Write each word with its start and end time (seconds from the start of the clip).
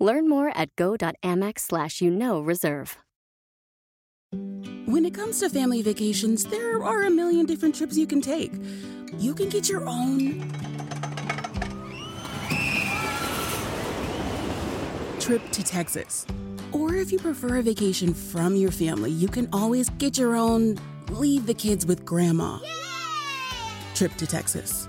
Learn 0.00 0.28
more 0.28 0.50
at 0.56 0.74
go.amex 0.76 1.60
slash 1.60 2.00
you 2.00 2.10
know 2.10 2.40
reserve. 2.40 2.96
When 4.86 5.04
it 5.04 5.14
comes 5.14 5.40
to 5.40 5.48
family 5.48 5.82
vacations, 5.82 6.44
there 6.44 6.82
are 6.82 7.02
a 7.02 7.10
million 7.10 7.46
different 7.46 7.74
trips 7.74 7.96
you 7.96 8.06
can 8.06 8.20
take. 8.20 8.52
You 9.18 9.34
can 9.34 9.48
get 9.48 9.68
your 9.68 9.88
own 9.88 10.50
trip 15.20 15.48
to 15.52 15.62
Texas. 15.62 16.26
Or 16.72 16.94
if 16.94 17.12
you 17.12 17.18
prefer 17.18 17.58
a 17.58 17.62
vacation 17.62 18.14
from 18.14 18.56
your 18.56 18.70
family, 18.70 19.10
you 19.10 19.28
can 19.28 19.48
always 19.52 19.90
get 19.90 20.18
your 20.18 20.34
own 20.34 20.78
leave 21.10 21.46
the 21.46 21.54
kids 21.54 21.84
with 21.84 22.04
grandma 22.04 22.58
trip 23.94 24.14
to 24.16 24.26
Texas. 24.26 24.88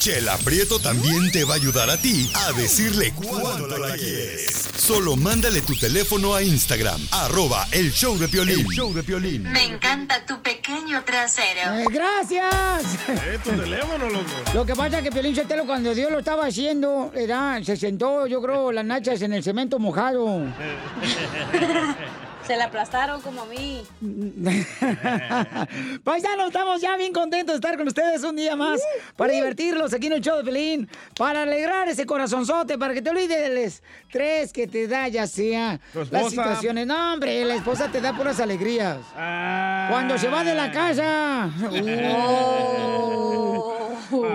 Chela 0.00 0.38
Prieto 0.38 0.80
también 0.80 1.30
te 1.30 1.44
va 1.44 1.52
a 1.52 1.56
ayudar 1.56 1.90
a 1.90 1.98
ti 1.98 2.32
a 2.34 2.52
decirle 2.52 3.12
cuánto 3.12 3.76
la 3.76 3.94
quieres. 3.94 4.70
Solo 4.74 5.14
mándale 5.14 5.60
tu 5.60 5.76
teléfono 5.76 6.34
a 6.34 6.42
Instagram, 6.42 7.06
arroba 7.10 7.68
el 7.70 7.92
show 7.92 8.16
de 8.16 8.26
Piolín. 8.26 8.60
El 8.60 8.66
show 8.68 8.94
de 8.94 9.02
Piolín. 9.02 9.42
Me 9.42 9.62
encanta 9.62 10.24
tu 10.24 10.40
pequeño 10.40 11.04
trasero. 11.04 11.74
Eh, 11.74 11.84
¡Gracias! 11.90 12.84
Eh, 13.08 13.38
tu 13.44 13.50
teléfono, 13.50 14.08
loco. 14.08 14.24
Lo 14.54 14.64
que 14.64 14.74
pasa 14.74 14.96
es 14.98 15.04
que 15.04 15.12
Piolín 15.12 15.36
Sotelo 15.36 15.66
cuando 15.66 15.94
Dios 15.94 16.10
lo 16.10 16.20
estaba 16.20 16.46
haciendo, 16.46 17.12
era, 17.14 17.62
se 17.62 17.76
sentó, 17.76 18.26
yo 18.26 18.40
creo, 18.40 18.72
las 18.72 18.86
nachas 18.86 19.20
en 19.20 19.34
el 19.34 19.44
cemento 19.44 19.78
mojado. 19.78 20.46
Se 22.46 22.56
la 22.56 22.64
aplastaron 22.64 23.20
como 23.20 23.42
a 23.42 23.46
mí. 23.46 23.82
Paisanos, 26.04 26.46
estamos 26.48 26.80
ya 26.80 26.96
bien 26.96 27.12
contentos 27.12 27.54
de 27.54 27.56
estar 27.56 27.76
con 27.76 27.86
ustedes 27.86 28.24
un 28.24 28.34
día 28.34 28.56
más 28.56 28.80
para 29.16 29.32
divertirlos 29.32 29.92
aquí 29.94 30.08
en 30.08 30.14
el 30.14 30.20
show 30.20 30.38
de 30.38 30.44
Pelín, 30.44 30.88
para 31.16 31.42
alegrar 31.42 31.88
ese 31.88 32.06
corazonzote, 32.06 32.76
para 32.76 32.94
que 32.94 33.02
te 33.02 33.10
olvides 33.10 33.40
del 33.40 33.58
estrés 33.58 34.52
que 34.52 34.66
te 34.66 34.88
da 34.88 35.06
ya 35.08 35.26
sea 35.26 35.78
las 35.94 36.06
esposa. 36.06 36.30
situaciones. 36.30 36.86
No, 36.86 37.12
hombre, 37.12 37.44
la 37.44 37.54
esposa 37.54 37.88
te 37.92 38.00
da 38.00 38.16
puras 38.16 38.40
alegrías. 38.40 38.98
Cuando 39.14 40.18
se 40.18 40.28
va 40.28 40.42
de 40.42 40.54
la 40.54 40.72
casa. 40.72 41.50
Uh. 41.70 43.60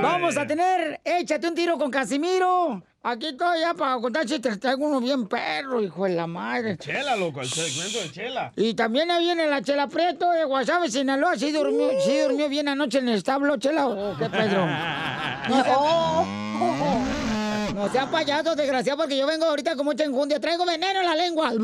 Vamos 0.02 0.38
a 0.38 0.48
tener, 0.48 1.02
échate 1.04 1.48
un 1.48 1.56
tiro 1.56 1.78
con 1.78 1.92
Casimiro. 1.92 2.82
Aquí 3.08 3.38
ya 3.62 3.76
para 3.76 4.02
contar 4.02 4.26
chistes. 4.26 4.60
Traigo 4.60 4.84
uno 4.88 5.00
bien 5.00 5.28
perro, 5.28 5.80
hijo 5.80 6.06
de 6.06 6.16
la 6.16 6.26
madre. 6.26 6.76
Chela, 6.78 7.16
loco, 7.16 7.40
el 7.40 7.48
segmento 7.48 8.00
de 8.00 8.12
Chela. 8.12 8.52
Y 8.56 8.74
también 8.74 9.12
ahí 9.12 9.26
viene 9.26 9.46
la 9.46 9.62
Chela 9.62 9.88
Prieto 9.88 10.32
de 10.32 10.44
Guasave, 10.44 10.90
Sinaloa. 10.90 11.38
¿Sí 11.38 11.52
durmió, 11.52 11.92
sí 12.04 12.18
durmió 12.18 12.50
bien 12.50 12.68
anoche 12.68 12.98
en 12.98 13.10
el 13.10 13.18
establo, 13.18 13.58
Chela? 13.58 13.86
¿O 13.86 14.18
qué, 14.18 14.28
Pedro? 14.28 14.66
No 15.48 15.64
sea, 15.64 15.78
no 17.76 17.90
sea 17.92 18.10
payaso, 18.10 18.56
desgraciado, 18.56 18.98
porque 18.98 19.16
yo 19.16 19.28
vengo 19.28 19.46
ahorita 19.46 19.76
con 19.76 19.86
mucha 19.86 20.04
enjundia. 20.04 20.40
Traigo 20.40 20.66
veneno 20.66 21.02
en 21.02 21.06
la 21.06 21.16
lengua. 21.16 21.52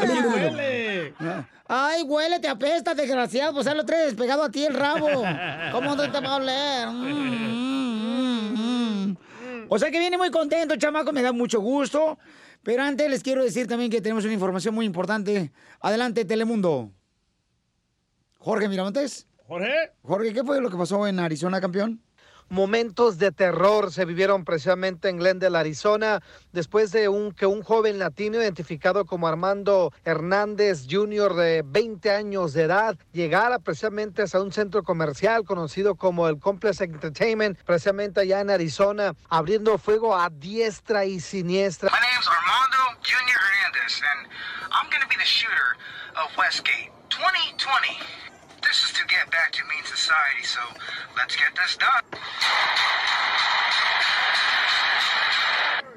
Huele. 0.00 1.12
Ay, 1.68 2.02
huele, 2.02 2.38
te 2.38 2.48
apesta, 2.48 2.94
desgraciado. 2.94 3.54
Pues 3.54 3.66
lo 3.74 3.84
traes 3.84 4.14
pegado 4.14 4.44
a 4.44 4.50
ti 4.50 4.64
el 4.64 4.74
rabo. 4.74 5.06
¿Cómo 5.72 5.96
no 5.96 6.10
te 6.10 6.20
va 6.20 6.32
a 6.32 6.36
oler? 6.36 6.88
Mm, 6.88 8.54
mm, 8.54 8.54
mm. 8.54 9.16
O 9.68 9.78
sea 9.78 9.90
que 9.90 9.98
viene 9.98 10.16
muy 10.16 10.30
contento, 10.30 10.76
chamaco, 10.76 11.12
me 11.12 11.22
da 11.22 11.32
mucho 11.32 11.60
gusto. 11.60 12.18
Pero 12.62 12.82
antes 12.82 13.08
les 13.10 13.22
quiero 13.22 13.44
decir 13.44 13.66
también 13.66 13.90
que 13.90 14.00
tenemos 14.00 14.24
una 14.24 14.34
información 14.34 14.74
muy 14.74 14.86
importante. 14.86 15.52
Adelante, 15.80 16.24
Telemundo. 16.24 16.90
Jorge 18.38 18.68
Miramontes. 18.68 19.26
Jorge. 19.46 19.92
Jorge, 20.02 20.32
¿qué 20.32 20.44
fue 20.44 20.60
lo 20.60 20.70
que 20.70 20.76
pasó 20.76 21.06
en 21.06 21.18
Arizona, 21.20 21.60
campeón? 21.60 22.02
Momentos 22.48 23.18
de 23.18 23.32
terror 23.32 23.92
se 23.92 24.04
vivieron 24.04 24.44
precisamente 24.44 25.08
en 25.08 25.18
Glendale, 25.18 25.58
Arizona, 25.58 26.22
después 26.52 26.92
de 26.92 27.08
un, 27.08 27.32
que 27.32 27.44
un 27.46 27.62
joven 27.62 27.98
latino 27.98 28.40
identificado 28.40 29.04
como 29.04 29.26
Armando 29.26 29.92
Hernández 30.04 30.86
Jr. 30.88 31.34
de 31.34 31.62
20 31.66 32.10
años 32.12 32.52
de 32.52 32.62
edad 32.62 32.96
llegara 33.12 33.58
precisamente 33.58 34.22
a 34.32 34.40
un 34.40 34.52
centro 34.52 34.84
comercial 34.84 35.44
conocido 35.44 35.96
como 35.96 36.28
el 36.28 36.38
Complex 36.38 36.80
Entertainment, 36.82 37.58
precisamente 37.64 38.20
allá 38.20 38.40
en 38.40 38.50
Arizona, 38.50 39.14
abriendo 39.28 39.76
fuego 39.78 40.16
a 40.16 40.30
diestra 40.30 41.04
y 41.04 41.18
siniestra. 41.18 41.90
My 41.90 41.98
name's 41.98 42.28
Armando 42.28 43.00
Junior 43.02 43.38
Hernandez, 43.38 44.00
and 44.02 44.28
I'm 44.70 44.88
going 44.90 45.02
be 45.08 45.16
the 45.16 45.24
shooter 45.24 45.76
of 46.14 46.30
Westgate 46.38 46.92
2020. 47.10 48.35
This 48.66 48.82
is 48.82 48.92
to 48.94 49.06
get 49.06 49.30
back 49.30 49.52
to 49.52 49.62
mean 49.66 49.84
society, 49.84 50.42
so 50.42 50.60
let's 51.16 51.36
get 51.36 51.54
this 51.54 51.76
done. 51.76 52.02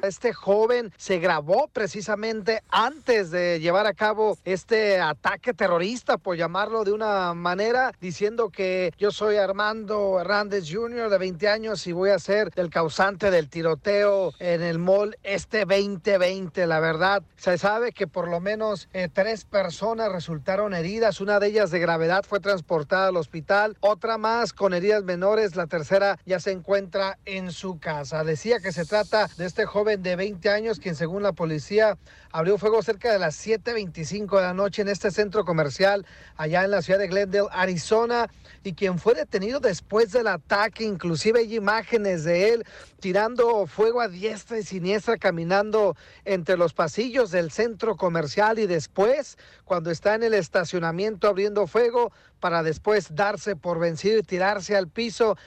Este 0.01 0.33
joven 0.33 0.93
se 0.97 1.19
grabó 1.19 1.67
precisamente 1.67 2.63
antes 2.69 3.31
de 3.31 3.59
llevar 3.59 3.85
a 3.85 3.93
cabo 3.93 4.37
este 4.45 4.99
ataque 4.99 5.53
terrorista, 5.53 6.17
por 6.17 6.37
llamarlo 6.37 6.85
de 6.85 6.93
una 6.93 7.33
manera, 7.33 7.91
diciendo 7.99 8.49
que 8.49 8.93
yo 8.97 9.11
soy 9.11 9.35
Armando 9.35 10.19
Hernández 10.19 10.65
Jr. 10.71 11.09
de 11.09 11.17
20 11.17 11.49
años 11.49 11.85
y 11.85 11.91
voy 11.91 12.11
a 12.11 12.19
ser 12.19 12.51
el 12.55 12.69
causante 12.69 13.29
del 13.29 13.49
tiroteo 13.49 14.33
en 14.39 14.61
el 14.61 14.79
mall 14.79 15.17
este 15.23 15.65
2020. 15.65 16.65
La 16.65 16.79
verdad, 16.79 17.21
se 17.35 17.57
sabe 17.57 17.91
que 17.91 18.07
por 18.07 18.29
lo 18.29 18.39
menos 18.39 18.87
eh, 18.93 19.09
tres 19.11 19.43
personas 19.43 20.11
resultaron 20.11 20.73
heridas, 20.73 21.19
una 21.19 21.39
de 21.39 21.47
ellas 21.47 21.71
de 21.71 21.79
gravedad 21.79 22.23
fue 22.27 22.39
transportada 22.39 23.09
al 23.09 23.17
hospital, 23.17 23.75
otra 23.81 24.17
más 24.17 24.53
con 24.53 24.73
heridas 24.73 25.03
menores, 25.03 25.57
la 25.57 25.67
tercera 25.67 26.17
ya 26.25 26.39
se 26.39 26.51
encuentra 26.51 27.17
en 27.25 27.51
su 27.51 27.79
casa. 27.79 28.23
Decía 28.23 28.59
que 28.59 28.71
se 28.71 28.85
trata 28.85 29.29
de 29.37 29.45
este 29.45 29.65
joven 29.65 29.88
de 29.97 30.15
20 30.15 30.49
años, 30.49 30.79
quien 30.79 30.95
según 30.95 31.23
la 31.23 31.33
policía 31.33 31.97
abrió 32.31 32.57
fuego 32.57 32.81
cerca 32.83 33.11
de 33.11 33.19
las 33.19 33.45
7.25 33.45 34.37
de 34.37 34.41
la 34.43 34.53
noche 34.53 34.81
en 34.81 34.87
este 34.89 35.11
centro 35.11 35.45
comercial 35.45 36.05
allá 36.37 36.63
en 36.63 36.71
la 36.71 36.81
ciudad 36.81 36.99
de 36.99 37.07
Glendale, 37.07 37.47
Arizona, 37.51 38.29
y 38.63 38.73
quien 38.73 38.99
fue 38.99 39.15
detenido 39.15 39.59
después 39.59 40.11
del 40.11 40.27
ataque. 40.27 40.83
Inclusive 40.83 41.39
hay 41.39 41.55
imágenes 41.55 42.23
de 42.23 42.53
él 42.53 42.65
tirando 42.99 43.65
fuego 43.67 44.01
a 44.01 44.07
diestra 44.07 44.59
y 44.59 44.63
siniestra, 44.63 45.17
caminando 45.17 45.95
entre 46.25 46.57
los 46.57 46.73
pasillos 46.73 47.31
del 47.31 47.51
centro 47.51 47.95
comercial 47.95 48.59
y 48.59 48.67
después, 48.67 49.37
cuando 49.65 49.89
está 49.91 50.15
en 50.15 50.23
el 50.23 50.33
estacionamiento 50.33 51.27
abriendo 51.27 51.67
fuego, 51.67 52.11
para 52.39 52.63
después 52.63 53.15
darse 53.15 53.55
por 53.55 53.79
vencido 53.79 54.19
y 54.19 54.23
tirarse 54.23 54.75
al 54.75 54.87
piso. 54.87 55.37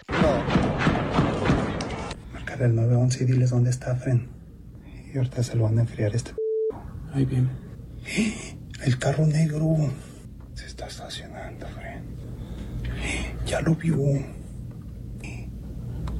Marcar 2.52 2.68
el 2.68 2.76
911 2.76 3.24
y 3.24 3.26
diles 3.28 3.48
dónde 3.48 3.70
está 3.70 3.96
Fren. 3.96 4.28
Y 5.10 5.16
ahorita 5.16 5.42
se 5.42 5.56
lo 5.56 5.62
van 5.62 5.78
a 5.78 5.82
enfriar 5.82 6.14
este. 6.14 6.32
Ahí 7.14 7.24
viene. 7.24 7.48
El 8.84 8.98
carro 8.98 9.24
negro 9.24 9.74
se 10.52 10.66
está 10.66 10.86
estacionando, 10.86 11.66
Fren. 11.68 12.02
Ya 13.46 13.62
lo 13.62 13.74
vio. 13.74 13.96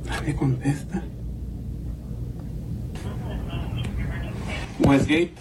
Nadie 0.06 0.34
contesta. 0.34 1.02
Westgate, 4.80 5.34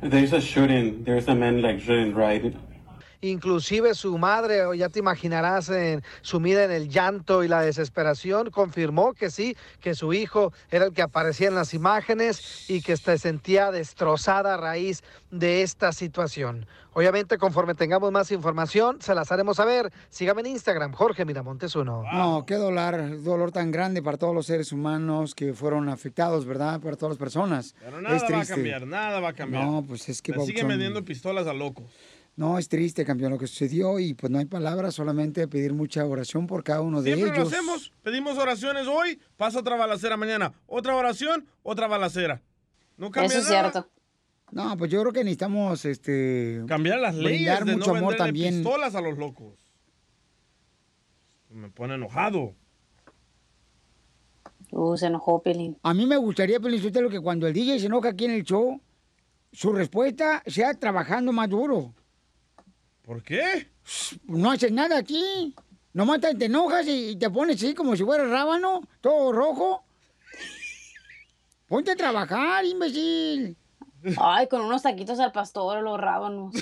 there's 0.00 0.32
a 0.32 0.40
shooting. 0.40 1.02
There's 1.02 1.26
a 1.26 1.34
man 1.34 1.60
like 1.60 1.80
shooting 1.80 2.14
right. 2.14 2.54
Inclusive 3.30 3.94
su 3.94 4.16
madre, 4.18 4.64
o 4.64 4.74
ya 4.74 4.88
te 4.88 4.98
imaginarás, 4.98 5.68
en, 5.68 6.02
sumida 6.22 6.64
en 6.64 6.70
el 6.70 6.88
llanto 6.88 7.44
y 7.44 7.48
la 7.48 7.60
desesperación, 7.60 8.50
confirmó 8.50 9.14
que 9.14 9.30
sí, 9.30 9.56
que 9.80 9.94
su 9.94 10.12
hijo 10.12 10.52
era 10.70 10.86
el 10.86 10.92
que 10.92 11.02
aparecía 11.02 11.48
en 11.48 11.54
las 11.54 11.74
imágenes 11.74 12.70
y 12.70 12.82
que 12.82 12.96
se 12.96 13.18
sentía 13.18 13.70
destrozada 13.70 14.54
a 14.54 14.56
raíz 14.56 15.02
de 15.30 15.62
esta 15.62 15.92
situación. 15.92 16.66
Obviamente, 16.96 17.36
conforme 17.36 17.74
tengamos 17.74 18.10
más 18.10 18.32
información, 18.32 19.02
se 19.02 19.14
las 19.14 19.30
haremos 19.30 19.58
saber. 19.58 19.92
Sígame 20.08 20.40
en 20.40 20.46
Instagram, 20.46 20.94
Jorge 20.94 21.26
Miramontes 21.26 21.76
uno. 21.76 22.02
No, 22.10 22.46
qué 22.46 22.54
dolor, 22.54 23.22
dolor 23.22 23.52
tan 23.52 23.70
grande 23.70 24.02
para 24.02 24.16
todos 24.16 24.34
los 24.34 24.46
seres 24.46 24.72
humanos 24.72 25.34
que 25.34 25.52
fueron 25.52 25.90
afectados, 25.90 26.46
¿verdad? 26.46 26.80
Para 26.80 26.96
todas 26.96 27.10
las 27.10 27.18
personas. 27.18 27.74
Pero 27.80 28.00
nada 28.00 28.16
es 28.16 28.22
va 28.22 28.40
a 28.40 28.46
cambiar, 28.46 28.86
nada 28.86 29.20
va 29.20 29.28
a 29.28 29.32
cambiar. 29.34 29.66
No, 29.66 29.84
pues 29.86 30.08
es 30.08 30.22
que 30.22 30.32
Le 30.32 30.46
siguen 30.46 30.68
vendiendo 30.68 31.04
pistolas 31.04 31.46
a 31.46 31.52
locos. 31.52 31.84
No, 32.36 32.58
es 32.58 32.68
triste, 32.68 33.06
campeón, 33.06 33.32
lo 33.32 33.38
que 33.38 33.46
sucedió 33.46 33.98
y 33.98 34.12
pues 34.12 34.30
no 34.30 34.38
hay 34.38 34.44
palabras, 34.44 34.94
solamente 34.94 35.48
pedir 35.48 35.72
mucha 35.72 36.04
oración 36.04 36.46
por 36.46 36.62
cada 36.62 36.82
uno 36.82 37.00
de 37.00 37.14
Siempre 37.14 37.34
ellos. 37.34 37.50
lo 37.50 37.56
hacemos. 37.56 37.92
Pedimos 38.02 38.36
oraciones 38.36 38.86
hoy, 38.86 39.18
pasa 39.38 39.60
otra 39.60 39.74
balacera 39.76 40.18
mañana. 40.18 40.52
Otra 40.66 40.94
oración, 40.94 41.46
otra 41.62 41.86
balacera. 41.86 42.42
No 42.98 43.10
cambia 43.10 43.40
nada. 43.40 43.88
No, 44.52 44.76
pues 44.76 44.90
yo 44.90 45.00
creo 45.00 45.12
que 45.12 45.24
necesitamos 45.24 45.84
este 45.86 46.62
Cambiar 46.68 47.00
las 47.00 47.14
leyes 47.14 47.40
brindar 47.40 47.64
de 47.64 47.76
mucho 47.76 47.92
no 47.92 47.98
amor 47.98 48.16
también. 48.16 48.56
pistolas 48.56 48.94
a 48.94 49.00
los 49.00 49.16
locos. 49.18 49.54
Me 51.50 51.70
pone 51.70 51.94
enojado. 51.94 52.54
Uh, 54.70 54.96
se 54.96 55.06
enojó 55.06 55.42
Pelín. 55.42 55.78
A 55.82 55.94
mí 55.94 56.06
me 56.06 56.16
gustaría, 56.18 56.60
Pelín 56.60 56.82
Sotelo, 56.82 57.08
que 57.08 57.20
cuando 57.20 57.46
el 57.46 57.54
DJ 57.54 57.80
se 57.80 57.86
enoja 57.86 58.10
aquí 58.10 58.26
en 58.26 58.32
el 58.32 58.42
show, 58.44 58.80
su 59.52 59.72
respuesta 59.72 60.42
sea 60.46 60.74
trabajando 60.74 61.32
más 61.32 61.48
duro. 61.48 61.94
¿Por 63.06 63.22
qué? 63.22 63.70
No 64.24 64.50
haces 64.50 64.72
nada 64.72 64.98
aquí. 64.98 65.54
Nomás 65.92 66.20
te, 66.20 66.34
te 66.34 66.46
enojas 66.46 66.84
y, 66.88 67.10
y 67.10 67.16
te 67.16 67.30
pones 67.30 67.56
así 67.56 67.72
como 67.72 67.94
si 67.94 68.02
fuera 68.02 68.24
rábano, 68.24 68.82
todo 69.00 69.32
rojo. 69.32 69.84
Ponte 71.68 71.92
a 71.92 71.96
trabajar, 71.96 72.64
imbécil. 72.64 73.56
Ay, 74.20 74.48
con 74.48 74.60
unos 74.60 74.82
taquitos 74.82 75.18
al 75.20 75.30
pastor, 75.32 75.82
los 75.82 75.98
rábanos. 76.00 76.52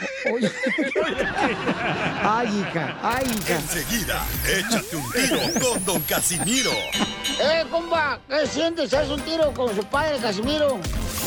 Ay, 2.22 2.60
hija, 2.60 2.98
ay, 3.02 3.26
hija. 3.26 3.56
Enseguida, 3.56 4.24
échate 4.46 4.96
un 4.96 5.12
tiro 5.12 5.38
con 5.60 5.84
Don 5.84 6.02
Casimiro. 6.02 6.70
¡Eh, 7.40 7.64
compa! 7.70 8.20
¿Qué 8.28 8.46
sientes? 8.46 8.92
¿Haz 8.94 9.08
un 9.08 9.20
tiro 9.22 9.52
con 9.52 9.74
su 9.74 9.82
padre, 9.84 10.18
Casimiro? 10.18 10.78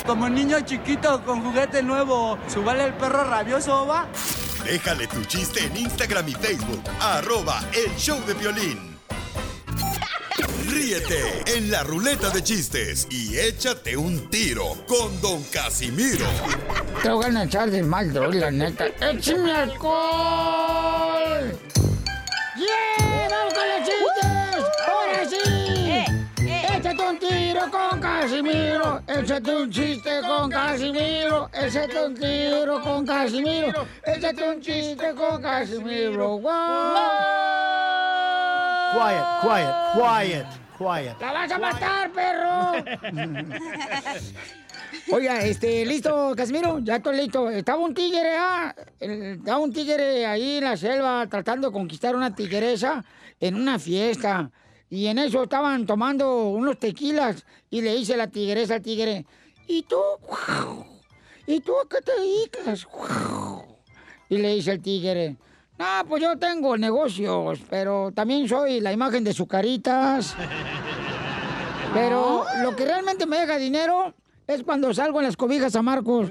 Como 0.06 0.30
niño 0.30 0.60
chiquito 0.62 1.24
con 1.26 1.44
juguete 1.44 1.84
nuevo, 1.84 2.38
¿subale 2.48 2.86
el 2.86 2.94
perro 2.94 3.24
rabioso, 3.24 3.86
va? 3.86 4.08
Déjale 4.64 5.08
tu 5.08 5.24
chiste 5.26 5.60
en 5.64 5.76
Instagram 5.78 6.28
y 6.28 6.34
Facebook. 6.34 6.82
Arroba 7.00 7.64
El 7.74 7.96
Show 7.98 8.20
de 8.26 8.34
Violín. 8.34 8.98
Ríete 10.70 11.44
en 11.56 11.72
la 11.72 11.84
ruleta 11.84 12.30
de 12.30 12.44
chistes 12.44 13.08
y 13.10 13.38
échate 13.38 13.96
un 13.98 14.30
tiro 14.30 14.76
con 14.88 15.20
Don 15.22 15.44
Casimiro. 15.46 16.26
Te 17.02 17.10
voy 17.10 17.36
a 17.36 17.44
echar 17.44 17.72
de 17.72 17.82
mal, 17.84 18.14
droga, 18.14 18.36
la 18.38 18.52
neta. 18.52 18.86
¡Échame 19.00 19.52
alcohol! 19.52 21.58
¡Yeah! 22.56 23.28
¡Vamos 23.30 23.54
con 23.54 23.68
los 23.70 23.80
chistes! 23.88 24.66
¡Ahora 24.88 25.30
sí! 25.30 25.57
¡Échate 26.88 27.10
un 27.10 27.20
tiro 27.20 27.70
con 27.70 28.00
Casimiro! 28.00 29.02
¡Échate 29.08 29.56
un 29.58 29.70
chiste 29.70 30.22
con 30.26 30.50
Casimiro! 30.50 31.50
¡Échate 31.52 32.06
un 32.06 32.16
tiro 32.16 32.82
con 32.82 33.06
Casimiro! 33.06 33.86
¡Échate 34.06 34.50
un 34.50 34.62
chiste 34.62 35.14
con 35.14 35.42
Casimiro! 35.42 36.40
¡Wow! 36.40 36.50
Quiet, 38.94 39.26
quiet, 39.42 39.74
quiet, 39.96 40.46
quiet. 40.78 41.20
¡La 41.20 41.34
vas 41.34 41.52
a 41.52 41.60
matar, 41.60 42.10
perro! 42.14 42.72
Oiga, 45.12 45.42
este, 45.42 45.86
listo, 45.86 46.34
Casimiro, 46.38 46.80
ya 46.80 46.96
estoy 46.96 47.18
listo. 47.18 47.50
Estaba 47.50 47.80
un 47.80 47.94
tigre, 47.94 48.38
ah, 48.40 48.74
estaba 48.98 49.58
un 49.58 49.74
tigre 49.74 50.26
ahí 50.26 50.60
en 50.60 50.64
la 50.64 50.78
selva 50.78 51.28
tratando 51.30 51.68
de 51.68 51.74
conquistar 51.74 52.16
una 52.16 52.34
tigresa 52.34 53.04
en 53.42 53.56
una 53.56 53.78
fiesta. 53.78 54.50
Y 54.90 55.08
en 55.08 55.20
eso 55.20 55.44
estaban 55.44 55.86
tomando 55.86 56.46
unos 56.46 56.80
tequilas 56.80 57.46
y 57.70 57.82
le 57.82 57.96
dice 57.96 58.16
la 58.16 58.28
tigresa 58.28 58.76
al 58.76 58.82
tigre, 58.82 59.26
¿y 59.68 59.84
tú? 59.84 59.98
¿Y 61.46 61.60
tú 61.60 61.74
a 61.74 61.88
qué 61.90 62.02
te 62.02 62.12
dedicas? 62.20 62.88
Y 64.30 64.38
le 64.38 64.56
dice 64.56 64.72
el 64.72 64.82
tigre, 64.82 65.36
no, 65.78 65.86
pues 66.08 66.24
yo 66.24 66.38
tengo 66.38 66.78
negocios, 66.78 67.60
pero 67.70 68.12
también 68.14 68.48
soy 68.48 68.80
la 68.80 68.92
imagen 68.92 69.24
de 69.24 69.34
sus 69.34 69.48
caritas. 69.48 70.36
Pero 71.94 72.46
lo 72.62 72.76
que 72.76 72.86
realmente 72.86 73.26
me 73.26 73.38
deja 73.38 73.58
dinero 73.58 74.14
es 74.48 74.64
cuando 74.64 74.94
salgo 74.94 75.20
en 75.20 75.26
las 75.26 75.38
cobijas 75.38 75.76
a 75.76 75.82
Marcos. 75.82 76.30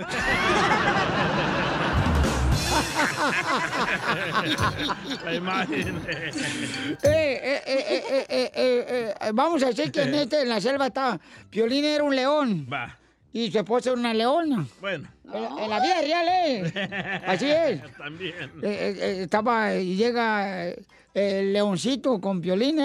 La 5.24 5.34
imagen. 5.34 6.00
Eh, 6.06 6.96
eh, 7.04 7.62
eh, 7.66 8.24
eh, 8.28 8.50
eh, 8.54 9.14
eh, 9.20 9.30
vamos 9.32 9.62
a 9.62 9.66
decir 9.68 9.90
que 9.92 10.02
en, 10.02 10.14
este, 10.14 10.42
en 10.42 10.48
la 10.48 10.60
selva 10.60 10.86
está. 10.86 11.18
Piolín 11.50 11.84
era 11.84 12.04
un 12.04 12.14
león. 12.14 12.66
Va. 12.72 12.98
Y 13.32 13.50
su 13.50 13.58
esposa 13.58 13.90
era 13.90 13.98
una 13.98 14.14
leona. 14.14 14.66
Bueno. 14.80 15.08
En, 15.32 15.44
en 15.58 15.70
la 15.70 15.80
vida 15.80 16.00
real, 16.00 16.26
¿eh? 16.28 17.22
Así 17.26 17.50
es. 17.50 17.82
También. 17.96 18.50
Estaba 18.62 19.74
y 19.74 19.96
llega 19.96 20.72
el 21.12 21.52
leoncito 21.52 22.20
con 22.20 22.40
Piolín. 22.40 22.80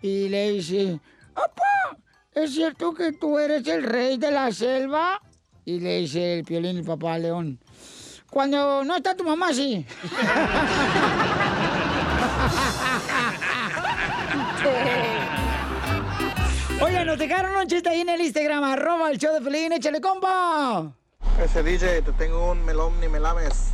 Y 0.00 0.28
le 0.28 0.52
dice, 0.52 1.00
¡Papá! 1.34 1.98
¿Es 2.32 2.54
cierto 2.54 2.94
que 2.94 3.12
tú 3.12 3.38
eres 3.38 3.66
el 3.66 3.82
rey 3.82 4.16
de 4.16 4.30
la 4.30 4.52
selva? 4.52 5.20
Y 5.64 5.80
le 5.80 5.98
dice 5.98 6.38
el 6.38 6.44
Piolín, 6.44 6.78
el 6.78 6.84
papá 6.84 7.18
león. 7.18 7.58
Cuando 8.30 8.84
no 8.84 8.96
está 8.96 9.16
tu 9.16 9.24
mamá, 9.24 9.52
sí. 9.52 9.86
Oye, 16.80 17.04
nos 17.04 17.18
dejaron 17.18 17.56
un 17.56 17.66
chiste 17.66 17.88
ahí 17.88 18.00
en 18.02 18.10
el 18.10 18.20
Instagram, 18.20 18.62
arroba 18.64 19.10
el 19.10 19.18
show 19.18 19.32
de 19.32 19.40
Pelín, 19.40 19.72
échale 19.72 20.00
compa. 20.00 20.92
Ese 21.42 21.62
DJ, 21.62 22.02
te 22.02 22.12
tengo 22.12 22.52
un 22.52 22.64
melón 22.64 23.00
ni 23.00 23.08
melames. 23.08 23.68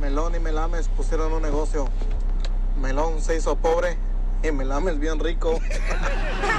Melón 0.00 0.34
y 0.34 0.40
melames 0.40 0.88
pusieron 0.88 1.32
un 1.32 1.42
negocio. 1.42 1.88
Melón 2.80 3.22
se 3.22 3.36
hizo 3.36 3.56
pobre 3.56 3.96
y 4.42 4.50
melames 4.50 4.98
bien 4.98 5.20
rico. 5.20 5.60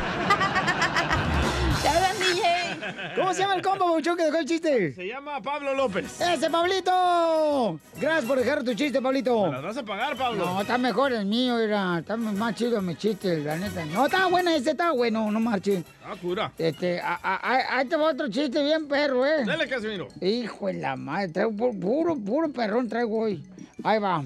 ¿Cómo 3.15 3.33
se 3.33 3.41
llama 3.41 3.55
el 3.55 3.61
compa, 3.61 3.85
Bauchón, 3.85 4.17
que 4.17 4.23
dejó 4.25 4.37
el 4.37 4.45
chiste? 4.45 4.93
Se 4.93 5.07
llama 5.07 5.41
Pablo 5.41 5.73
López. 5.73 6.19
¡Ese, 6.21 6.49
Pablito! 6.49 7.79
Gracias 7.99 8.25
por 8.25 8.39
dejar 8.39 8.63
tu 8.63 8.73
chiste, 8.73 9.01
Pablito. 9.01 9.45
¿Me 9.47 9.51
las 9.53 9.63
vas 9.63 9.77
a 9.77 9.83
pagar, 9.83 10.15
Pablo? 10.17 10.45
No, 10.45 10.61
está 10.61 10.77
mejor 10.77 11.13
el 11.13 11.25
mío, 11.25 11.57
era, 11.59 11.99
está 11.99 12.17
más 12.17 12.55
chido 12.55 12.81
mi 12.81 12.95
chiste, 12.95 13.37
la 13.39 13.57
neta. 13.57 13.85
No, 13.85 14.05
está 14.05 14.27
bueno 14.27 14.49
ese, 14.51 14.71
está 14.71 14.91
bueno, 14.91 15.31
no 15.31 15.39
marche. 15.39 15.83
Ah, 16.05 16.15
cura. 16.21 16.51
Este, 16.57 17.01
ahí 17.01 17.85
te 17.87 17.95
va 17.95 18.11
otro 18.11 18.29
chiste 18.29 18.61
bien 18.63 18.87
perro, 18.87 19.25
¿eh? 19.25 19.43
Dale, 19.45 19.67
Casimiro. 19.67 20.07
Hijo 20.21 20.67
de 20.67 20.73
la 20.73 20.95
madre, 20.95 21.29
traigo 21.29 21.51
pu- 21.51 21.79
puro, 21.79 22.15
puro 22.17 22.49
perrón 22.51 22.87
traigo 22.87 23.19
hoy. 23.21 23.43
Ahí 23.83 23.99
va. 23.99 24.23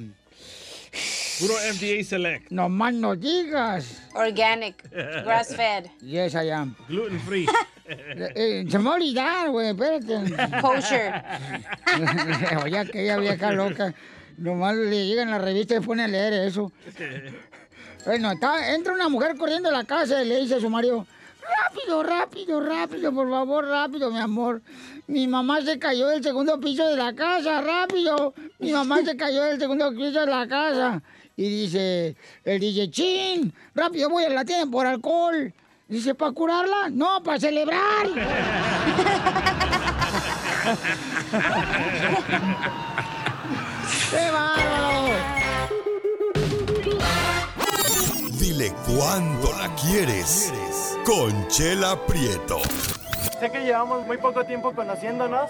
Puro 1.39 1.53
FDA 1.53 2.03
Select. 2.03 2.51
No 2.51 2.67
más 2.67 2.93
no 2.93 3.15
digas. 3.15 4.01
Organic, 4.13 4.75
grass 4.91 5.55
fed. 5.55 5.85
Yes, 6.01 6.33
I 6.33 6.49
am. 6.51 6.75
Gluten 6.89 7.19
free. 7.21 7.45
Eh, 7.89 8.31
eh, 8.35 8.65
se 8.69 8.77
me 8.77 8.85
va 8.85 8.91
a 8.91 8.95
olvidar, 8.95 9.49
güey, 9.49 9.69
espérate. 9.69 10.61
Kosher. 10.61 11.23
Oye, 12.63 12.77
aquella 12.77 13.17
vieja 13.17 13.51
loca. 13.51 13.93
Nomás 14.37 14.75
le 14.75 15.07
llegan 15.07 15.31
la 15.31 15.39
revista 15.39 15.75
y 15.75 15.79
pone 15.79 16.03
a 16.03 16.07
leer 16.07 16.33
eso. 16.33 16.71
Bueno, 18.05 18.31
está, 18.31 18.73
entra 18.73 18.93
una 18.93 19.09
mujer 19.09 19.35
corriendo 19.37 19.69
a 19.69 19.71
la 19.71 19.83
casa 19.83 20.21
y 20.23 20.27
le 20.27 20.39
dice 20.39 20.55
a 20.55 20.59
su 20.59 20.69
marido, 20.69 21.05
rápido, 21.41 22.03
rápido, 22.03 22.61
rápido, 22.61 23.13
por 23.13 23.29
favor, 23.29 23.65
rápido, 23.65 24.11
mi 24.11 24.19
amor. 24.19 24.61
Mi 25.07 25.27
mamá 25.27 25.61
se 25.61 25.79
cayó 25.79 26.07
del 26.07 26.23
segundo 26.23 26.59
piso 26.59 26.87
de 26.87 26.95
la 26.95 27.13
casa, 27.13 27.61
rápido. 27.61 28.33
Mi 28.59 28.71
mamá 28.71 29.03
se 29.03 29.17
cayó 29.17 29.43
del 29.43 29.59
segundo 29.59 29.89
piso 29.91 30.19
de 30.21 30.27
la 30.27 30.47
casa. 30.47 31.01
Y 31.35 31.49
dice, 31.49 32.15
él 32.43 32.59
dice, 32.59 32.89
chin, 32.89 33.53
rápido 33.73 34.09
voy 34.09 34.25
a 34.25 34.29
la 34.29 34.45
tienda 34.45 34.69
por 34.69 34.85
alcohol. 34.85 35.53
Dice, 35.89 36.13
¿para 36.13 36.31
curarla? 36.31 36.89
No, 36.91 37.23
para 37.23 37.39
celebrar. 37.39 38.05
¡Qué 44.11 44.29
bárbaro! 44.31 45.07
Dile 48.33 48.71
cuándo 48.85 49.51
la 49.57 49.73
quieres. 49.73 50.53
Conchela 51.03 51.99
Prieto. 52.05 52.59
Sé 53.39 53.49
que 53.49 53.61
llevamos 53.61 54.05
muy 54.05 54.17
poco 54.17 54.43
tiempo 54.45 54.71
conociéndonos. 54.75 55.49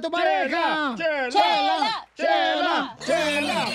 tu 0.00 0.10
pareja. 0.10 0.94
Chela, 0.96 1.28
chela, 1.30 2.06
chela, 2.16 2.96
chela. 3.06 3.66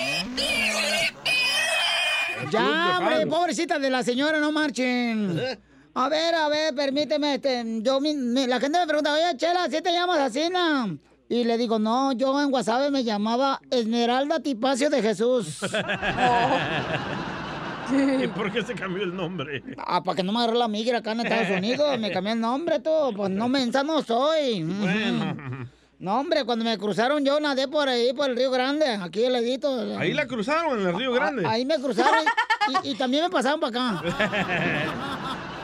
Ya, 2.50 2.98
hombre, 2.98 3.26
pobrecita 3.26 3.78
de 3.78 3.90
la 3.90 4.02
señora, 4.02 4.38
no 4.38 4.52
marchen. 4.52 5.40
A 5.98 6.10
ver, 6.10 6.34
a 6.34 6.46
ver, 6.50 6.74
permíteme, 6.74 7.36
este, 7.36 7.64
yo, 7.80 8.02
mi, 8.02 8.12
mi, 8.12 8.46
la 8.46 8.60
gente 8.60 8.78
me 8.78 8.86
pregunta, 8.86 9.14
oye, 9.14 9.34
Chela, 9.38 9.64
¿si 9.64 9.76
¿sí 9.76 9.80
te 9.82 9.90
llamas 9.92 10.18
así, 10.18 10.50
no? 10.52 10.98
Y 11.26 11.42
le 11.44 11.56
digo, 11.56 11.78
no, 11.78 12.12
yo 12.12 12.38
en 12.42 12.52
WhatsApp 12.52 12.90
me 12.90 13.02
llamaba 13.02 13.62
Esmeralda 13.70 14.38
Tipacio 14.40 14.90
de 14.90 15.00
Jesús. 15.00 15.62
oh. 15.62 15.68
sí. 17.88 18.24
¿Y 18.24 18.28
por 18.28 18.52
qué 18.52 18.62
se 18.62 18.74
cambió 18.74 19.04
el 19.04 19.16
nombre? 19.16 19.62
Ah, 19.78 20.02
para 20.02 20.16
que 20.16 20.22
no 20.22 20.32
me 20.32 20.40
agarre 20.40 20.58
la 20.58 20.68
migra 20.68 20.98
acá 20.98 21.12
en 21.12 21.20
Estados 21.20 21.48
Unidos. 21.56 21.98
me 21.98 22.12
cambié 22.12 22.34
el 22.34 22.40
nombre, 22.40 22.78
tú. 22.78 22.90
Pues 23.16 23.30
no 23.30 23.48
mensa 23.48 23.82
no 23.82 24.02
soy. 24.02 24.64
Bueno. 24.64 25.34
Mm. 25.34 25.66
No, 25.98 26.20
hombre, 26.20 26.44
cuando 26.44 26.64
me 26.64 26.76
cruzaron 26.76 27.24
yo 27.24 27.40
nadé 27.40 27.68
por 27.68 27.88
ahí, 27.88 28.12
por 28.12 28.28
el 28.28 28.36
Río 28.36 28.50
Grande, 28.50 28.86
aquí 28.86 29.24
el 29.24 29.32
ladito. 29.32 29.98
Ahí 29.98 30.12
la 30.12 30.26
cruzaron 30.26 30.80
en 30.80 30.88
el 30.88 30.94
Río 30.94 31.12
Grande. 31.12 31.44
Ah, 31.46 31.52
Ahí 31.52 31.64
me 31.64 31.80
cruzaron 31.80 32.24
y, 32.84 32.90
y 32.90 32.94
también 32.96 33.24
me 33.24 33.30
pasaron 33.30 33.58
para 33.60 33.96
acá. 33.96 34.02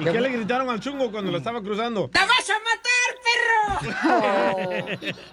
¿Y 0.00 0.04
qué 0.04 0.20
le 0.20 0.30
gritaron 0.30 0.70
al 0.70 0.80
chungo 0.80 1.10
cuando 1.12 1.30
lo 1.30 1.38
estaba 1.38 1.60
cruzando? 1.60 2.08
¡Te 2.08 2.18
vas 2.18 2.50
a 2.50 2.54
matar, 2.64 3.90
perro! 3.90 5.12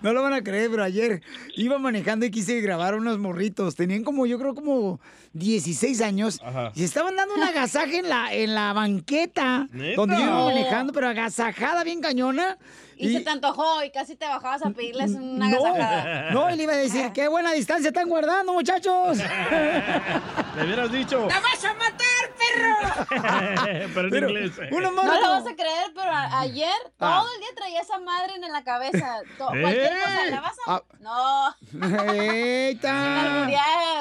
No 0.00 0.12
lo 0.12 0.22
van 0.22 0.32
a 0.34 0.42
creer, 0.42 0.70
pero 0.70 0.84
ayer 0.84 1.22
iba 1.56 1.78
manejando 1.78 2.26
y 2.26 2.30
quise 2.30 2.60
grabar 2.60 2.94
unos 2.94 3.18
morritos. 3.18 3.74
Tenían 3.74 4.04
como, 4.04 4.26
yo 4.26 4.38
creo, 4.38 4.54
como 4.54 5.00
16 5.32 6.00
años. 6.00 6.38
Ajá. 6.42 6.72
Y 6.74 6.84
estaban 6.84 7.16
dando 7.16 7.34
un 7.34 7.42
agasaje 7.42 7.98
en 7.98 8.08
la, 8.08 8.32
en 8.32 8.54
la 8.54 8.72
banqueta. 8.72 9.68
¿Neta? 9.72 9.96
Donde 9.96 10.16
yo 10.16 10.22
iba 10.22 10.44
manejando, 10.44 10.92
pero 10.92 11.08
agasajada 11.08 11.84
bien 11.84 12.00
cañona. 12.00 12.58
Y, 12.96 13.12
se 13.12 13.20
te 13.20 13.30
antojó 13.36 13.82
y 13.84 13.90
casi 13.90 14.16
te 14.16 14.26
bajabas 14.26 14.64
a 14.64 14.70
pedirles 14.70 15.12
una 15.12 15.48
No, 15.48 15.64
agasajada. 15.66 16.30
no, 16.32 16.50
y 16.50 16.56
le 16.56 16.62
iba 16.64 16.72
a 16.72 16.76
decir, 16.76 17.12
qué 17.12 17.28
buena 17.28 17.52
distancia 17.52 17.88
están 17.88 18.08
guardando, 18.08 18.52
muchachos. 18.52 19.18
Le 20.56 20.64
hubieras 20.64 20.90
dicho. 20.90 21.26
¡Te 21.28 21.34
vas 21.34 21.64
a 21.64 21.74
matar, 21.74 22.30
perro! 22.38 22.76
Pero 23.94 24.04
en 24.06 24.10
Pero, 24.10 24.28
inglés. 24.30 24.52
uno 24.72 24.90
No 24.90 25.04
lo 25.04 25.28
vas 25.30 25.46
a 25.46 25.54
creer, 25.54 25.92
pero 25.94 26.10
a- 26.10 26.40
ayer 26.40 26.72
Ah. 26.98 27.20
todo 27.22 27.34
el 27.34 27.40
día 27.40 27.48
traía 27.54 27.80
esa 27.82 27.98
madre 27.98 28.34
en 28.36 28.52
la 28.52 28.64
cabeza. 28.64 29.20
Cualquier 29.38 29.92
cosa, 29.98 30.24
¿la 30.30 30.40
vas 30.40 30.56
a...? 30.66 30.74
Ah. 30.76 30.82
No. 31.00 31.54
¡Eita! 32.14 33.46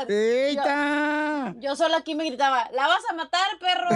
¡Eita! 0.07 1.53
Yo, 1.55 1.59
yo 1.61 1.75
solo 1.75 1.97
aquí 1.97 2.15
me 2.15 2.25
gritaba, 2.25 2.69
¿la 2.73 2.87
vas 2.87 3.03
a 3.09 3.13
matar, 3.13 3.47
perro? 3.59 3.89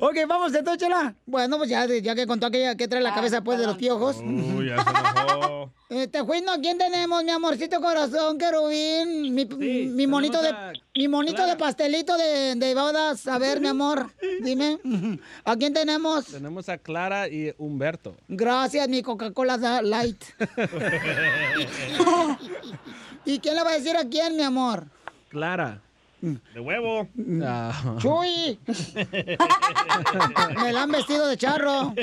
Ok, 0.00 0.16
vamos 0.28 0.54
entonces, 0.54 0.82
Chela. 0.82 1.14
Bueno, 1.26 1.58
pues 1.58 1.70
ya, 1.70 1.86
ya 1.86 2.14
que 2.14 2.26
contó 2.26 2.46
aquella 2.46 2.76
que 2.76 2.88
trae 2.88 3.02
la 3.02 3.14
cabeza 3.14 3.42
pues 3.42 3.58
de 3.58 3.66
los 3.66 3.76
piojos. 3.76 4.16
Uy, 4.18 4.68
ya 4.68 4.82
se. 4.82 4.90
Este 5.88 6.20
Juino, 6.20 6.50
¿quién 6.60 6.78
tenemos, 6.78 7.22
mi 7.22 7.30
amorcito 7.30 7.80
corazón, 7.80 8.38
querubín? 8.38 9.32
Mi, 9.32 9.44
mi 9.44 10.06
monito 10.08 10.42
de 10.42 10.48
a 10.48 10.72
mi 10.96 11.06
monito 11.06 11.46
de 11.46 11.56
pastelito 11.56 12.16
de, 12.16 12.56
de 12.56 12.74
bodas. 12.74 13.28
A 13.28 13.38
ver, 13.38 13.60
mi 13.60 13.68
amor, 13.68 14.10
dime. 14.42 14.80
¿A 15.44 15.56
quién 15.56 15.72
tenemos? 15.72 16.26
Tenemos 16.26 16.68
a 16.68 16.78
Clara 16.78 17.28
y 17.28 17.54
Humberto. 17.58 18.16
Gracias, 18.26 18.88
mi 18.88 19.02
Coca-Cola 19.02 19.80
Light. 19.82 20.24
¿Y 23.24 23.38
quién 23.38 23.54
le 23.54 23.62
va 23.62 23.70
a 23.70 23.74
decir 23.74 23.96
a 23.96 24.04
quién, 24.04 24.36
mi 24.36 24.42
amor? 24.42 24.86
Clara. 25.28 25.82
De 26.54 26.60
huevo. 26.60 27.08
Ah. 27.42 27.96
¡Chuy! 27.98 28.58
Me 30.62 30.72
la 30.72 30.82
han 30.82 30.90
vestido 30.90 31.26
de 31.28 31.36
charro. 31.36 31.94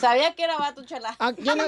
Sabía 0.00 0.34
que 0.34 0.44
era 0.44 0.58
vato, 0.58 0.84
chela. 0.84 1.14
¿A 1.18 1.32
quién, 1.32 1.56
le, 1.58 1.64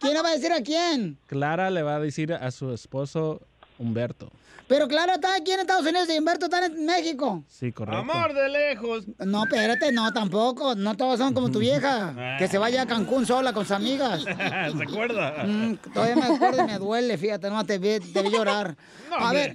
quién 0.00 0.14
le 0.14 0.22
va 0.22 0.28
a 0.28 0.32
decir 0.32 0.52
a 0.52 0.62
quién? 0.62 1.18
Clara 1.26 1.70
le 1.70 1.82
va 1.82 1.96
a 1.96 2.00
decir 2.00 2.32
a 2.32 2.50
su 2.50 2.72
esposo 2.72 3.40
Humberto. 3.78 4.30
Pero 4.68 4.88
Clara 4.88 5.14
está 5.14 5.34
aquí 5.34 5.52
en 5.52 5.60
Estados 5.60 5.84
Unidos 5.86 6.08
y 6.08 6.18
Humberto 6.18 6.46
está 6.46 6.64
en 6.64 6.86
México. 6.86 7.44
Sí, 7.48 7.72
correcto. 7.72 8.00
Amor 8.00 8.32
de 8.32 8.48
lejos. 8.48 9.04
No, 9.18 9.44
espérate, 9.44 9.92
no, 9.92 10.12
tampoco. 10.12 10.74
No 10.74 10.96
todos 10.96 11.18
son 11.18 11.34
como 11.34 11.50
tu 11.50 11.58
vieja. 11.60 12.36
Que 12.38 12.48
se 12.48 12.58
vaya 12.58 12.82
a 12.82 12.86
Cancún 12.86 13.26
sola 13.26 13.52
con 13.52 13.64
sus 13.64 13.72
amigas. 13.72 14.22
¿Se 14.24 14.82
acuerda? 14.82 15.44
Mm, 15.44 15.76
todavía 15.92 16.16
me 16.16 16.34
acuerdo 16.34 16.62
y 16.62 16.66
me 16.66 16.78
duele, 16.78 17.18
fíjate, 17.18 17.50
no, 17.50 17.64
te 17.66 17.78
vi, 17.78 18.00
te 18.00 18.22
vi 18.22 18.30
llorar. 18.30 18.76
A 19.18 19.32
ver. 19.32 19.52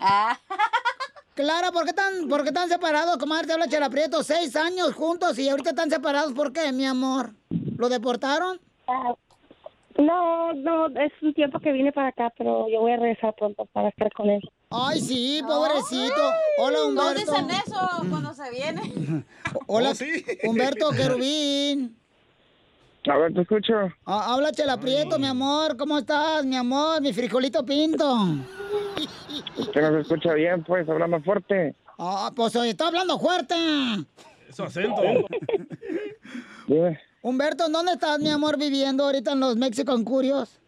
Clara, 1.34 1.72
¿por 1.72 1.84
qué 1.84 1.90
están, 1.92 2.28
por 2.28 2.42
qué 2.44 2.50
están 2.50 2.68
separados? 2.70 3.18
Comadre, 3.18 3.48
te 3.48 3.54
habla 3.54 3.68
Chela 3.68 3.90
Prieto, 3.90 4.24
seis 4.24 4.56
años 4.56 4.94
juntos 4.94 5.38
y 5.38 5.48
ahorita 5.50 5.70
están 5.72 5.90
separados. 5.90 6.34
¿Por 6.34 6.52
qué, 6.52 6.72
mi 6.72 6.86
amor? 6.86 7.34
¿Lo 7.78 7.90
deportaron? 7.90 8.60
No, 9.98 10.54
no, 10.54 10.88
es 10.88 11.12
un 11.22 11.34
tiempo 11.34 11.60
que 11.60 11.72
vine 11.72 11.92
para 11.92 12.10
acá, 12.10 12.32
pero 12.38 12.70
yo 12.70 12.82
voy 12.82 12.92
a 12.92 12.98
regresar 12.98 13.34
pronto 13.36 13.66
para 13.74 13.90
estar 13.90 14.12
con 14.14 14.30
él. 14.30 14.42
Ay, 14.70 15.00
sí, 15.00 15.42
pobrecito. 15.46 16.22
Hola, 16.60 16.84
Humberto. 16.86 17.20
dicen 17.20 17.50
eso 17.50 17.80
cuando 18.10 18.34
se 18.34 18.52
viene. 18.52 19.24
Hola, 19.68 19.94
Humberto 20.44 20.92
Querubín. 20.92 21.98
A 23.10 23.18
ver, 23.18 23.34
te 23.34 23.42
escucho. 23.42 23.74
Ah, 24.06 24.34
habla 24.34 24.52
Chela 24.52 24.78
Prieto, 24.78 25.18
mi 25.18 25.28
amor. 25.28 25.78
¿Cómo 25.78 25.98
estás, 25.98 26.46
mi 26.46 26.58
amor? 26.58 27.02
Mi 27.02 27.14
frijolito 27.14 27.66
pinto. 27.66 28.06
Que 29.74 29.82
no 29.82 29.92
se 29.94 30.02
escucha 30.02 30.34
bien, 30.34 30.64
pues, 30.64 30.88
habla 30.90 31.08
más 31.08 31.24
fuerte. 31.24 31.74
Ah, 31.98 32.32
pues 32.36 32.54
está 32.56 32.88
hablando 32.88 33.18
fuerte. 33.18 33.56
Su 34.52 34.64
acento. 34.64 35.02
Dime. 36.68 37.00
Humberto, 37.22 37.68
¿dónde 37.70 37.94
estás, 37.94 38.20
mi 38.20 38.30
amor, 38.30 38.58
viviendo 38.58 39.04
ahorita 39.06 39.34
en 39.34 39.40
los 39.40 39.56
Mexican 39.58 40.04
Curios? 40.04 40.60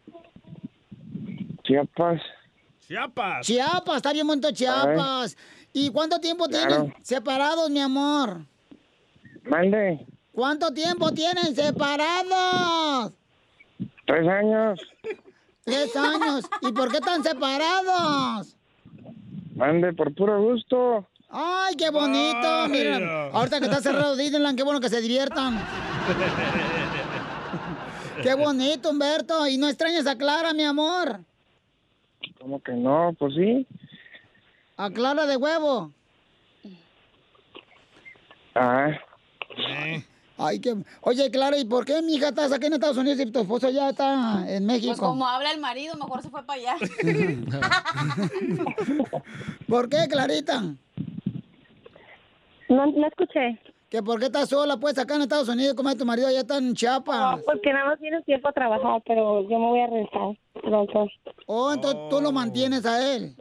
Chiapas. 1.62 2.20
Chiapas. 2.86 3.46
Chiapas, 3.46 3.96
está 3.96 4.12
bien 4.12 4.26
bonito 4.26 4.50
Chiapas. 4.50 5.36
¿Y 5.72 5.90
cuánto 5.90 6.18
tiempo 6.20 6.46
Claro. 6.46 6.68
tienen 6.68 6.94
separados, 7.02 7.70
mi 7.70 7.80
amor? 7.80 8.40
Mande. 9.44 10.04
¿Cuánto 10.32 10.72
tiempo 10.72 11.12
tienen 11.12 11.54
separados? 11.54 13.12
Tres 14.06 14.28
años. 14.28 14.80
Tres 15.64 15.94
años. 15.94 16.44
¿Y 16.62 16.72
por 16.72 16.90
qué 16.90 16.96
están 16.98 17.22
separados? 17.22 18.56
Mande, 19.54 19.92
por 19.92 20.12
puro 20.14 20.42
gusto. 20.42 21.06
Ay, 21.28 21.76
qué 21.76 21.90
bonito. 21.90 22.38
Vaya. 22.42 22.68
Mira, 22.68 23.30
ahorita 23.32 23.60
que 23.60 23.66
está 23.66 23.80
cerrado 23.80 24.16
Disneyland, 24.16 24.56
qué 24.56 24.64
bueno 24.64 24.80
que 24.80 24.88
se 24.88 25.00
diviertan. 25.00 25.60
Qué 28.22 28.34
bonito, 28.34 28.90
Humberto. 28.90 29.46
¿Y 29.46 29.56
no 29.56 29.68
extrañas 29.68 30.06
a 30.06 30.16
Clara, 30.16 30.52
mi 30.52 30.64
amor? 30.64 31.20
¿Cómo 32.38 32.62
que 32.62 32.72
no? 32.72 33.14
Pues 33.18 33.34
sí. 33.34 33.66
A 34.76 34.90
Clara 34.90 35.26
de 35.26 35.36
huevo. 35.36 35.90
Ah, 38.54 38.90
Ay, 40.42 40.58
qué... 40.58 40.74
Oye, 41.02 41.30
Clara, 41.30 41.58
¿y 41.58 41.66
por 41.66 41.84
qué 41.84 42.00
mi 42.00 42.14
hija 42.14 42.28
estás 42.28 42.50
aquí 42.50 42.66
en 42.66 42.72
Estados 42.72 42.96
Unidos 42.96 43.20
y 43.20 43.30
tu 43.30 43.40
esposo 43.40 43.68
ya 43.68 43.90
está 43.90 44.42
en 44.48 44.64
México? 44.64 44.88
Pues 44.88 45.00
como 45.00 45.28
habla 45.28 45.52
el 45.52 45.60
marido, 45.60 45.94
mejor 45.96 46.22
se 46.22 46.30
fue 46.30 46.42
para 46.44 46.60
allá. 46.60 46.76
¿Por 49.68 49.90
qué, 49.90 50.08
Clarita? 50.08 50.62
No, 52.70 52.86
no 52.86 53.06
escuché. 53.06 53.60
¿Que 53.90 54.02
por 54.04 54.20
qué 54.20 54.26
estás 54.26 54.48
sola, 54.48 54.76
pues, 54.76 54.96
acá 54.98 55.16
en 55.16 55.22
Estados 55.22 55.48
Unidos? 55.48 55.74
como 55.74 55.92
tu 55.96 56.06
marido 56.06 56.30
ya 56.30 56.40
está 56.40 56.58
en 56.58 56.74
Chiapas? 56.74 57.42
Porque 57.44 57.72
nada 57.72 57.86
más 57.86 57.98
tiene 57.98 58.22
tiempo 58.22 58.48
a 58.48 58.52
trabajar, 58.52 59.02
pero 59.04 59.42
yo 59.42 59.58
me 59.58 59.66
voy 59.66 59.80
a 59.80 59.86
regresar 59.88 60.38
pronto. 60.62 61.08
Oh, 61.46 61.72
entonces 61.72 62.00
tú 62.08 62.20
lo 62.20 62.30
mantienes 62.30 62.86
a 62.86 63.14
él. 63.16 63.34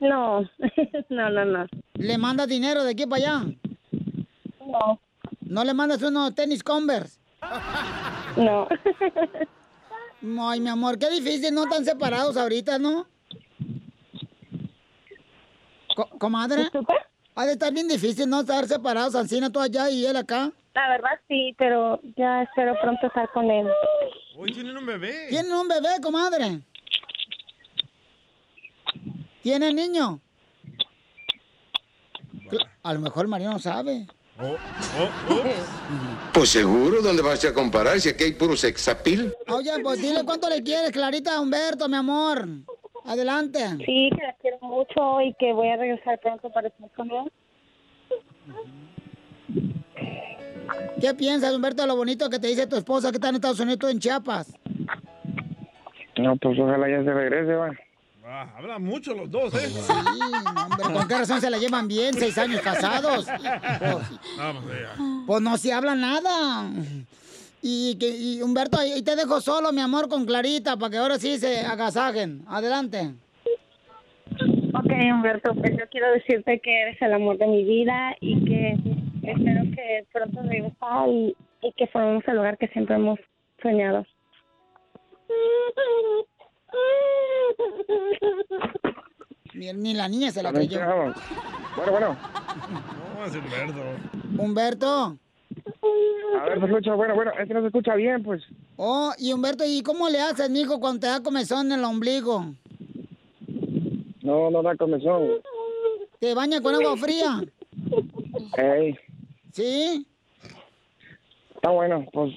No, 0.00 0.40
no, 1.10 1.28
no, 1.30 1.44
no. 1.44 1.66
¿Le 1.94 2.16
mandas 2.16 2.48
dinero 2.48 2.82
de 2.84 2.92
aquí 2.92 3.04
para 3.04 3.22
allá? 3.22 3.44
No. 4.66 4.98
¿No 5.42 5.62
le 5.64 5.74
mandas 5.74 6.00
unos 6.02 6.34
tenis 6.34 6.62
Converse? 6.62 7.20
No. 8.38 8.66
Ay, 10.48 10.60
mi 10.60 10.68
amor, 10.70 10.98
qué 10.98 11.10
difícil, 11.10 11.54
no 11.54 11.64
están 11.64 11.84
separados 11.84 12.36
ahorita, 12.38 12.78
¿no? 12.78 13.06
Co- 15.94 16.08
¿Comadre? 16.18 16.70
Ha 17.40 17.46
de 17.46 17.52
estar 17.52 17.72
bien 17.72 17.88
difícil, 17.88 18.28
¿no? 18.28 18.40
Estar 18.40 18.68
separados, 18.68 19.14
Ancina, 19.14 19.48
tú 19.48 19.60
allá 19.60 19.88
y 19.88 20.04
él 20.04 20.14
acá. 20.14 20.52
La 20.74 20.90
verdad 20.90 21.18
sí, 21.26 21.54
pero 21.56 21.98
ya 22.14 22.42
espero 22.42 22.74
pronto 22.82 23.06
estar 23.06 23.30
con 23.32 23.50
él. 23.50 23.66
Hoy 24.36 24.52
tienen 24.52 24.76
un 24.76 24.84
bebé. 24.84 25.28
¿Tienen 25.30 25.50
un 25.50 25.66
bebé, 25.66 25.88
comadre? 26.02 26.60
¿Tiene 29.42 29.72
niño? 29.72 30.20
A 32.82 32.92
lo 32.92 33.00
mejor 33.00 33.24
el 33.24 33.28
marido 33.28 33.52
no 33.52 33.58
sabe. 33.58 34.06
Pues 36.34 36.50
seguro, 36.50 37.00
¿dónde 37.00 37.22
vas 37.22 37.42
a 37.46 37.54
comparar 37.54 37.98
si 38.00 38.10
aquí 38.10 38.24
hay 38.24 38.32
puro 38.32 38.54
sexapil? 38.54 39.32
Oye, 39.48 39.72
pues 39.82 40.02
dile 40.02 40.24
cuánto 40.26 40.46
le 40.46 40.62
quieres, 40.62 40.90
Clarita 40.90 41.40
Humberto, 41.40 41.88
mi 41.88 41.96
amor. 41.96 42.46
Adelante. 43.10 43.58
Sí, 43.84 44.08
que 44.16 44.22
la 44.22 44.32
quiero 44.40 44.58
mucho 44.60 45.20
y 45.20 45.34
que 45.34 45.52
voy 45.52 45.66
a 45.66 45.76
regresar 45.76 46.20
pronto 46.20 46.48
para 46.50 46.68
estar 46.68 46.88
con 46.90 47.10
él. 47.10 47.32
¿Qué 51.00 51.12
piensas, 51.14 51.52
Humberto, 51.52 51.82
de 51.82 51.88
lo 51.88 51.96
bonito 51.96 52.30
que 52.30 52.38
te 52.38 52.46
dice 52.46 52.68
tu 52.68 52.76
esposa 52.76 53.10
que 53.10 53.16
está 53.16 53.30
en 53.30 53.34
Estados 53.34 53.58
Unidos, 53.58 53.90
en 53.90 53.98
Chiapas? 53.98 54.56
No, 56.18 56.36
pues 56.36 56.56
ojalá 56.60 56.88
ya 56.88 57.02
se 57.02 57.12
regrese, 57.12 57.52
va. 57.54 57.70
Ah, 58.24 58.48
hablan 58.56 58.84
mucho 58.84 59.12
los 59.12 59.28
dos, 59.28 59.52
¿eh? 59.54 59.66
Sí, 59.66 59.80
hombre, 60.60 60.94
¿con 60.94 61.08
qué 61.08 61.18
razón 61.18 61.40
se 61.40 61.50
la 61.50 61.58
llevan 61.58 61.88
bien? 61.88 62.14
Seis 62.14 62.38
años 62.38 62.60
casados. 62.60 63.26
Vamos 64.38 64.64
allá. 64.70 64.94
Pues 65.26 65.40
no 65.42 65.56
se 65.56 65.72
habla 65.72 65.96
nada. 65.96 66.70
Y, 67.62 67.96
que, 67.98 68.08
y 68.08 68.42
Humberto, 68.42 68.78
ahí 68.78 69.02
te 69.02 69.16
dejo 69.16 69.40
solo, 69.40 69.72
mi 69.72 69.80
amor, 69.80 70.08
con 70.08 70.24
Clarita, 70.24 70.76
para 70.76 70.90
que 70.90 70.96
ahora 70.96 71.18
sí 71.18 71.38
se 71.38 71.60
agasajen. 71.60 72.42
Adelante. 72.46 73.14
Ok, 74.72 74.92
Humberto, 75.12 75.54
pues 75.54 75.72
yo 75.72 75.84
quiero 75.90 76.10
decirte 76.12 76.60
que 76.60 76.82
eres 76.82 77.02
el 77.02 77.12
amor 77.12 77.36
de 77.38 77.46
mi 77.46 77.64
vida 77.64 78.16
y 78.20 78.42
que 78.44 78.76
espero 79.22 79.62
que 79.74 80.06
pronto 80.12 80.40
regreses 80.42 80.72
y, 81.08 81.36
y 81.62 81.72
que 81.72 81.86
formemos 81.88 82.24
el 82.28 82.38
hogar 82.38 82.56
que 82.56 82.68
siempre 82.68 82.96
hemos 82.96 83.18
soñado. 83.62 84.06
Ni, 89.54 89.72
ni 89.72 89.94
la 89.94 90.08
niña 90.08 90.30
se 90.30 90.42
la 90.42 90.52
creyó. 90.52 90.80
Bueno, 91.76 91.92
bueno. 91.92 92.16
No, 93.20 93.26
es 93.26 93.34
Humberto. 93.36 93.82
Humberto. 94.38 95.18
A 96.38 96.44
ver, 96.44 96.60
se 96.60 96.66
escucha, 96.66 96.94
bueno, 96.94 97.14
bueno, 97.14 97.32
es 97.38 97.48
que 97.48 97.54
no 97.54 97.60
se 97.60 97.66
escucha 97.66 97.94
bien, 97.94 98.22
pues. 98.22 98.42
Oh, 98.76 99.12
y 99.18 99.32
Humberto, 99.32 99.64
¿y 99.66 99.82
cómo 99.82 100.08
le 100.08 100.20
haces, 100.20 100.48
mijo, 100.50 100.80
cuando 100.80 101.00
te 101.00 101.06
da 101.06 101.22
comezón 101.22 101.66
en 101.66 101.78
el 101.78 101.84
ombligo? 101.84 102.46
No, 104.22 104.50
no 104.50 104.62
da 104.62 104.76
comezón. 104.76 105.28
¿Te 106.18 106.34
baña 106.34 106.60
con 106.60 106.74
agua 106.74 106.96
fría? 106.96 107.40
Ey, 108.56 108.98
¿Sí? 109.52 110.06
está 111.54 111.70
bueno, 111.70 112.06
pues. 112.12 112.34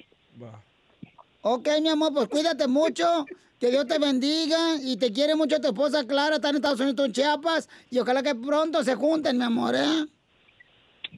Ok, 1.42 1.68
mi 1.82 1.90
amor, 1.90 2.14
pues 2.14 2.28
cuídate 2.30 2.68
mucho. 2.68 3.26
Que 3.60 3.72
Dios 3.72 3.88
te 3.88 3.98
bendiga 3.98 4.76
y 4.82 4.98
te 4.98 5.14
quiere 5.14 5.36
mucho 5.36 5.62
tu 5.62 5.68
esposa 5.68 6.06
Clara, 6.06 6.36
está 6.36 6.50
en 6.50 6.58
Estados 6.58 6.82
Unidos, 6.82 7.06
en 7.06 7.14
Chiapas. 7.14 7.70
Y 7.90 8.00
ojalá 8.00 8.22
que 8.22 8.36
pronto 8.36 8.84
se 8.84 8.96
junten, 8.96 9.38
mi 9.38 9.44
amor, 9.46 9.76
¿eh? 9.76 10.06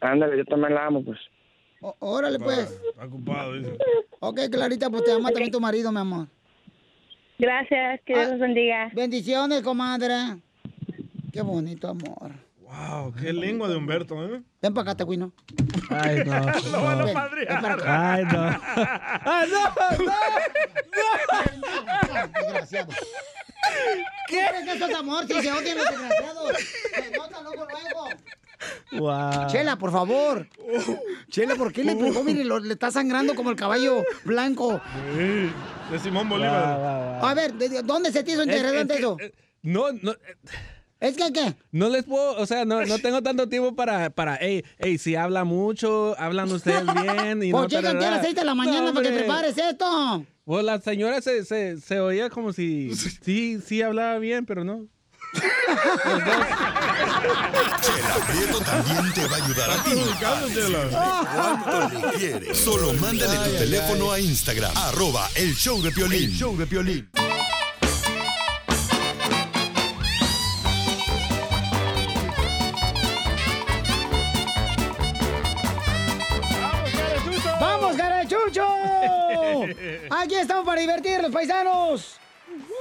Ándale, 0.01 0.37
yo 0.37 0.45
también 0.45 0.75
la 0.75 0.85
amo, 0.85 1.03
pues. 1.03 1.17
Órale, 1.99 2.39
pues. 2.39 2.69
Está 2.89 3.05
ocupado, 3.05 3.53
dice. 3.53 3.77
Ok, 4.19 4.39
Clarita, 4.51 4.89
pues 4.89 5.03
te 5.03 5.11
ama 5.11 5.29
también 5.29 5.51
tu 5.51 5.59
marido, 5.59 5.91
mi 5.91 5.99
amor. 5.99 6.27
Gracias, 7.37 7.99
que 8.05 8.13
Dios 8.13 8.29
los 8.31 8.39
bendiga. 8.39 8.89
Bendiciones, 8.93 9.61
comadre. 9.61 10.37
Qué 11.31 11.41
bonito 11.41 11.89
amor. 11.89 12.31
Wow, 12.61 13.13
qué 13.13 13.31
lengua 13.33 13.67
de 13.69 13.75
Humberto, 13.75 14.23
¿eh? 14.25 14.41
Ven 14.61 14.73
para 14.73 14.91
acá, 14.91 14.97
Tecuino. 14.97 15.31
Ay, 15.89 16.23
no. 16.25 16.33
Lo 16.71 16.83
van 16.83 17.01
a 17.01 17.05
Ven, 17.05 17.13
padrear. 17.13 17.47
ven 17.47 17.61
para 17.61 17.73
acá. 17.75 18.13
Ay, 18.13 18.23
no. 18.25 18.59
¡Ay, 19.25 19.49
no! 19.49 19.59
Desgraciado. 22.39 22.91
¿Qué? 24.27 24.45
¿Qué 24.49 24.59
es 24.59 24.75
eso 24.75 24.87
de 24.87 24.95
amor? 24.95 25.25
Si 25.27 25.33
se 25.33 25.51
odian 25.51 25.77
los 25.77 25.89
desgraciados. 25.89 26.57
Se 26.93 27.11
nota 27.17 27.41
luego, 27.41 27.65
luego. 27.65 28.09
Wow. 28.91 29.47
Chela, 29.47 29.77
por 29.77 29.91
favor. 29.91 30.47
Chela, 31.29 31.55
¿por 31.55 31.71
qué 31.73 31.83
le 31.83 31.95
pegó? 31.95 32.23
Mire, 32.23 32.43
lo- 32.45 32.59
le 32.59 32.73
está 32.73 32.91
sangrando 32.91 33.35
como 33.35 33.49
el 33.51 33.55
caballo 33.55 34.03
blanco. 34.23 34.79
Sí, 35.15 35.49
de 35.91 35.99
Simón 35.99 36.29
Bolívar. 36.29 37.19
A 37.23 37.33
ver, 37.33 37.53
¿de- 37.53 37.69
de 37.69 37.81
¿dónde 37.83 38.11
se 38.11 38.23
te 38.23 38.31
hizo 38.31 38.41
Es- 38.41 38.47
interesante 38.47 38.93
es 38.93 38.99
eso? 38.99 39.17
eh, 39.19 39.33
No, 39.63 39.91
no. 39.91 40.11
eh, 40.11 40.17
¿Es 41.01 41.17
que 41.17 41.31
qué? 41.33 41.53
No 41.71 41.89
les 41.89 42.05
puedo, 42.05 42.37
o 42.37 42.45
sea, 42.45 42.63
no, 42.63 42.83
no 42.85 42.97
tengo 42.99 43.21
tanto 43.21 43.49
tiempo 43.49 43.75
para, 43.75 44.09
para, 44.09 44.37
hey, 44.39 44.63
hey, 44.79 44.97
si 44.97 45.15
habla 45.15 45.43
mucho, 45.43 46.15
hablan 46.17 46.49
ustedes 46.51 46.85
bien 47.01 47.43
y 47.43 47.51
Pues 47.51 47.63
no... 47.63 47.67
llega 47.67 47.89
aquí 47.89 47.97
a 47.97 47.99
las 47.99 48.03
tarará. 48.21 48.23
6 48.23 48.35
de 48.35 48.43
la 48.45 48.55
mañana 48.55 48.87
No, 48.87 48.93
para 48.93 49.09
que 49.09 49.15
prepares 49.15 49.57
esto. 49.57 50.25
Pues 50.45 50.63
la 50.63 50.79
señora 50.79 51.21
se, 51.21 51.43
se, 51.43 51.81
se 51.81 51.99
oía 51.99 52.29
como 52.29 52.53
si 52.53 52.95
sí, 53.21 53.59
sí 53.63 53.81
hablaba 53.81 54.17
bien, 54.19 54.45
pero 54.45 54.63
no. 54.63 54.87
Chela 57.81 58.15
Prieto 58.27 58.59
también 58.61 59.13
te 59.13 59.27
va 59.27 59.37
a 59.37 59.43
ayudar 59.43 59.69
a 59.71 59.83
ti 59.83 59.91
cuánto 60.19 61.89
le 61.89 62.17
quieres. 62.17 62.57
Solo 62.57 62.93
mándale 62.93 63.37
tu 63.49 63.57
teléfono 63.57 64.11
a 64.11 64.19
Instagram, 64.19 64.75
arroba 64.75 65.29
el 65.35 65.55
show 65.55 65.81
de 65.81 65.91
Piolín. 65.91 66.23
El 66.23 66.31
show 66.31 66.57
de 66.57 66.67
Piolín. 66.67 67.09
¡Vamos, 77.59 77.97
Garachucho! 77.97 78.65
Aquí 80.11 80.35
estamos 80.35 80.65
para 80.65 80.81
divertir, 80.81 81.21
los 81.21 81.31
paisanos. 81.31 82.19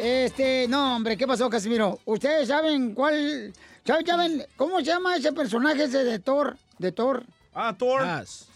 Este, 0.00 0.66
no, 0.68 0.96
hombre, 0.96 1.16
¿qué 1.16 1.26
pasó, 1.26 1.48
Casimiro? 1.50 1.98
¿Ustedes 2.04 2.48
saben 2.48 2.94
cuál... 2.94 3.52
¿Saben, 3.86 4.06
saben 4.06 4.46
cómo 4.56 4.78
se 4.78 4.84
llama 4.86 5.16
ese 5.16 5.32
personaje 5.32 5.84
ese 5.84 6.04
de 6.04 6.18
Thor? 6.18 6.56
De 6.78 6.90
Thor. 6.92 7.22
Ah, 7.54 7.74
Thor. 7.78 8.02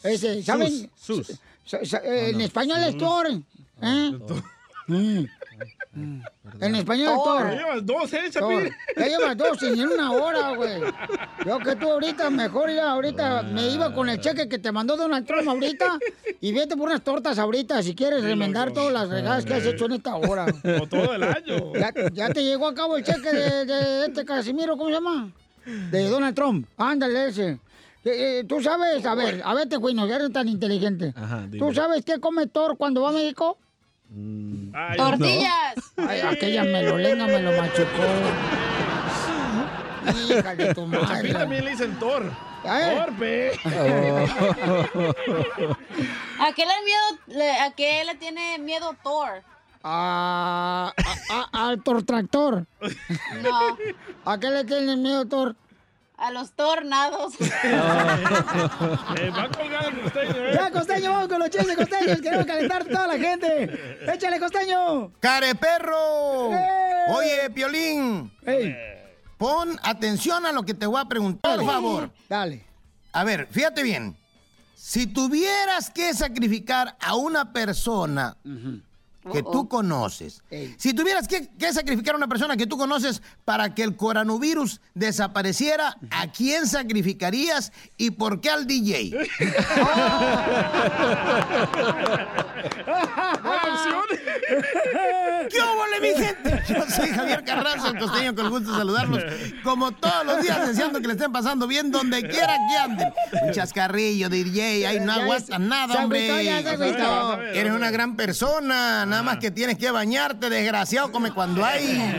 Ese, 0.02 0.42
¿saben? 0.42 0.90
Sus. 0.96 1.26
sus. 1.26 1.38
Sa- 1.64 1.85
sa- 1.85 1.98
eh, 1.98 2.31
en 2.31 2.40
español 2.40 2.78
es 2.83 2.96
Thor. 2.96 3.26
¿eh? 3.31 4.12
Mm. 4.87 5.24
Mm. 5.98 6.22
En 6.61 6.74
español 6.74 7.08
es 7.08 7.22
Thor. 7.24 7.50
Ya 7.50 7.56
llevas 7.58 7.87
dos, 7.87 8.12
¿eh, 8.12 8.20
Thor. 8.32 8.62
Chapín? 8.62 8.72
Ya 8.96 9.06
llevas 9.06 9.37
dos 9.37 9.62
en 9.62 9.80
una 9.80 10.12
hora, 10.12 10.54
güey. 10.54 10.80
Yo 11.44 11.58
que 11.58 11.76
tú 11.76 11.90
ahorita, 11.92 12.30
mejor 12.30 12.70
ya 12.70 12.90
ahorita 12.92 13.42
me 13.42 13.68
iba 13.68 13.94
con 13.94 14.08
el 14.08 14.20
cheque 14.20 14.48
que 14.48 14.58
te 14.58 14.72
mandó 14.72 14.96
Donald 14.96 15.26
Trump 15.26 15.48
ahorita 15.48 15.98
y 16.40 16.52
vete 16.52 16.76
por 16.76 16.88
unas 16.88 17.02
tortas 17.02 17.38
ahorita 17.38 17.82
si 17.82 17.94
quieres 17.94 18.22
remendar 18.24 18.72
todas 18.72 18.92
las 18.92 19.08
regadas 19.08 19.44
que 19.44 19.54
has 19.54 19.64
hecho 19.66 19.87
en 19.87 19.92
esta 19.92 20.16
hora. 20.16 20.46
O 20.80 20.87
todo 20.87 21.14
el 21.14 21.22
año. 21.22 21.72
Ya, 21.74 21.92
ya 22.12 22.30
te 22.30 22.42
llegó 22.44 22.68
a 22.68 22.74
cabo 22.74 22.96
el 22.96 23.04
cheque 23.04 23.32
de, 23.32 23.64
de 23.64 24.06
este 24.06 24.24
Casimiro, 24.24 24.76
¿cómo 24.76 24.88
se 24.90 24.94
llama? 24.94 25.32
De 25.90 26.08
Donald 26.08 26.34
Trump. 26.34 26.66
Ándale 26.76 27.28
ese. 27.28 27.58
Eh, 28.04 28.40
eh, 28.40 28.44
Tú 28.48 28.62
sabes, 28.62 29.04
a 29.04 29.14
ver, 29.14 29.42
a 29.44 29.54
ver, 29.54 29.68
te 29.68 29.78
cuino, 29.78 30.06
ya 30.06 30.16
eres 30.16 30.32
tan 30.32 30.48
inteligente. 30.48 31.12
Ajá. 31.16 31.46
¿Tú 31.58 31.74
sabes 31.74 32.04
qué 32.04 32.18
come 32.20 32.46
Thor 32.46 32.76
cuando 32.76 33.02
va 33.02 33.11
a 33.11 33.12
México? 33.12 33.58
Ay, 34.10 34.96
¡Tortillas! 34.96 35.74
Ay, 35.96 36.20
aquella 36.20 36.64
melolenga 36.64 37.26
me 37.26 37.40
lo 37.42 37.52
machucó. 37.52 37.86
Hija 40.28 40.54
de 40.54 40.74
tu 40.74 40.88
Pero 40.90 41.02
Chapín 41.02 41.18
madre. 41.32 41.32
también 41.34 41.64
le 41.64 41.70
dicen 41.72 41.98
Thor. 41.98 42.32
Torpe. 42.62 43.52
¿A 46.40 46.52
qué 46.54 46.64
le, 46.64 46.72
miedo, 46.84 47.18
le- 47.26 47.58
¿A 47.60 47.70
qué 47.72 48.04
le 48.04 48.14
tiene 48.14 48.58
miedo 48.58 48.94
Thor? 49.02 49.42
A, 49.82 50.92
a- 50.96 51.34
a- 51.34 51.68
al 51.68 51.82
tortractor. 51.82 52.66
No, 53.42 53.76
¿A 54.24 54.38
qué 54.38 54.50
le 54.50 54.64
tienen 54.64 55.02
miedo, 55.02 55.26
Thor? 55.26 55.54
A 56.18 56.31
los 56.31 56.52
tornados. 56.52 57.35
Eh, 59.18 59.31
va 59.31 59.42
a 59.44 59.48
colgar 59.50 59.87
el 59.87 60.00
costeño, 60.02 60.37
¿eh? 60.37 60.52
Ya, 60.54 60.70
Costeño, 60.70 61.11
vamos 61.12 61.28
con 61.28 61.38
los 61.40 61.50
chistes 61.50 61.76
costeños. 61.76 62.20
Queremos 62.20 62.46
calentar 62.46 62.83
a 62.83 62.85
toda 62.85 63.07
la 63.07 63.18
gente. 63.18 63.98
Échale, 64.12 64.38
Costeño. 64.38 65.12
¡Care 65.20 65.54
perro! 65.54 66.52
¡Eh! 66.52 67.04
Oye, 67.11 67.50
Piolín, 67.50 68.31
Ey, 68.44 68.76
pon 69.38 69.78
atención 69.83 70.44
a 70.46 70.52
lo 70.52 70.62
que 70.62 70.74
te 70.74 70.87
voy 70.87 71.00
a 71.00 71.07
preguntar, 71.07 71.57
por 71.59 71.66
favor. 71.66 72.11
dale. 72.28 72.64
A 73.12 73.24
ver, 73.24 73.48
fíjate 73.50 73.83
bien. 73.83 74.16
Si 74.74 75.07
tuvieras 75.07 75.90
que 75.90 76.12
sacrificar 76.14 76.96
a 77.00 77.14
una 77.16 77.52
persona 77.52 78.37
que 79.32 79.42
tú 79.42 79.68
conoces, 79.68 80.42
Ey. 80.50 80.74
si 80.78 80.94
tuvieras 80.94 81.28
que, 81.28 81.48
que 81.48 81.72
sacrificar 81.72 82.14
a 82.14 82.18
una 82.18 82.28
persona 82.28 82.56
que 82.56 82.66
tú 82.66 82.76
conoces 82.76 83.22
para 83.44 83.74
que 83.74 83.82
el 83.82 83.96
coronavirus 83.96 84.80
desapareciera, 84.94 85.96
¿a 86.10 86.30
quién 86.32 86.66
sacrificarías 86.66 87.72
y 87.96 88.10
por 88.12 88.40
qué 88.40 88.50
al 88.50 88.66
DJ? 88.66 89.10
Buena 93.42 93.62
opción. 93.72 94.04
¿Qué 95.50 95.61
óvole, 95.61 96.00
mi 96.00 96.08
gente? 96.24 96.62
Yo 96.68 96.84
soy 96.90 97.08
Javier 97.11 97.44
Carranza, 97.44 97.88
el 97.88 97.98
costeño, 97.98 98.34
con 98.34 98.44
el 98.46 98.50
gusto 98.50 98.70
de 98.72 98.78
saludarlos. 98.78 99.22
Como 99.64 99.92
todos 99.92 100.24
los 100.26 100.42
días, 100.42 100.66
deseando 100.66 101.00
que 101.00 101.06
le 101.08 101.12
estén 101.14 101.32
pasando 101.32 101.66
bien 101.66 101.90
donde 101.90 102.20
quiera 102.28 102.56
que 102.68 102.76
anden. 102.78 103.08
Un 103.42 103.52
chascarrillo 103.52 104.28
de 104.28 104.44
DJ, 104.44 104.87
ahí 104.87 105.00
no 105.00 105.34
es- 105.34 105.48
nada, 105.58 106.02
hombre. 106.04 106.28
Eres 107.54 107.72
una 107.72 107.90
gran 107.90 108.16
persona, 108.16 109.06
nada 109.06 109.22
más 109.22 109.38
que 109.38 109.50
tienes 109.50 109.78
que 109.78 109.90
bañarte, 109.90 110.50
desgraciado, 110.50 111.11
come 111.12 111.32
cuando 111.32 111.64
hay. 111.64 112.12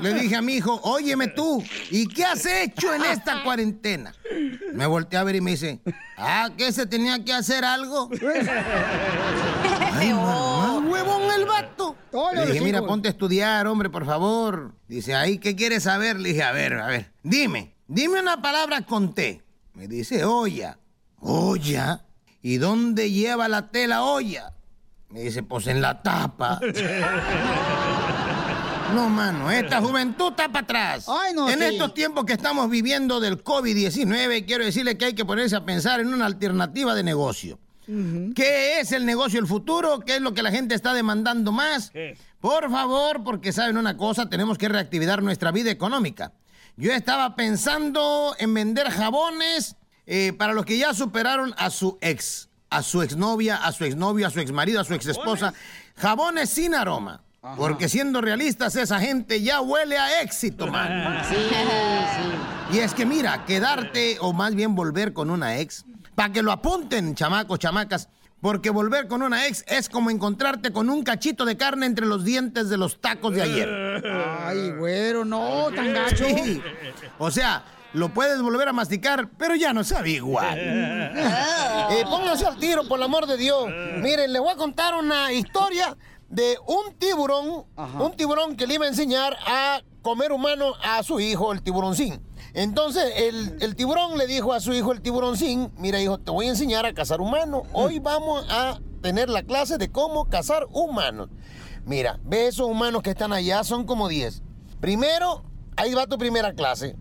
Le 0.00 0.14
dije 0.14 0.36
a 0.36 0.42
mi 0.42 0.54
hijo, 0.54 0.80
óyeme 0.82 1.28
tú, 1.28 1.62
¿y 1.90 2.06
qué 2.08 2.24
has 2.24 2.44
hecho 2.46 2.92
en 2.94 3.04
esta 3.04 3.42
cuarentena? 3.42 4.12
Me 4.72 4.86
volteé 4.86 5.18
a 5.18 5.24
ver 5.24 5.36
y 5.36 5.40
me 5.40 5.52
dice, 5.52 5.80
ah, 6.18 6.48
¿qué 6.56 6.72
se 6.72 6.86
tenía 6.86 7.22
que 7.24 7.32
hacer 7.32 7.64
algo? 7.64 8.10
Ay, 9.96 10.12
mamá, 10.12 10.78
huevón 10.80 11.22
el 11.36 11.43
vato. 11.44 11.96
Le 12.34 12.46
dije, 12.46 12.60
mira, 12.64 12.82
ponte 12.82 13.08
a 13.08 13.10
estudiar, 13.10 13.66
hombre, 13.66 13.90
por 13.90 14.04
favor. 14.06 14.72
Dice, 14.88 15.14
ay, 15.14 15.38
¿qué 15.38 15.56
quieres 15.56 15.84
saber? 15.84 16.18
Le 16.20 16.30
dije, 16.30 16.42
a 16.42 16.52
ver, 16.52 16.74
a 16.74 16.86
ver, 16.86 17.12
dime, 17.22 17.74
dime 17.86 18.20
una 18.20 18.40
palabra 18.42 18.82
con 18.82 19.14
T. 19.14 19.42
Me 19.74 19.88
dice, 19.88 20.24
olla. 20.24 20.78
¿Olla? 21.20 22.04
¿Y 22.42 22.58
dónde 22.58 23.10
lleva 23.10 23.48
la 23.48 23.70
tela 23.70 24.02
olla? 24.02 24.52
Me 25.08 25.20
dice, 25.20 25.42
pues 25.42 25.66
en 25.66 25.80
la 25.80 26.02
tapa. 26.02 26.60
No, 28.94 29.08
mano, 29.08 29.50
esta 29.50 29.80
juventud 29.80 30.30
está 30.30 30.48
para 30.48 30.60
atrás. 30.60 31.08
no, 31.34 31.48
en 31.48 31.58
sí. 31.58 31.64
estos 31.64 31.94
tiempos 31.94 32.24
que 32.24 32.34
estamos 32.34 32.70
viviendo 32.70 33.18
del 33.18 33.42
COVID-19, 33.42 34.46
quiero 34.46 34.64
decirle 34.64 34.96
que 34.96 35.06
hay 35.06 35.14
que 35.14 35.24
ponerse 35.24 35.56
a 35.56 35.64
pensar 35.64 35.98
en 36.00 36.14
una 36.14 36.26
alternativa 36.26 36.94
de 36.94 37.02
negocio. 37.02 37.58
¿Qué 37.86 38.80
es 38.80 38.92
el 38.92 39.06
negocio 39.06 39.40
del 39.40 39.48
futuro? 39.48 40.00
¿Qué 40.00 40.16
es 40.16 40.22
lo 40.22 40.34
que 40.34 40.42
la 40.42 40.50
gente 40.50 40.74
está 40.74 40.94
demandando 40.94 41.52
más? 41.52 41.92
Por 42.40 42.70
favor, 42.70 43.24
porque 43.24 43.52
saben 43.52 43.76
una 43.76 43.96
cosa, 43.96 44.28
tenemos 44.28 44.58
que 44.58 44.68
reactivar 44.68 45.22
nuestra 45.22 45.50
vida 45.50 45.70
económica. 45.70 46.32
Yo 46.76 46.92
estaba 46.92 47.36
pensando 47.36 48.34
en 48.38 48.52
vender 48.52 48.90
jabones 48.90 49.76
eh, 50.06 50.32
para 50.36 50.52
los 50.52 50.64
que 50.64 50.76
ya 50.76 50.92
superaron 50.92 51.54
a 51.56 51.70
su 51.70 51.98
ex, 52.00 52.48
a 52.70 52.82
su 52.82 53.02
exnovia, 53.02 53.56
a 53.56 53.72
su 53.72 53.84
exnovio, 53.84 54.26
a 54.26 54.30
su 54.30 54.40
exmarido, 54.40 54.80
a 54.80 54.84
su 54.84 54.94
exesposa. 54.94 55.54
Jabones 55.96 56.50
sin 56.50 56.74
aroma. 56.74 57.22
Porque 57.56 57.90
siendo 57.90 58.22
realistas, 58.22 58.74
esa 58.74 58.98
gente 59.00 59.42
ya 59.42 59.60
huele 59.60 59.98
a 59.98 60.22
éxito, 60.22 60.66
man. 60.66 61.22
Sí, 61.28 62.76
Y 62.76 62.78
es 62.78 62.94
que 62.94 63.04
mira, 63.04 63.44
quedarte 63.44 64.16
o 64.20 64.32
más 64.32 64.54
bien 64.54 64.74
volver 64.74 65.12
con 65.12 65.30
una 65.30 65.58
ex, 65.58 65.84
para 66.14 66.32
que 66.32 66.42
lo 66.42 66.52
apunten, 66.52 67.14
chamacos, 67.14 67.58
chamacas, 67.58 68.08
porque 68.40 68.70
volver 68.70 69.08
con 69.08 69.22
una 69.22 69.46
ex 69.46 69.64
es 69.68 69.88
como 69.88 70.10
encontrarte 70.10 70.72
con 70.72 70.90
un 70.90 71.02
cachito 71.02 71.44
de 71.44 71.56
carne 71.56 71.86
entre 71.86 72.06
los 72.06 72.24
dientes 72.24 72.68
de 72.68 72.76
los 72.76 73.00
tacos 73.00 73.34
de 73.34 73.42
ayer. 73.42 74.02
Ay, 74.44 74.70
güero, 74.72 75.24
no, 75.24 75.70
tan 75.74 75.94
gacho. 75.94 76.24
Sí. 76.26 76.62
O 77.18 77.30
sea, 77.30 77.64
lo 77.94 78.10
puedes 78.10 78.42
volver 78.42 78.68
a 78.68 78.72
masticar, 78.72 79.30
pero 79.38 79.54
ya 79.54 79.72
no 79.72 79.82
sabe 79.84 80.10
igual. 80.10 80.58
Eh, 80.58 82.04
pónganse 82.04 82.44
al 82.44 82.58
tiro, 82.58 82.86
por 82.86 82.98
el 82.98 83.04
amor 83.04 83.26
de 83.26 83.36
Dios. 83.36 83.66
Miren, 84.00 84.32
les 84.32 84.42
voy 84.42 84.52
a 84.52 84.56
contar 84.56 84.94
una 84.94 85.32
historia 85.32 85.96
de 86.28 86.56
un 86.66 86.94
tiburón, 86.98 87.64
un 87.76 88.16
tiburón 88.16 88.56
que 88.56 88.66
le 88.66 88.74
iba 88.74 88.84
a 88.84 88.88
enseñar 88.88 89.36
a 89.46 89.80
comer 90.02 90.32
humano 90.32 90.74
a 90.82 91.02
su 91.02 91.20
hijo, 91.20 91.52
el 91.52 91.62
tiburoncín. 91.62 92.20
Entonces, 92.54 93.12
el, 93.16 93.74
tiburón 93.74 94.16
le 94.16 94.28
dijo 94.28 94.52
a 94.52 94.60
su 94.60 94.72
hijo, 94.72 94.92
el 94.92 95.02
tiburoncín, 95.02 95.72
mira 95.76 96.00
hijo, 96.00 96.18
te 96.18 96.30
voy 96.30 96.46
a 96.46 96.50
enseñar 96.50 96.86
a 96.86 96.94
cazar 96.94 97.20
humano. 97.20 97.64
Hoy 97.72 97.98
vamos 97.98 98.46
a 98.48 98.78
tener 99.02 99.28
la 99.28 99.42
clase 99.42 99.76
de 99.76 99.90
cómo 99.90 100.30
cazar 100.30 100.66
humanos. 100.70 101.30
Mira, 101.84 102.20
ve 102.22 102.46
esos 102.46 102.68
humanos 102.68 103.02
que 103.02 103.10
están 103.10 103.32
allá, 103.32 103.64
son 103.64 103.84
como 103.84 104.08
10. 104.08 104.40
Primero, 104.80 105.42
ahí 105.76 105.94
va 105.94 106.06
tu 106.06 106.16
primera 106.16 106.54
clase. 106.54 106.94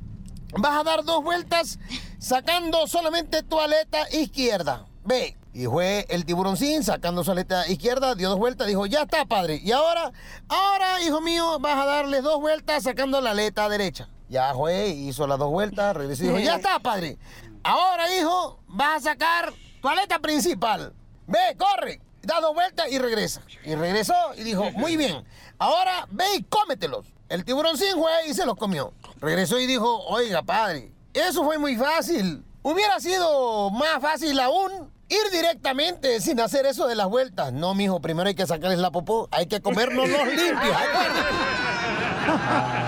Vas 0.58 0.82
a 0.82 0.84
dar 0.84 1.04
dos 1.04 1.24
vueltas 1.24 1.78
sacando 2.18 2.88
solamente 2.88 3.44
tu 3.44 3.60
aleta 3.60 4.08
izquierda. 4.12 4.88
Ve. 5.06 5.38
Y 5.54 5.66
fue 5.66 6.08
el 6.10 6.26
tiburoncín 6.26 6.84
sacando 6.84 7.24
su 7.24 7.30
aleta 7.30 7.68
izquierda, 7.68 8.16
dio 8.16 8.28
dos 8.30 8.40
vueltas, 8.40 8.68
dijo, 8.68 8.88
ya 8.88 9.04
está, 9.04 9.26
padre. 9.26 9.62
Y 9.64 9.72
ahora, 9.72 10.12
ahora, 10.48 11.00
hijo 11.06 11.22
mío, 11.22 11.60
vas 11.60 11.78
a 11.78 11.86
darle 11.86 12.22
dos 12.22 12.40
vueltas 12.40 12.82
sacando 12.82 13.22
la 13.22 13.32
aleta 13.32 13.70
derecha. 13.70 14.10
Ya 14.34 14.52
fue, 14.56 14.88
hizo 14.88 15.28
las 15.28 15.38
dos 15.38 15.52
vueltas, 15.52 15.96
regresó 15.96 16.24
y 16.24 16.28
dijo, 16.30 16.40
ya 16.40 16.56
está, 16.56 16.80
padre. 16.80 17.20
Ahora, 17.64 18.12
hijo, 18.18 18.60
vas 18.66 18.98
a 18.98 19.12
sacar 19.12 19.54
tu 19.80 19.88
aleta 19.88 20.18
principal. 20.18 20.92
Ve, 21.28 21.56
corre, 21.56 22.02
da 22.24 22.42
dos 22.42 22.56
vueltas 22.56 22.92
y 22.92 22.98
regresa. 22.98 23.44
Y 23.64 23.76
regresó 23.76 24.16
y 24.36 24.42
dijo, 24.42 24.72
muy 24.72 24.98
bien, 24.98 25.24
ahora 25.60 26.08
ve 26.10 26.26
y 26.36 26.42
cómetelos. 26.46 27.06
El 27.30 27.46
tiburoncín 27.46 27.94
fue 27.94 28.10
y 28.28 28.34
se 28.34 28.48
los 28.48 28.56
comió. 28.56 28.96
Regresó 29.20 29.60
y 29.60 29.68
dijo, 29.68 30.00
oiga, 30.08 30.42
padre, 30.42 30.92
eso 31.14 31.44
fue 31.44 31.60
muy 31.60 31.76
fácil. 31.76 32.44
Hubiera 32.64 33.00
sido 33.00 33.70
más 33.70 34.02
fácil 34.02 34.40
aún 34.40 34.92
ir 35.10 35.32
directamente 35.32 36.20
sin 36.22 36.40
hacer 36.40 36.66
eso 36.66 36.88
de 36.88 36.96
las 36.96 37.08
vueltas. 37.08 37.54
No, 37.54 37.76
mijo, 37.76 38.02
primero 38.02 38.30
hay 38.30 38.34
que 38.34 38.48
sacarles 38.48 38.80
la 38.80 38.90
popó, 38.90 39.30
hay 39.30 39.46
que 39.46 39.62
comernos 39.62 40.10
los 40.10 40.26
limpios. 40.26 40.78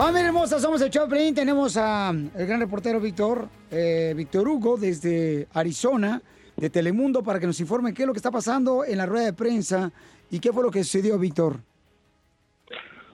Familia 0.00 0.28
hermosa, 0.28 0.58
somos 0.58 0.80
el 0.80 0.90
Choplin. 0.90 1.34
Tenemos 1.34 1.76
a 1.76 2.08
el 2.08 2.46
gran 2.46 2.58
reportero 2.58 3.00
Víctor, 3.00 3.48
eh, 3.70 4.14
Víctor 4.16 4.48
Hugo, 4.48 4.76
desde 4.78 5.46
Arizona, 5.52 6.22
de 6.56 6.70
Telemundo, 6.70 7.22
para 7.22 7.38
que 7.38 7.46
nos 7.46 7.60
informe 7.60 7.92
qué 7.92 8.04
es 8.04 8.06
lo 8.06 8.14
que 8.14 8.18
está 8.18 8.30
pasando 8.30 8.84
en 8.84 8.96
la 8.96 9.04
rueda 9.04 9.26
de 9.26 9.32
prensa 9.34 9.92
y 10.30 10.38
qué 10.38 10.52
fue 10.52 10.62
lo 10.62 10.70
que 10.70 10.84
sucedió, 10.84 11.18
Víctor. 11.18 11.69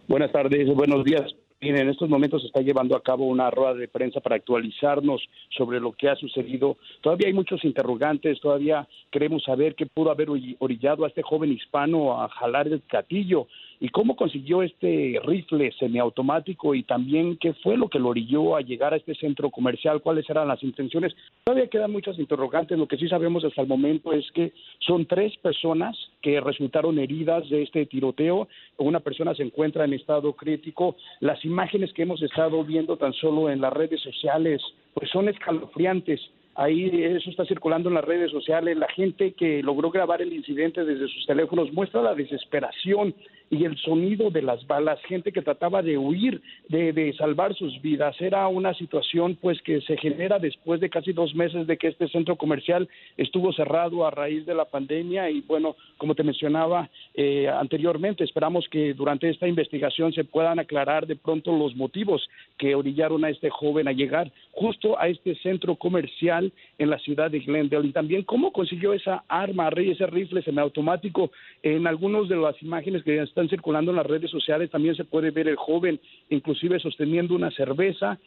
Buenas 0.08 0.30
tardes, 0.30 0.68
buenos 0.74 1.04
días. 1.04 1.34
Miren, 1.60 1.82
en 1.82 1.88
estos 1.88 2.08
momentos 2.08 2.42
se 2.42 2.48
está 2.48 2.60
llevando 2.60 2.94
a 2.96 3.02
cabo 3.02 3.24
una 3.24 3.50
rueda 3.50 3.74
de 3.74 3.88
prensa 3.88 4.20
para 4.20 4.36
actualizarnos 4.36 5.22
sobre 5.56 5.80
lo 5.80 5.92
que 5.92 6.08
ha 6.08 6.14
sucedido. 6.14 6.76
Todavía 7.00 7.28
hay 7.28 7.32
muchos 7.32 7.64
interrogantes, 7.64 8.38
todavía 8.40 8.86
queremos 9.10 9.42
saber 9.42 9.74
qué 9.74 9.86
pudo 9.86 10.10
haber 10.10 10.28
ori- 10.28 10.54
orillado 10.60 11.04
a 11.04 11.08
este 11.08 11.22
joven 11.22 11.50
hispano 11.52 12.20
a 12.22 12.28
jalar 12.28 12.68
el 12.68 12.82
gatillo 12.88 13.48
y 13.80 13.88
cómo 13.90 14.16
consiguió 14.16 14.62
este 14.62 15.20
rifle 15.24 15.72
semiautomático 15.78 16.74
y 16.74 16.82
también 16.82 17.36
qué 17.36 17.52
fue 17.54 17.76
lo 17.76 17.88
que 17.88 17.98
lo 17.98 18.08
orilló 18.08 18.56
a 18.56 18.60
llegar 18.60 18.94
a 18.94 18.96
este 18.96 19.14
centro 19.14 19.50
comercial, 19.50 20.00
cuáles 20.00 20.28
eran 20.30 20.48
las 20.48 20.62
intenciones. 20.62 21.14
Todavía 21.44 21.68
quedan 21.68 21.92
muchas 21.92 22.18
interrogantes. 22.18 22.78
Lo 22.78 22.88
que 22.88 22.96
sí 22.96 23.08
sabemos 23.08 23.44
hasta 23.44 23.62
el 23.62 23.68
momento 23.68 24.12
es 24.12 24.30
que 24.32 24.52
son 24.80 25.06
tres 25.06 25.36
personas 25.38 25.96
que 26.22 26.40
resultaron 26.40 26.98
heridas 26.98 27.48
de 27.50 27.62
este 27.62 27.86
tiroteo. 27.86 28.48
Una 28.78 29.00
persona 29.00 29.34
se 29.34 29.42
encuentra 29.42 29.84
en 29.84 29.92
estado 29.92 30.32
crítico. 30.32 30.96
Las 31.20 31.44
imágenes 31.44 31.92
que 31.92 32.02
hemos 32.02 32.22
estado 32.22 32.64
viendo 32.64 32.96
tan 32.96 33.12
solo 33.12 33.50
en 33.50 33.60
las 33.60 33.72
redes 33.72 34.00
sociales 34.00 34.62
pues 34.94 35.10
son 35.10 35.28
escalofriantes. 35.28 36.20
Ahí 36.58 36.88
eso 37.04 37.28
está 37.28 37.44
circulando 37.44 37.90
en 37.90 37.96
las 37.96 38.04
redes 38.04 38.30
sociales. 38.30 38.78
La 38.78 38.88
gente 38.88 39.32
que 39.32 39.62
logró 39.62 39.90
grabar 39.90 40.22
el 40.22 40.32
incidente 40.32 40.86
desde 40.86 41.06
sus 41.08 41.26
teléfonos 41.26 41.70
muestra 41.72 42.00
la 42.00 42.14
desesperación 42.14 43.14
y 43.50 43.64
el 43.64 43.76
sonido 43.76 44.30
de 44.30 44.42
las 44.42 44.66
balas, 44.66 44.98
gente 45.02 45.32
que 45.32 45.42
trataba 45.42 45.82
de 45.82 45.98
huir, 45.98 46.40
de, 46.68 46.92
de 46.92 47.12
salvar 47.12 47.54
sus 47.54 47.80
vidas. 47.82 48.18
Era 48.20 48.48
una 48.48 48.74
situación 48.74 49.36
pues 49.40 49.60
que 49.62 49.80
se 49.82 49.96
genera 49.98 50.38
después 50.38 50.80
de 50.80 50.90
casi 50.90 51.12
dos 51.12 51.34
meses 51.34 51.66
de 51.66 51.76
que 51.76 51.88
este 51.88 52.08
centro 52.08 52.36
comercial 52.36 52.88
estuvo 53.16 53.52
cerrado 53.52 54.06
a 54.06 54.10
raíz 54.10 54.46
de 54.46 54.54
la 54.54 54.64
pandemia 54.64 55.30
y 55.30 55.42
bueno, 55.42 55.76
como 55.98 56.14
te 56.14 56.24
mencionaba 56.24 56.88
eh, 57.14 57.48
anteriormente, 57.48 58.24
esperamos 58.24 58.66
que 58.68 58.94
durante 58.94 59.28
esta 59.28 59.46
investigación 59.46 60.12
se 60.12 60.24
puedan 60.24 60.58
aclarar 60.58 61.06
de 61.06 61.16
pronto 61.16 61.56
los 61.56 61.76
motivos 61.76 62.28
que 62.58 62.74
orillaron 62.74 63.24
a 63.24 63.30
este 63.30 63.50
joven 63.50 63.88
a 63.88 63.92
llegar 63.92 64.32
justo 64.52 64.98
a 64.98 65.08
este 65.08 65.34
centro 65.36 65.76
comercial 65.76 66.45
en 66.78 66.90
la 66.90 66.98
ciudad 66.98 67.30
de 67.30 67.40
Glendale 67.40 67.88
y 67.88 67.92
también 67.92 68.22
cómo 68.22 68.52
consiguió 68.52 68.92
esa 68.92 69.24
arma, 69.28 69.70
rey, 69.70 69.90
ese 69.90 70.06
rifle 70.06 70.42
semiautomático. 70.42 71.30
En 71.62 71.86
algunas 71.86 72.28
de 72.28 72.36
las 72.36 72.60
imágenes 72.62 73.02
que 73.04 73.20
están 73.22 73.48
circulando 73.48 73.90
en 73.90 73.96
las 73.96 74.06
redes 74.06 74.30
sociales 74.30 74.70
también 74.70 74.94
se 74.94 75.04
puede 75.04 75.30
ver 75.30 75.48
el 75.48 75.56
joven 75.56 76.00
inclusive 76.30 76.78
sosteniendo 76.80 77.34
una 77.34 77.50
cerveza. 77.50 78.18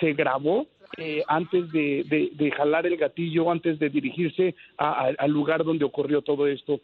Se 0.00 0.12
grabó 0.12 0.66
eh, 0.96 1.22
antes 1.28 1.70
de, 1.72 2.52
jalar 2.56 2.86
el 2.86 2.96
gatillo, 2.96 3.50
antes 3.50 3.78
de 3.78 3.88
dirigirse 3.90 4.54
a- 4.78 5.12
al 5.18 5.30
lugar 5.30 5.64
donde 5.64 5.84
ocurrió 5.84 6.22
todo 6.22 6.46
esto 6.46 6.80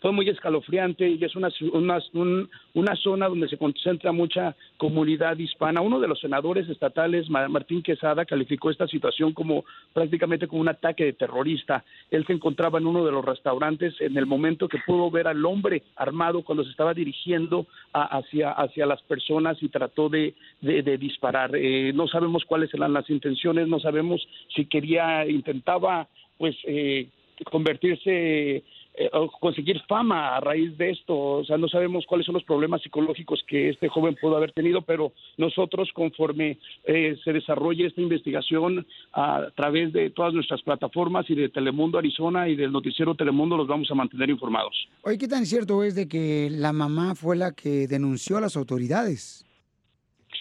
fue 0.00 0.12
muy 0.12 0.28
escalofriante 0.28 1.08
y 1.08 1.22
es 1.24 1.34
una, 1.36 1.48
una, 1.72 1.98
un- 2.12 2.48
una 2.74 2.94
zona 2.96 3.28
donde 3.28 3.48
se 3.48 3.58
concentra 3.58 4.12
mucha 4.12 4.54
comunidad 4.76 5.36
hispana. 5.38 5.80
Uno 5.80 5.98
de 6.00 6.08
los 6.08 6.20
senadores 6.20 6.68
estatales, 6.68 7.28
Ma- 7.28 7.48
Martín 7.48 7.82
Quesada, 7.82 8.24
calificó 8.24 8.70
esta 8.70 8.86
situación 8.86 9.32
como 9.32 9.64
prácticamente 9.92 10.46
como 10.46 10.60
un 10.62 10.68
ataque 10.68 11.04
de 11.04 11.12
terrorista. 11.12 11.84
Él 12.10 12.24
se 12.26 12.32
encontraba 12.32 12.78
en 12.78 12.86
uno 12.86 13.04
de 13.04 13.12
los 13.12 13.24
restaurantes 13.24 13.94
en 14.00 14.16
el 14.16 14.26
momento 14.26 14.68
que 14.68 14.78
pudo 14.86 15.10
ver 15.10 15.26
al 15.28 15.44
hombre 15.44 15.82
armado 15.96 16.42
cuando 16.42 16.64
se 16.64 16.70
estaba 16.70 16.94
dirigiendo 16.94 17.66
a- 17.92 18.18
hacia, 18.18 18.52
hacia 18.52 18.86
las 18.86 19.02
personas 19.02 19.62
y 19.62 19.68
trató 19.68 20.08
de, 20.08 20.34
de- 20.60 20.82
de 20.82 20.98
disparar. 20.98 21.50
Eh, 21.56 21.92
no 21.94 22.06
sabemos 22.08 22.44
cuáles 22.44 22.72
eran 22.74 22.92
las 22.92 23.08
intenciones, 23.10 23.68
no 23.68 23.80
sabemos 23.80 24.26
si 24.54 24.66
quería, 24.66 25.26
intentaba 25.26 26.08
pues 26.38 26.56
eh, 26.64 27.08
convertirse 27.50 28.62
eh, 29.00 29.10
conseguir 29.40 29.80
fama 29.88 30.36
a 30.36 30.40
raíz 30.40 30.76
de 30.76 30.90
esto. 30.90 31.16
O 31.16 31.44
sea, 31.44 31.56
no 31.56 31.68
sabemos 31.68 32.04
cuáles 32.06 32.26
son 32.26 32.34
los 32.34 32.42
problemas 32.42 32.82
psicológicos 32.82 33.44
que 33.46 33.70
este 33.70 33.88
joven 33.88 34.16
pudo 34.20 34.36
haber 34.36 34.52
tenido, 34.52 34.82
pero 34.82 35.12
nosotros, 35.36 35.90
conforme 35.94 36.58
eh, 36.84 37.16
se 37.22 37.32
desarrolle 37.32 37.86
esta 37.86 38.00
investigación 38.00 38.84
a 39.12 39.46
través 39.54 39.92
de 39.92 40.10
todas 40.10 40.34
nuestras 40.34 40.62
plataformas 40.62 41.30
y 41.30 41.36
de 41.36 41.48
Telemundo 41.48 41.98
Arizona 41.98 42.48
y 42.48 42.56
del 42.56 42.72
noticiero 42.72 43.14
Telemundo, 43.14 43.56
los 43.56 43.68
vamos 43.68 43.88
a 43.90 43.94
mantener 43.94 44.30
informados. 44.30 44.88
Oye, 45.02 45.16
¿qué 45.16 45.28
tan 45.28 45.46
cierto 45.46 45.84
es 45.84 45.94
de 45.94 46.08
que 46.08 46.48
la 46.50 46.72
mamá 46.72 47.14
fue 47.14 47.36
la 47.36 47.52
que 47.52 47.86
denunció 47.86 48.38
a 48.38 48.40
las 48.40 48.56
autoridades? 48.56 49.47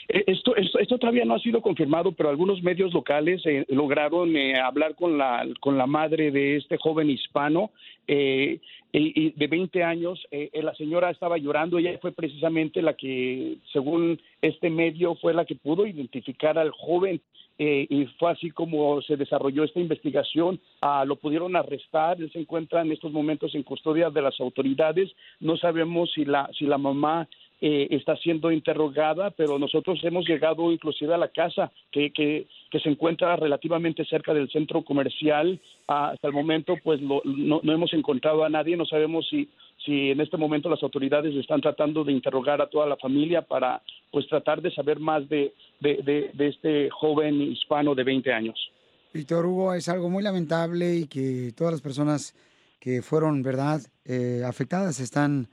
Eh, 0.10 0.24
Esto, 0.28 0.56
esto, 0.56 0.98
todavía 0.98 1.26
no 1.26 1.36
ha 1.36 1.40
sido 1.40 1.62
confirmado, 1.62 2.12
pero 2.14 2.30
algunos 2.30 2.64
medios 2.64 2.94
locales 2.94 3.42
eh, 3.46 3.66
lograron 3.70 4.36
eh, 4.38 4.58
hablar 4.60 4.96
con 4.96 5.18
la, 5.18 5.46
con 5.60 5.78
la 5.78 5.86
madre 5.86 6.32
de 6.32 6.56
este 6.58 6.78
joven 6.78 7.10
hispano 7.10 7.72
eh, 8.08 8.60
y 8.94 9.32
de 9.32 9.48
20 9.48 9.84
años. 9.84 10.26
Eh, 10.32 10.50
eh, 10.54 10.64
la 10.64 10.74
señora 10.76 11.10
estaba 11.12 11.38
llorando, 11.38 11.78
ella 11.78 11.98
fue 12.02 12.12
precisamente 12.14 12.82
la 12.82 12.94
que, 12.94 13.58
según 13.74 14.20
este 14.42 14.70
medio, 14.70 15.16
fue 15.16 15.34
la 15.34 15.46
que 15.46 15.56
pudo 15.56 15.86
identificar 15.86 16.58
al 16.58 16.72
joven. 16.72 17.20
eh, 17.60 17.88
y 17.90 18.06
fue 18.20 18.32
así 18.32 18.52
como 18.52 19.02
se 19.02 19.18
desarrolló 19.18 19.64
esta 19.64 19.80
investigación. 19.80 20.60
Ah, 20.82 21.04
lo 21.06 21.16
pudieron 21.16 21.56
arrestar, 21.56 22.18
él 22.22 22.32
se 22.32 22.40
encuentra 22.40 22.82
en 22.82 22.92
estos 22.92 23.12
momentos 23.12 23.54
en 23.56 23.64
custodia 23.64 24.10
de 24.12 24.22
las 24.22 24.40
autoridades. 24.40 25.12
No 25.40 25.58
sabemos 25.58 26.12
si 26.14 26.24
la, 26.24 26.48
si 26.58 26.66
la 26.66 26.78
mamá 26.78 27.28
eh, 27.62 27.88
está 27.92 28.16
siendo 28.18 28.52
interrogada, 28.52 29.32
pero 29.32 29.58
nosotros 29.58 30.00
hemos 30.04 30.28
llegado 30.28 30.72
inclusive 30.72 31.14
a 31.14 31.18
la 31.18 31.30
casa 31.30 31.72
que, 31.92 32.12
que, 32.12 32.48
que 32.72 32.80
se 32.80 32.90
encuentra 32.90 33.36
relativamente 33.36 34.06
cerca 34.06 34.34
del 34.34 34.50
centro 34.50 34.84
comercial. 34.84 35.60
Ah, 35.88 36.12
hasta 36.14 36.28
el 36.28 36.34
momento, 36.34 36.76
pues 36.84 37.02
lo- 37.02 37.22
no, 37.26 37.60
no 37.64 37.74
hemos 37.74 37.94
encontrado 37.94 38.44
a 38.44 38.50
nadie, 38.50 38.78
no 38.78 38.86
sabemos 38.86 39.28
si, 39.30 39.50
si 39.86 40.12
en 40.12 40.22
este 40.22 40.38
momento 40.38 40.70
las 40.70 40.84
autoridades 40.84 41.34
están 41.36 41.62
tratando 41.62 42.04
de 42.04 42.12
interrogar 42.12 42.62
a 42.62 42.70
toda 42.70 42.86
la 42.86 42.98
familia 42.98 43.42
para 43.42 43.82
pues 44.12 44.28
tratar 44.28 44.62
de 44.62 44.72
saber 44.72 45.00
más 45.00 45.28
de, 45.30 45.54
de, 45.80 46.32
de- 46.34 46.48
este 46.48 46.90
joven 46.92 47.42
hispano 47.42 47.94
de 47.96 48.04
20 48.04 48.32
años. 48.34 48.72
Víctor 49.14 49.46
Hugo, 49.46 49.74
es 49.74 49.90
algo 49.90 50.10
muy 50.10 50.22
lamentable 50.24 50.96
y 50.96 51.08
que 51.08 51.52
todas 51.58 51.74
las 51.74 51.82
personas 51.82 52.36
que 52.80 53.02
fueron, 53.02 53.42
¿verdad?, 53.42 53.82
eh, 54.06 54.44
afectadas 54.46 55.00
están, 55.00 55.48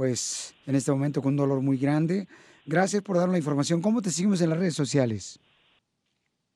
pues, 0.00 0.54
en 0.66 0.76
este 0.76 0.90
momento 0.90 1.20
con 1.20 1.32
un 1.32 1.36
dolor 1.36 1.60
muy 1.60 1.76
grande. 1.76 2.26
Gracias 2.64 3.02
por 3.02 3.16
darnos 3.18 3.32
la 3.34 3.38
información. 3.38 3.82
¿Cómo 3.82 4.00
te 4.00 4.08
seguimos 4.08 4.40
en 4.40 4.48
las 4.48 4.58
redes 4.58 4.72
sociales? 4.74 5.38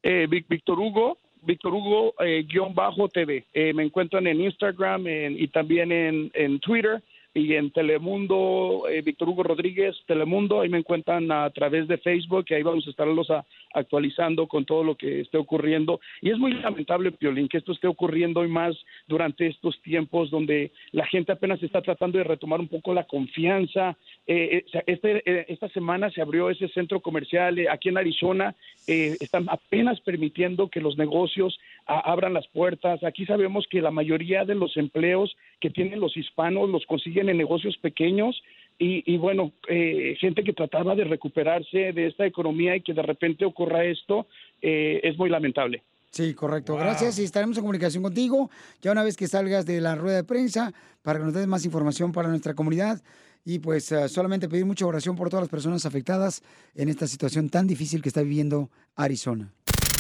Eh, 0.02 0.26
Víctor 0.30 0.80
Hugo, 0.80 1.18
Víctor 1.42 1.74
Hugo 1.74 2.14
eh, 2.24 2.46
guion 2.50 2.74
bajo 2.74 3.06
TV. 3.10 3.44
Eh, 3.52 3.74
me 3.74 3.82
encuentran 3.84 4.26
en 4.28 4.40
Instagram 4.40 5.06
en- 5.06 5.38
y 5.38 5.48
también 5.48 5.92
en, 5.92 6.58
Twitter 6.60 7.02
y 7.34 7.52
en 7.52 7.70
Telemundo, 7.70 8.84
eh, 8.90 9.02
Víctor 9.02 9.28
Hugo 9.28 9.42
Rodríguez, 9.42 9.94
Telemundo, 10.06 10.62
ahí 10.62 10.70
me 10.70 10.78
encuentran 10.78 11.30
a 11.30 11.50
través 11.50 11.86
de 11.86 11.98
Facebook 11.98 12.46
ahí 12.48 12.62
vamos 12.62 12.86
a 12.86 12.90
estarlos 12.90 13.28
a- 13.28 13.44
actualizando 13.74 14.46
con 14.46 14.64
todo 14.64 14.84
lo 14.84 14.94
que 14.94 15.20
esté 15.20 15.36
ocurriendo. 15.38 16.00
Y 16.20 16.30
es 16.30 16.38
muy 16.38 16.52
lamentable, 16.52 17.12
Piolín, 17.12 17.48
que 17.48 17.58
esto 17.58 17.72
esté 17.72 17.86
ocurriendo 17.86 18.44
y 18.44 18.48
más 18.48 18.76
durante 19.06 19.46
estos 19.46 19.80
tiempos 19.82 20.30
donde 20.30 20.72
la 20.92 21.06
gente 21.06 21.32
apenas 21.32 21.62
está 21.62 21.82
tratando 21.82 22.18
de 22.18 22.24
retomar 22.24 22.60
un 22.60 22.68
poco 22.68 22.94
la 22.94 23.04
confianza. 23.04 23.96
Eh, 24.26 24.64
eh, 24.72 24.82
este, 24.86 25.22
eh, 25.30 25.46
esta 25.48 25.68
semana 25.70 26.10
se 26.10 26.22
abrió 26.22 26.50
ese 26.50 26.68
centro 26.68 27.00
comercial 27.00 27.58
aquí 27.70 27.88
en 27.88 27.98
Arizona. 27.98 28.54
Están 28.86 29.46
apenas 29.48 30.00
permitiendo 30.00 30.68
que 30.68 30.80
los 30.80 30.96
negocios 30.96 31.58
abran 31.86 32.34
las 32.34 32.46
puertas. 32.48 33.02
Aquí 33.02 33.26
sabemos 33.26 33.66
que 33.68 33.80
la 33.80 33.90
mayoría 33.90 34.44
de 34.44 34.54
los 34.54 34.76
empleos 34.76 35.36
que 35.60 35.70
tienen 35.70 36.00
los 36.00 36.16
hispanos 36.16 36.68
los 36.68 36.84
consiguen 36.86 37.28
en 37.28 37.38
negocios 37.38 37.76
pequeños 37.78 38.42
y, 38.78 39.12
y 39.12 39.16
bueno, 39.18 39.52
eh, 39.68 40.16
gente 40.20 40.42
que 40.42 40.52
trataba 40.52 40.94
de 40.94 41.04
recuperarse 41.04 41.92
de 41.92 42.06
esta 42.08 42.26
economía 42.26 42.76
y 42.76 42.80
que 42.80 42.94
de 42.94 43.02
repente 43.02 43.44
ocurra 43.44 43.84
esto 43.84 44.26
eh, 44.60 45.00
es 45.02 45.16
muy 45.16 45.30
lamentable. 45.30 45.82
Sí, 46.10 46.32
correcto. 46.32 46.76
Gracias 46.76 47.18
y 47.18 47.24
estaremos 47.24 47.56
en 47.56 47.64
comunicación 47.64 48.02
contigo 48.02 48.48
ya 48.80 48.92
una 48.92 49.02
vez 49.02 49.16
que 49.16 49.26
salgas 49.26 49.66
de 49.66 49.80
la 49.80 49.96
rueda 49.96 50.18
de 50.18 50.24
prensa 50.24 50.72
para 51.02 51.18
que 51.18 51.24
nos 51.24 51.34
des 51.34 51.48
más 51.48 51.64
información 51.64 52.12
para 52.12 52.28
nuestra 52.28 52.54
comunidad. 52.54 53.02
Y 53.44 53.58
pues 53.58 53.90
eh, 53.92 54.08
solamente 54.08 54.48
pedir 54.48 54.64
mucha 54.64 54.86
oración 54.86 55.16
por 55.16 55.28
todas 55.28 55.42
las 55.42 55.50
personas 55.50 55.84
afectadas 55.84 56.42
en 56.74 56.88
esta 56.88 57.06
situación 57.06 57.50
tan 57.50 57.66
difícil 57.66 58.00
que 58.00 58.08
está 58.08 58.22
viviendo 58.22 58.70
Arizona. 58.94 59.52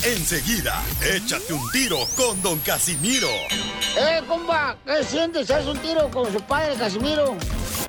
Enseguida, 0.06 0.82
échate 1.14 1.52
un 1.52 1.70
tiro 1.72 1.98
con 2.16 2.40
Don 2.42 2.58
Casimiro. 2.60 3.28
¡Eh, 3.98 4.20
compa! 4.28 4.76
¿Qué 4.86 5.02
sientes? 5.02 5.50
¿Haz 5.50 5.66
un 5.66 5.78
tiro 5.78 6.10
con 6.10 6.30
su 6.32 6.40
padre, 6.42 6.74
Casimiro? 6.78 7.36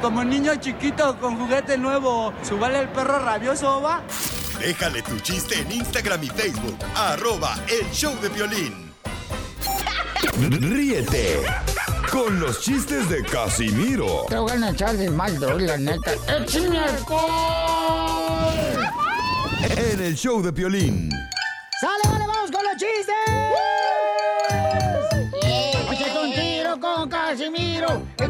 Como 0.05 0.23
niño 0.23 0.55
chiquito 0.57 1.19
con 1.19 1.35
juguete 1.35 1.79
nuevo, 1.79 2.31
¿subale 2.43 2.81
el 2.81 2.89
perro 2.89 3.17
rabioso, 3.17 3.81
va? 3.81 4.03
Déjale 4.59 5.01
tu 5.01 5.17
chiste 5.17 5.59
en 5.59 5.71
Instagram 5.71 6.23
y 6.23 6.27
Facebook, 6.27 6.77
arroba 6.95 7.57
el 7.67 7.89
show 7.89 8.13
de 8.21 8.29
violín. 8.29 8.93
Ríete 10.37 11.41
con 12.11 12.39
los 12.39 12.61
chistes 12.61 13.09
de 13.09 13.23
Casimiro 13.23 14.27
Te 14.29 14.37
voy 14.37 14.51
a 14.51 14.69
echar 14.69 14.95
de 14.95 15.09
mal, 15.09 15.39
la 15.41 15.75
neta. 15.75 16.11
¡Échame 16.37 16.77
alcohol! 16.77 18.53
en 19.75 20.01
el 20.01 20.15
show 20.15 20.39
de 20.43 20.51
violín. 20.51 21.09
¡Sale, 21.81 22.03
vale, 22.03 22.27
vamos 22.27 22.51
con 22.51 22.63
los 22.63 22.73
chistes! 22.73 23.84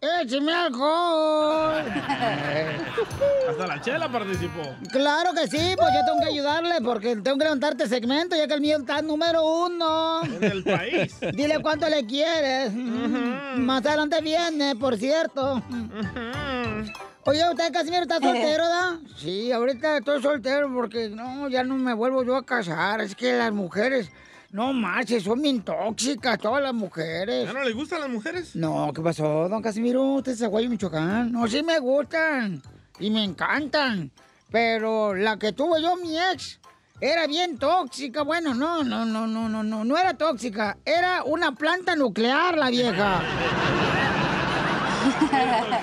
¡Échame 0.00 0.52
alcohol! 0.52 1.74
Hasta 3.50 3.66
la 3.66 3.80
chela 3.80 4.10
participó. 4.10 4.62
Claro 4.92 5.32
que 5.32 5.48
sí, 5.48 5.74
pues 5.76 5.88
yo 5.92 6.04
tengo 6.04 6.20
que 6.20 6.28
ayudarle 6.28 6.80
porque 6.84 7.16
tengo 7.16 7.36
que 7.36 7.44
levantarte 7.44 7.88
segmento 7.88 8.36
ya 8.36 8.46
que 8.46 8.54
el 8.54 8.60
mío 8.60 8.78
está 8.78 9.02
número 9.02 9.44
uno. 9.44 10.22
En 10.22 10.44
el 10.44 10.62
país. 10.62 11.18
Dile 11.34 11.60
cuánto 11.60 11.88
le 11.88 12.06
quieres. 12.06 12.72
Más 12.72 13.84
adelante 13.86 14.20
viene, 14.20 14.76
por 14.76 14.96
cierto. 14.96 15.62
Oye, 17.24 17.50
¿usted 17.50 17.72
Casimiro 17.72 18.02
está 18.02 18.20
soltero, 18.20 18.68
da? 18.68 18.98
Sí, 19.16 19.50
ahorita 19.50 19.98
estoy 19.98 20.22
soltero 20.22 20.72
porque 20.72 21.08
no, 21.08 21.48
ya 21.48 21.64
no 21.64 21.74
me 21.74 21.92
vuelvo 21.92 22.22
yo 22.22 22.36
a 22.36 22.46
casar. 22.46 23.00
Es 23.00 23.14
que 23.16 23.32
las 23.32 23.52
mujeres, 23.52 24.10
no 24.50 24.72
marches, 24.72 25.24
son 25.24 25.42
bien 25.42 25.62
tóxicas 25.62 26.38
todas 26.38 26.62
las 26.62 26.72
mujeres. 26.72 27.46
¿Ya 27.46 27.52
no 27.52 27.62
le 27.62 27.72
gustan 27.72 28.00
las 28.00 28.08
mujeres? 28.08 28.56
No, 28.56 28.92
¿qué 28.94 29.02
pasó, 29.02 29.48
don 29.48 29.60
Casimiro? 29.62 30.02
Usted 30.14 30.32
es 30.32 30.38
de 30.38 30.46
Aguayo, 30.46 30.70
Michoacán. 30.70 31.30
No, 31.32 31.46
sí 31.46 31.62
me 31.62 31.78
gustan 31.78 32.62
y 32.98 33.10
me 33.10 33.24
encantan. 33.24 34.10
Pero 34.50 35.14
la 35.14 35.38
que 35.38 35.52
tuve 35.52 35.82
yo, 35.82 35.96
mi 35.96 36.18
ex, 36.18 36.58
era 37.00 37.26
bien 37.26 37.58
tóxica. 37.58 38.22
Bueno, 38.22 38.54
no, 38.54 38.82
no, 38.82 39.04
no, 39.04 39.26
no, 39.26 39.48
no, 39.48 39.62
no, 39.62 39.84
no 39.84 39.98
era 39.98 40.14
tóxica. 40.14 40.78
Era 40.84 41.22
una 41.24 41.52
planta 41.52 41.94
nuclear 41.94 42.56
la 42.56 42.70
vieja. 42.70 43.20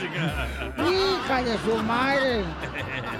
Hija 0.77 1.43
de 1.43 1.57
su 1.59 1.77
madre. 1.83 2.43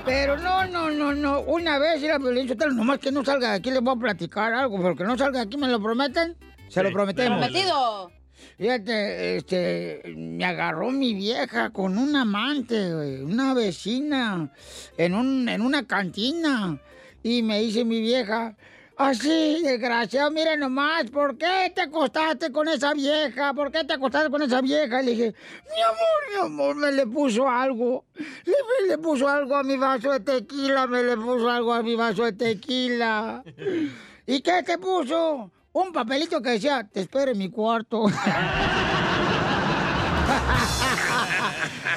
Pero 0.06 0.38
no, 0.38 0.68
no, 0.68 0.92
no, 0.92 1.14
no. 1.16 1.42
Una 1.42 1.80
vez 1.80 2.04
era 2.04 2.20
violencia, 2.20 2.56
nomás 2.68 3.00
que 3.00 3.12
no 3.12 3.26
salga 3.26 3.52
de 3.52 3.56
aquí, 3.56 3.72
les 3.72 3.82
voy 3.82 3.96
a 3.96 4.00
platicar 4.00 4.54
algo, 4.54 4.80
porque 4.80 5.04
no 5.04 5.18
salga 5.18 5.40
de 5.40 5.46
aquí, 5.48 5.58
¿me 5.58 5.68
lo 5.68 5.82
prometen? 5.82 6.36
Se 6.70 6.84
lo 6.84 6.92
prometemos. 6.92 7.40
Prometido. 7.40 8.12
Fíjate, 8.58 9.38
este, 9.38 10.02
me 10.16 10.46
agarró 10.46 10.92
mi 10.92 11.14
vieja 11.14 11.72
con 11.72 11.98
un 11.98 12.16
amante, 12.16 13.24
una 13.24 13.54
vecina, 13.54 14.52
en, 14.98 15.16
un, 15.16 15.50
en 15.50 15.62
una 15.62 15.88
cantina. 15.88 16.80
Y 17.24 17.42
me 17.42 17.60
dice 17.62 17.84
mi 17.84 18.00
vieja, 18.00 18.56
así, 18.98 19.62
desgraciado, 19.64 20.32
mira 20.32 20.56
nomás, 20.56 21.10
¿por 21.12 21.38
qué 21.38 21.72
te 21.74 21.82
acostaste 21.82 22.52
con 22.52 22.68
esa 22.68 22.94
vieja? 22.94 23.54
¿Por 23.54 23.72
qué 23.72 23.84
te 23.84 23.94
acostaste 23.94 24.30
con 24.30 24.42
esa 24.42 24.62
vieja? 24.62 25.02
Y 25.02 25.06
le 25.06 25.12
dije, 25.12 25.36
mi 25.76 25.82
amor, 25.82 26.30
mi 26.30 26.46
amor, 26.46 26.76
me 26.76 26.92
le 26.92 27.08
puso 27.08 27.48
algo. 27.48 28.06
Le, 28.16 28.26
me 28.46 28.88
le 28.90 28.98
puso 28.98 29.28
algo 29.28 29.56
a 29.56 29.64
mi 29.64 29.78
vaso 29.78 30.12
de 30.12 30.20
tequila, 30.20 30.88
me 30.88 31.04
le 31.04 31.18
puso 31.18 31.50
algo 31.50 31.74
a 31.74 31.84
mi 31.84 31.96
vaso 31.96 32.24
de 32.26 32.34
tequila. 32.34 33.44
¿Y 34.26 34.42
qué 34.42 34.64
te 34.64 34.78
puso? 34.78 35.52
Un 35.74 35.92
papelito 35.92 36.42
que 36.42 36.52
decía, 36.52 36.88
te 36.92 37.02
espero 37.02 37.32
en 37.32 37.38
mi 37.38 37.50
cuarto. 37.50 38.06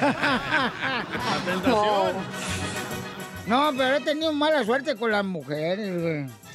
La 0.01 0.71
tentación. 1.45 2.13
No, 3.47 3.71
pero 3.75 3.95
he 3.95 4.01
tenido 4.01 4.31
mala 4.31 4.63
suerte 4.63 4.95
con 4.95 5.11
las 5.11 5.25
mujeres, 5.25 5.99
güey. 6.01 6.48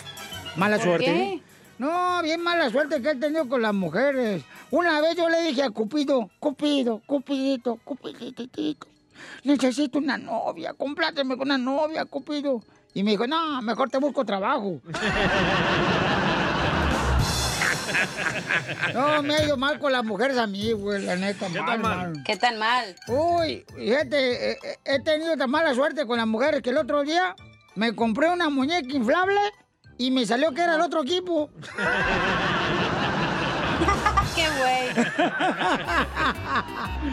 ¿Mala 0.56 0.76
¿Por 0.76 0.84
suerte? 0.86 1.04
qué? 1.04 1.42
No, 1.78 2.22
bien 2.22 2.40
mala 2.40 2.70
suerte 2.70 3.02
que 3.02 3.10
he 3.10 3.14
tenido 3.16 3.48
con 3.48 3.60
las 3.60 3.74
mujeres. 3.74 4.44
Una 4.70 5.00
vez 5.00 5.16
yo 5.16 5.28
le 5.28 5.42
dije 5.42 5.62
a 5.64 5.70
Cupido, 5.70 6.30
Cupido, 6.38 7.00
Cupidito, 7.04 7.76
Cupiditito, 7.84 8.86
necesito 9.42 9.98
una 9.98 10.16
novia, 10.16 10.72
compláteme 10.74 11.36
con 11.36 11.48
una 11.48 11.58
novia, 11.58 12.04
Cupido. 12.04 12.62
Y 12.94 13.02
me 13.02 13.12
dijo, 13.12 13.26
no, 13.26 13.60
mejor 13.62 13.90
te 13.90 13.98
busco 13.98 14.24
trabajo. 14.24 14.80
No, 18.92 19.22
me 19.22 19.34
ha 19.34 19.44
ido 19.44 19.56
mal 19.56 19.78
con 19.78 19.92
las 19.92 20.04
mujeres 20.04 20.36
a 20.38 20.46
mí, 20.46 20.72
güey, 20.72 21.02
la 21.04 21.16
neta. 21.16 21.48
¿Qué 21.48 21.60
mal, 21.60 21.66
tan 21.66 21.82
mal? 21.82 22.12
mal. 22.12 22.24
¿Qué 22.24 22.36
tan 22.36 22.58
mal? 22.58 22.94
Uy, 23.08 23.64
fíjate, 23.74 24.58
he 24.84 25.00
tenido 25.02 25.36
tan 25.36 25.50
mala 25.50 25.74
suerte 25.74 26.06
con 26.06 26.18
las 26.18 26.26
mujeres 26.26 26.62
que 26.62 26.70
el 26.70 26.78
otro 26.78 27.02
día 27.02 27.34
me 27.74 27.94
compré 27.94 28.28
una 28.28 28.50
muñeca 28.50 28.94
inflable 28.94 29.40
y 30.04 30.10
me 30.10 30.26
salió 30.26 30.52
que 30.52 30.60
era 30.60 30.74
el 30.74 30.82
otro 30.82 31.02
equipo. 31.02 31.48
¡Qué 34.34 34.46
güey. 34.58 34.90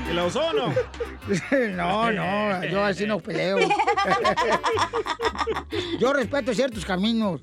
¿Y 0.10 0.13
la 0.13 0.25
ozono? 0.25 0.73
No, 1.75 2.12
no, 2.12 2.65
yo 2.65 2.84
así 2.84 3.06
no 3.06 3.19
peleo. 3.19 3.60
Yo 5.99 6.12
respeto 6.12 6.54
ciertos 6.54 6.84
caminos. 6.84 7.41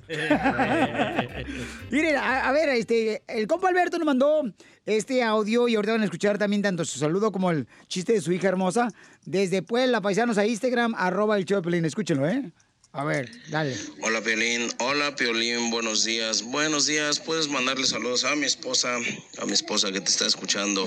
Miren, 1.90 2.16
a, 2.16 2.48
a 2.48 2.52
ver, 2.52 2.68
este, 2.70 3.22
el 3.28 3.46
compa 3.46 3.68
Alberto 3.68 3.96
nos 3.98 4.04
mandó 4.06 4.42
este 4.84 5.22
audio 5.22 5.68
y 5.68 5.76
ahorita 5.76 5.92
van 5.92 6.02
a 6.02 6.04
escuchar 6.04 6.36
también 6.36 6.60
tanto 6.60 6.84
su 6.84 6.98
saludo 6.98 7.32
como 7.32 7.50
el 7.50 7.66
chiste 7.86 8.12
de 8.12 8.20
su 8.20 8.32
hija 8.32 8.48
hermosa 8.48 8.88
desde 9.24 9.62
Puebla, 9.62 10.00
paisanos 10.00 10.36
a 10.38 10.46
Instagram, 10.46 10.94
arroba 10.96 11.38
el 11.38 11.44
Choplin. 11.46 11.84
Escúchenlo, 11.84 12.28
¿eh? 12.28 12.52
A 12.92 13.04
ver, 13.04 13.30
dale. 13.50 13.76
Hola 14.02 14.22
Piolín, 14.22 14.68
hola 14.80 15.14
Piolín, 15.14 15.70
buenos 15.70 16.04
días, 16.04 16.42
buenos 16.42 16.86
días. 16.86 17.20
Puedes 17.20 17.48
mandarle 17.48 17.84
saludos 17.84 18.24
a 18.24 18.34
mi 18.34 18.46
esposa, 18.46 18.96
a 19.40 19.44
mi 19.44 19.52
esposa 19.52 19.92
que 19.92 20.00
te 20.00 20.08
está 20.10 20.26
escuchando. 20.26 20.86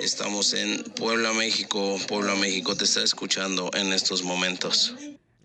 Estamos 0.00 0.54
en 0.54 0.84
Puebla, 0.84 1.32
México. 1.32 1.96
Puebla, 2.06 2.34
México 2.36 2.76
te 2.76 2.84
está 2.84 3.02
escuchando 3.02 3.70
en 3.74 3.92
estos 3.92 4.22
momentos. 4.22 4.94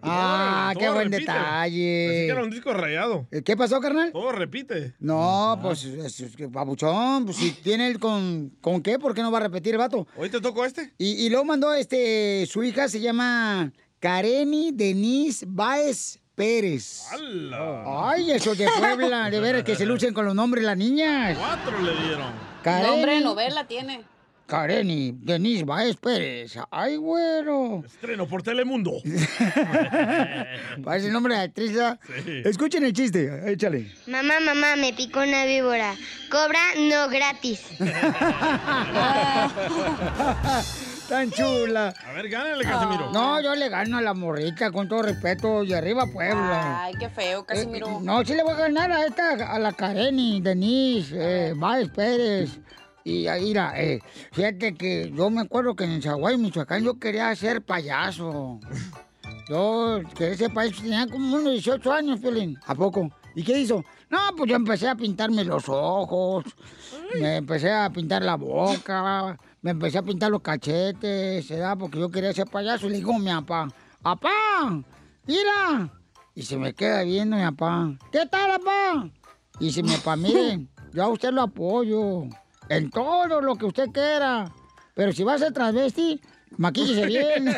Ah, 0.05 0.73
qué 0.77 0.89
buen 0.89 1.11
repite. 1.11 1.31
detalle. 1.31 2.07
Pensé 2.09 2.25
que 2.25 2.31
era 2.31 2.43
un 2.43 2.49
disco 2.49 2.73
rayado. 2.73 3.27
Eh, 3.31 3.41
¿Qué 3.41 3.55
pasó, 3.55 3.79
carnal? 3.79 4.11
Todo 4.11 4.33
repite. 4.33 4.93
No, 4.99 5.57
pues, 5.61 5.85
es, 5.85 6.21
babuchón, 6.51 7.25
pues 7.25 7.37
si 7.37 7.51
tiene 7.51 7.87
el 7.87 7.99
con, 7.99 8.49
¿con 8.61 8.83
qué? 8.83 8.99
¿Por 8.99 9.15
qué 9.15 9.21
no 9.21 9.31
va 9.31 9.37
a 9.37 9.43
repetir 9.43 9.73
el 9.73 9.77
vato? 9.79 10.05
¿Hoy 10.17 10.29
te 10.29 10.41
tocó 10.41 10.65
este? 10.65 10.93
Y, 10.97 11.25
y 11.25 11.29
luego 11.29 11.45
mandó, 11.45 11.73
este, 11.73 12.45
su 12.47 12.63
hija 12.63 12.89
se 12.89 12.99
llama 12.99 13.71
Kareni 14.03 14.73
Denise 14.73 15.45
Baez 15.47 16.19
Pérez. 16.35 17.05
Ay, 17.87 18.31
eso 18.31 18.53
de 18.53 18.67
Puebla, 18.77 19.29
de 19.29 19.39
veras 19.39 19.63
que 19.63 19.77
se 19.77 19.85
lucen 19.85 20.13
con 20.13 20.25
los 20.25 20.35
nombres 20.35 20.65
las 20.65 20.75
niñas. 20.75 21.37
Cuatro 21.37 21.81
le 21.81 21.95
dieron. 22.03 22.33
Kareni, 22.61 22.89
Nombre 22.89 23.13
de 23.13 23.21
novela 23.21 23.65
tiene. 23.65 24.03
Kareni 24.45 25.13
Denise 25.21 25.63
Baez 25.63 25.95
Pérez. 25.95 26.57
Ay, 26.69 26.97
güero. 26.97 27.81
Estreno 27.85 28.27
por 28.27 28.43
Telemundo. 28.43 28.91
Parece 30.83 31.07
el 31.07 31.13
nombre 31.13 31.35
de 31.35 31.39
actriz. 31.39 31.71
¿verdad? 31.71 31.97
Escuchen 32.43 32.83
el 32.83 32.91
chiste, 32.91 33.53
échale. 33.53 33.89
Mamá, 34.07 34.41
mamá, 34.41 34.75
me 34.75 34.91
picó 34.91 35.21
una 35.21 35.45
víbora. 35.45 35.95
Cobra 36.29 36.59
no 36.77 37.07
gratis. 37.07 37.61
Tan 41.07 41.29
chula. 41.31 41.93
A 42.07 42.13
ver, 42.13 42.29
gánale, 42.29 42.63
Casimiro. 42.63 43.11
No, 43.11 43.41
yo 43.41 43.55
le 43.55 43.69
gano 43.69 43.97
a 43.97 44.01
la 44.01 44.13
morrita, 44.13 44.71
con 44.71 44.87
todo 44.87 45.03
respeto, 45.03 45.63
y 45.63 45.73
arriba 45.73 46.05
Puebla. 46.07 46.83
Ay, 46.83 46.93
qué 46.97 47.09
feo, 47.09 47.45
Casimiro. 47.45 47.87
Eh, 47.87 47.97
no, 48.01 48.23
sí 48.23 48.33
le 48.33 48.43
voy 48.43 48.53
a 48.53 48.57
ganar 48.57 48.91
a 48.91 49.05
esta, 49.05 49.53
a 49.53 49.59
la 49.59 49.73
Kareni, 49.73 50.41
Denise, 50.41 51.15
eh, 51.15 51.53
Baez 51.55 51.89
Pérez. 51.89 52.59
Y 53.03 53.27
ahí, 53.27 53.43
mira, 53.43 53.73
eh, 53.75 53.99
fíjate 54.31 54.75
que 54.75 55.11
yo 55.13 55.29
me 55.29 55.41
acuerdo 55.41 55.75
que 55.75 55.83
en 55.83 56.01
Zaguay, 56.01 56.37
Michoacán, 56.37 56.83
yo 56.83 56.97
quería 56.97 57.35
ser 57.35 57.61
payaso. 57.61 58.59
Yo 59.49 60.01
quería 60.15 60.37
ser 60.37 60.53
payaso, 60.53 60.81
tenía 60.81 61.05
como 61.07 61.35
unos 61.35 61.51
18 61.51 61.91
años, 61.91 62.19
Pelín. 62.21 62.57
¿A 62.65 62.73
poco? 62.75 63.09
¿Y 63.35 63.43
qué 63.43 63.59
hizo? 63.59 63.83
No, 64.09 64.19
pues 64.37 64.49
yo 64.49 64.55
empecé 64.55 64.87
a 64.87 64.95
pintarme 64.95 65.43
los 65.43 65.67
ojos, 65.67 66.45
me 67.19 67.37
empecé 67.37 67.71
a 67.71 67.89
pintar 67.89 68.21
la 68.23 68.35
boca, 68.35 69.37
me 69.63 69.71
empecé 69.71 69.97
a 69.97 70.03
pintar 70.03 70.29
los 70.29 70.41
cachetes, 70.41 71.49
¿verdad? 71.49 71.77
Porque 71.79 71.97
yo 71.97 72.11
quería 72.11 72.33
ser 72.33 72.47
payaso. 72.47 72.85
Y 72.87 72.89
le 72.89 72.97
digo 72.97 73.17
mi 73.17 73.31
papá, 73.31 73.69
¡Apá! 74.03 74.83
¡Mira! 75.25 75.89
Y 76.35 76.43
se 76.43 76.57
me 76.57 76.73
queda 76.73 77.03
viendo 77.03 77.37
mi 77.37 77.43
papá. 77.43 77.93
¿Qué 78.11 78.25
tal, 78.25 78.59
papá? 78.59 79.07
Y 79.59 79.65
dice 79.67 79.81
mi 79.81 79.95
papá, 79.95 80.17
mire, 80.17 80.67
yo 80.93 81.03
a 81.03 81.07
usted 81.07 81.31
lo 81.31 81.43
apoyo 81.43 82.23
en 82.67 82.89
todo 82.89 83.39
lo 83.39 83.55
que 83.55 83.65
usted 83.65 83.89
quiera. 83.91 84.51
Pero 84.95 85.13
si 85.13 85.23
va 85.23 85.35
a 85.35 85.37
ser 85.37 85.53
transvesti, 85.53 86.19
maquíllese 86.57 87.05
bien. 87.05 87.47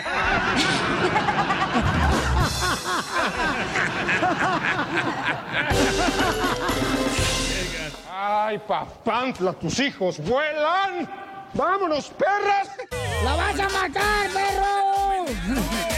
¡Ay, 8.11 8.59
papantla, 8.59 9.53
tus 9.53 9.79
hijos 9.79 10.19
vuelan! 10.19 11.25
¡Vámonos, 11.55 12.09
perras! 12.09 12.69
¡La 13.23 13.35
vas 13.35 13.57
a 13.57 13.69
matar, 13.69 14.29
perro! 14.29 15.25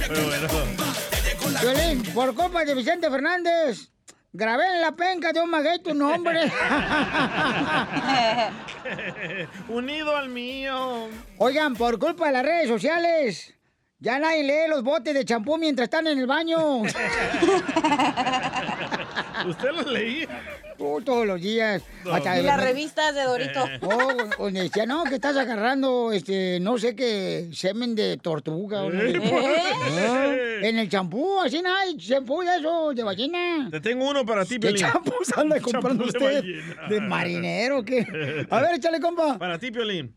Pero 0.09 0.24
bueno. 0.26 0.46
Violín, 1.62 2.02
por 2.12 2.35
culpa 2.35 2.66
de 2.66 2.74
Vicente 2.74 3.11
Fernández, 3.11 3.88
grabé 4.37 4.66
en 4.66 4.83
la 4.83 4.92
penca 4.92 5.33
de 5.33 5.40
un 5.40 5.51
maguey 5.51 5.79
tu 5.83 5.94
nombre. 5.94 6.40
Unido 9.68 10.14
al 10.14 10.29
mío. 10.29 11.09
Oigan, 11.38 11.75
por 11.75 11.99
culpa 11.99 12.27
de 12.27 12.33
las 12.33 12.44
redes 12.44 12.68
sociales, 12.68 13.55
ya 13.99 14.18
nadie 14.18 14.44
lee 14.44 14.68
los 14.68 14.83
botes 14.83 15.14
de 15.14 15.25
champú 15.25 15.57
mientras 15.57 15.87
están 15.87 16.07
en 16.07 16.18
el 16.18 16.27
baño. 16.27 16.83
¿Usted 19.48 19.70
lo 19.72 19.83
leía? 19.90 20.29
Oh, 20.79 21.00
todos 21.00 21.26
los 21.26 21.40
días. 21.40 21.83
Y 22.05 22.42
las 22.42 22.61
revistas 22.61 23.14
de 23.14 23.22
Dorito. 23.24 23.64
Oh, 23.81 24.44
donde 24.44 24.62
decía, 24.64 24.85
no, 24.87 25.05
que 25.05 25.14
estás 25.14 25.37
agarrando, 25.37 26.12
este, 26.12 26.59
no 26.61 26.76
sé 26.79 26.94
qué, 26.94 27.48
semen 27.52 27.94
de 27.94 28.16
tortuga. 28.18 28.83
no. 28.83 28.90
¿Eh? 28.92 29.12
¿Por 29.18 29.40
qué? 29.42 29.61
Ah, 30.07 30.35
en 30.62 30.79
el 30.79 30.88
champú, 30.88 31.40
así 31.40 31.62
no 31.62 31.74
hay 31.74 31.96
champú 31.96 32.42
de 32.42 32.57
eso, 32.57 32.92
de 32.94 33.02
ballena. 33.02 33.68
Te 33.70 33.81
tengo 33.81 34.09
uno 34.09 34.24
para 34.26 34.44
ti, 34.44 34.55
¿Qué 34.55 34.61
Piolín. 34.72 34.76
champús 34.83 35.33
anda 35.37 35.61
comprando 35.62 36.05
Champú 36.11 36.18
de 36.26 36.38
usted? 36.38 36.42
ballena. 36.42 36.88
¿De 36.88 37.00
marinero 37.00 37.79
o 37.79 37.85
qué? 37.85 38.46
A 38.50 38.61
ver, 38.61 38.74
échale, 38.74 39.00
compa. 39.00 39.38
Para 39.38 39.59
ti, 39.59 39.70
Piolín. 39.70 40.12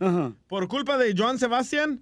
Por 0.48 0.68
culpa 0.68 0.98
de 0.98 1.14
Joan 1.18 1.38
Sebastián, 1.40 2.02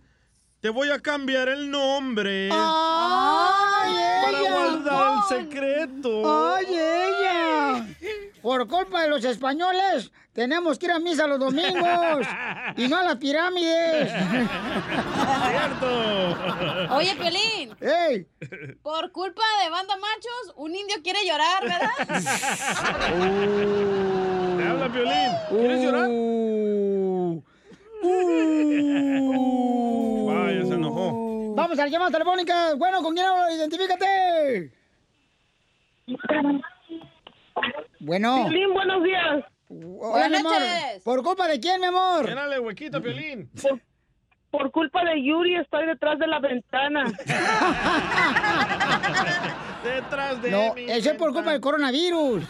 te 0.62 0.70
voy 0.70 0.90
a 0.90 1.00
cambiar 1.00 1.50
el 1.50 1.70
nombre. 1.70 2.50
¡Ay, 2.52 3.94
Para 4.44 4.54
guardar 4.54 5.14
el 5.14 5.24
secreto. 5.38 6.10
¡Ay, 6.56 6.66
ella! 6.70 7.88
Por 8.42 8.68
culpa 8.68 9.02
de 9.02 9.10
los 9.10 9.24
españoles, 9.26 10.12
tenemos 10.34 10.78
que 10.78 10.86
ir 10.86 10.92
a 10.92 11.00
misa 11.00 11.28
los 11.28 11.40
domingos 11.40 12.28
y 12.78 12.88
no 12.88 12.98
a 12.98 13.04
las 13.04 13.16
pirámides. 13.18 14.12
Cierto. 15.50 16.96
Oye, 16.96 17.16
Piolín. 17.16 17.76
¡Ey! 17.82 18.28
Por 18.82 19.12
culpa 19.12 19.44
de 19.64 19.70
banda 19.70 19.96
machos, 19.98 20.54
un 20.56 20.76
indio 20.76 20.96
quiere 21.04 21.26
llorar, 21.26 21.64
¿verdad? 21.64 21.90
Te 24.58 24.64
habla, 24.68 24.90
Piolín. 24.92 25.32
¿Quieres 25.50 25.82
llorar? 25.84 26.08
Uh. 26.10 27.44
Vaya, 30.28 30.66
se 30.66 30.74
enojó. 30.74 31.37
Vamos 31.58 31.80
a 31.80 31.86
la 31.86 31.90
llamada 31.90 32.12
telefónica. 32.12 32.76
Bueno, 32.76 33.02
¿con 33.02 33.16
quién 33.16 33.26
hablo? 33.26 33.50
Identifícate. 33.50 34.72
Bueno. 38.00 38.46
Piolín, 38.48 38.74
buenos 38.76 39.04
días. 39.04 39.44
Hola, 40.00 40.30
mi 40.30 40.36
amor. 40.36 40.62
¿Por 41.04 41.24
culpa 41.24 41.48
de 41.48 41.60
quién, 41.60 41.82
mi 41.82 41.88
amor? 41.88 42.28
Llénale 42.28 42.60
huequito, 42.60 43.02
Piolín. 43.02 43.50
Por, 43.60 43.82
por 44.52 44.72
culpa 44.72 45.04
de 45.04 45.24
Yuri 45.24 45.56
estoy 45.56 45.88
detrás 45.88 46.20
de 46.20 46.28
la 46.28 46.40
ventana. 46.40 47.06
Detrás 49.96 50.42
de 50.42 50.52
No, 50.52 50.74
mí. 50.74 50.86
eso 50.88 51.12
es 51.12 51.18
por 51.18 51.34
culpa 51.34 51.52
del 51.52 51.62
coronavirus. 51.62 52.44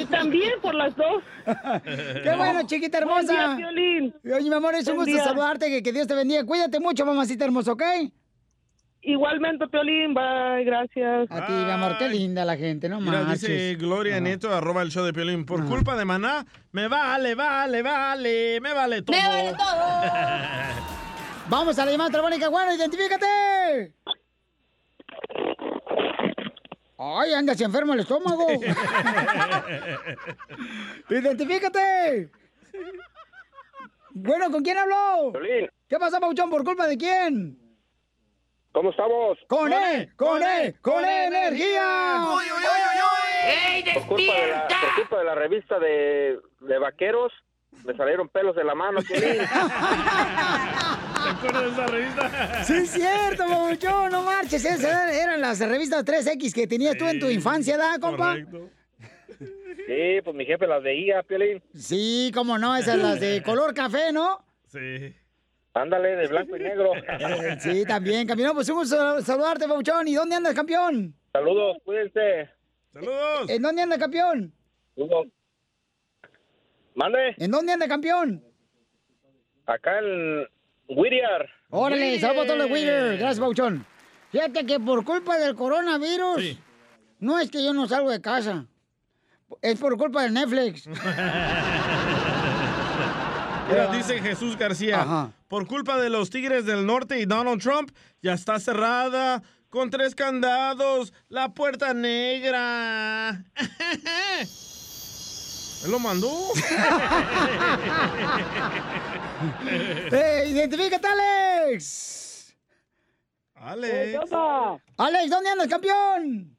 y 0.00 0.04
también 0.06 0.52
por 0.60 0.74
las 0.74 0.94
dos. 0.96 1.22
Qué 2.22 2.34
bueno, 2.36 2.62
chiquita 2.66 2.98
hermosa. 2.98 3.32
Buen 3.32 3.56
día, 3.56 3.56
Piolín. 3.56 4.14
Oye, 4.34 4.48
mi 4.50 4.54
amor, 4.54 4.74
es 4.74 4.86
un 4.88 4.96
gusto 4.96 5.10
día. 5.12 5.24
saludarte, 5.24 5.68
que, 5.68 5.82
que 5.82 5.92
Dios 5.92 6.06
te 6.06 6.14
bendiga. 6.14 6.44
Cuídate 6.44 6.80
mucho, 6.80 7.04
mamacita 7.06 7.44
hermosa, 7.44 7.72
¿ok? 7.72 7.82
Igualmente, 9.02 9.68
Piolín, 9.68 10.14
bye, 10.14 10.64
gracias. 10.64 11.30
A 11.30 11.46
ti, 11.46 11.52
mi 11.52 11.70
amor, 11.70 11.96
qué 11.96 12.08
linda 12.08 12.44
la 12.44 12.56
gente, 12.56 12.88
no 12.88 13.00
Mira, 13.00 13.20
marches. 13.22 13.42
dice 13.42 13.74
Gloria 13.76 14.20
Neto, 14.20 14.52
arroba 14.52 14.82
el 14.82 14.90
show 14.90 15.04
de 15.04 15.12
Piolín. 15.12 15.46
Por 15.46 15.64
culpa 15.64 15.94
de 15.96 16.04
Maná, 16.04 16.44
me 16.72 16.88
vale, 16.88 17.36
vale, 17.36 17.82
vale, 17.82 18.60
me 18.60 18.72
vale 18.74 19.02
todo. 19.02 19.16
¡Me 19.16 19.28
vale 19.28 19.52
todo! 19.52 20.02
Vamos 21.48 21.78
a 21.78 21.84
la 21.84 21.92
llamada 21.92 22.10
telefónica, 22.10 22.48
bueno, 22.48 22.74
identifícate. 22.74 23.94
Ay, 26.98 27.34
andas 27.34 27.60
enfermo 27.60 27.92
el 27.92 28.00
estómago. 28.00 28.46
identifícate. 31.10 32.30
Bueno, 34.10 34.50
¿con 34.50 34.62
quién 34.62 34.78
habló? 34.78 35.32
¿Qué 35.88 35.98
pasa, 35.98 36.18
Pauchón? 36.18 36.48
¿Por 36.48 36.64
culpa 36.64 36.86
de 36.86 36.96
quién? 36.96 37.58
¿Cómo 38.72 38.90
estamos? 38.90 39.38
¡Con 39.48 39.72
E! 39.72 40.10
¡Con 40.16 40.42
E! 40.42 40.74
¡Con 40.80 41.04
E 41.04 41.26
energía! 41.26 42.24
Por 43.94 44.06
culpa 44.06 44.32
de 44.34 44.46
la, 44.48 44.68
por 44.68 44.94
culpa 44.96 45.18
de 45.18 45.24
la 45.24 45.34
revista 45.34 45.78
de, 45.78 46.38
de 46.60 46.78
vaqueros, 46.78 47.32
me 47.84 47.94
salieron 47.96 48.28
pelos 48.28 48.56
de 48.56 48.64
la 48.64 48.74
mano, 48.74 49.00
Piolín. 49.02 49.42
¿Te 51.26 51.32
acuerdas 51.32 51.64
de 51.64 51.70
esa 51.70 51.86
revista? 51.86 52.64
Sí, 52.64 52.72
es 52.74 52.90
cierto, 52.90 53.46
Pauchón, 53.46 54.12
no 54.12 54.22
marches. 54.22 54.64
Esas 54.64 55.12
eran, 55.12 55.40
las 55.40 55.58
revistas 55.58 56.04
3X 56.04 56.54
que 56.54 56.66
tenías 56.66 56.96
tú 56.96 57.06
en 57.06 57.18
tu 57.18 57.28
infancia, 57.28 57.76
¿da, 57.76 57.98
compa? 57.98 58.36
Sí, 58.36 60.20
pues 60.22 60.36
mi 60.36 60.44
jefe 60.44 60.66
las 60.66 60.82
veía, 60.82 61.22
Piolín. 61.22 61.62
Sí, 61.74 62.30
cómo 62.34 62.58
no, 62.58 62.76
esas 62.76 62.98
las 62.98 63.20
de 63.20 63.42
color 63.42 63.74
café, 63.74 64.12
¿no? 64.12 64.44
Sí. 64.66 65.14
Ándale, 65.74 66.16
de 66.16 66.28
blanco 66.28 66.56
y 66.56 66.60
negro. 66.60 66.92
Sí, 67.60 67.84
también, 67.84 68.26
campeón. 68.26 68.54
Pues 68.54 68.68
un 68.68 68.76
gusto 68.76 69.20
saludarte, 69.20 69.66
Pauchón. 69.68 70.08
¿Y 70.08 70.14
dónde 70.14 70.36
andas, 70.36 70.54
campeón? 70.54 71.14
Saludos, 71.32 71.76
cuídense. 71.84 72.48
Saludos. 72.92 73.50
¿En 73.50 73.62
dónde 73.62 73.82
anda, 73.82 73.98
campeón? 73.98 74.52
Saludos. 74.94 75.26
Mande, 76.94 77.34
¿En 77.36 77.50
dónde 77.50 77.72
anda, 77.72 77.86
campeón? 77.88 78.42
acá 79.66 79.98
en 79.98 80.46
Whittier. 80.88 81.48
Órale, 81.70 82.20
saludos 82.20 82.44
a 82.44 82.46
todos 82.46 82.58
los 82.58 82.70
Wheeler. 82.70 83.18
Gracias, 83.18 83.40
Pauchón. 83.40 83.84
Fíjate 84.30 84.66
que 84.66 84.78
por 84.80 85.04
culpa 85.04 85.38
del 85.38 85.54
coronavirus, 85.54 86.58
no 87.20 87.38
es 87.38 87.50
que 87.50 87.64
yo 87.64 87.72
no 87.72 87.86
salgo 87.88 88.10
de 88.10 88.20
casa. 88.20 88.66
Es 89.62 89.78
por 89.78 89.96
culpa 89.96 90.22
del 90.22 90.34
Netflix. 90.34 90.86
Mira, 93.68 93.88
dice 93.92 94.20
Jesús 94.20 94.56
García, 94.56 95.02
Ajá. 95.02 95.32
por 95.48 95.66
culpa 95.66 95.98
de 96.00 96.08
los 96.08 96.30
Tigres 96.30 96.64
del 96.66 96.86
Norte 96.86 97.18
y 97.18 97.26
Donald 97.26 97.60
Trump, 97.60 97.90
ya 98.22 98.32
está 98.34 98.60
cerrada 98.60 99.42
con 99.70 99.90
tres 99.90 100.14
candados 100.14 101.12
la 101.28 101.52
puerta 101.52 101.92
negra. 101.92 103.44
¿Él 105.86 105.92
lo 105.92 105.98
mandó? 106.00 106.28
¡Eh, 110.12 110.44
identifícate, 110.48 111.06
Alex! 111.06 112.56
Alex. 113.54 114.18
Alex, 114.96 115.30
¿dónde 115.30 115.50
andas, 115.50 115.68
campeón? 115.68 116.56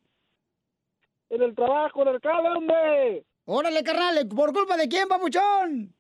En 1.30 1.42
el 1.42 1.54
trabajo, 1.54 2.04
en 2.04 2.08
el 2.08 2.22
cable, 2.22 2.50
hombre. 2.56 3.26
Órale, 3.44 3.84
carnal, 3.84 4.26
¿por 4.30 4.54
culpa 4.54 4.78
de 4.78 4.88
quién, 4.88 5.10
papuchón? 5.10 5.94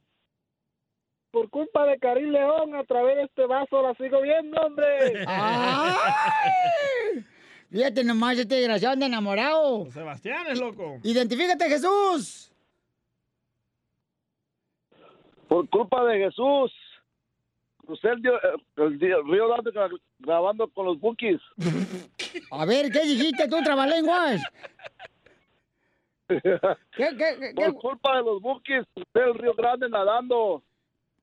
Por 1.31 1.49
culpa 1.49 1.85
de 1.85 1.99
Karim 1.99 2.29
León, 2.29 2.75
a 2.75 2.85
través 2.85 3.17
de 3.17 3.23
este 3.23 3.45
vaso 3.45 3.81
la 3.81 3.93
sigo 3.95 4.21
viendo, 4.21 4.57
hombre. 4.61 5.25
¡Ay! 5.27 7.25
Fíjate 7.69 8.05
nomás, 8.05 8.37
este 8.37 8.55
desgraciado 8.55 8.93
anda 8.93 9.07
enamorado. 9.07 9.91
Sebastián 9.91 10.47
es 10.47 10.57
loco. 10.61 11.01
Identifícate, 11.03 11.67
Jesús. 11.67 12.53
Por 15.47 15.69
culpa 15.69 16.03
de 16.05 16.19
Jesús, 16.25 16.71
crucé 17.85 18.09
el, 18.09 18.21
dio- 18.21 18.35
eh, 18.35 18.57
el 18.77 18.99
dio- 18.99 19.23
río 19.23 19.47
Grande 19.49 19.71
gra- 19.71 20.01
grabando 20.19 20.67
con 20.69 20.85
los 20.85 20.99
bookies. 20.99 21.39
A 22.51 22.65
ver, 22.65 22.91
¿qué 22.91 23.01
dijiste 23.03 23.47
tú, 23.47 23.61
trabalenguas? 23.63 24.41
¿Qué, 26.27 26.41
qué, 26.97 27.15
qué, 27.17 27.53
Por 27.55 27.73
culpa 27.75 28.17
de 28.17 28.23
los 28.23 28.41
bookies, 28.41 28.83
crucé 28.93 29.29
el 29.29 29.33
río 29.35 29.53
Grande 29.53 29.89
nadando. 29.89 30.63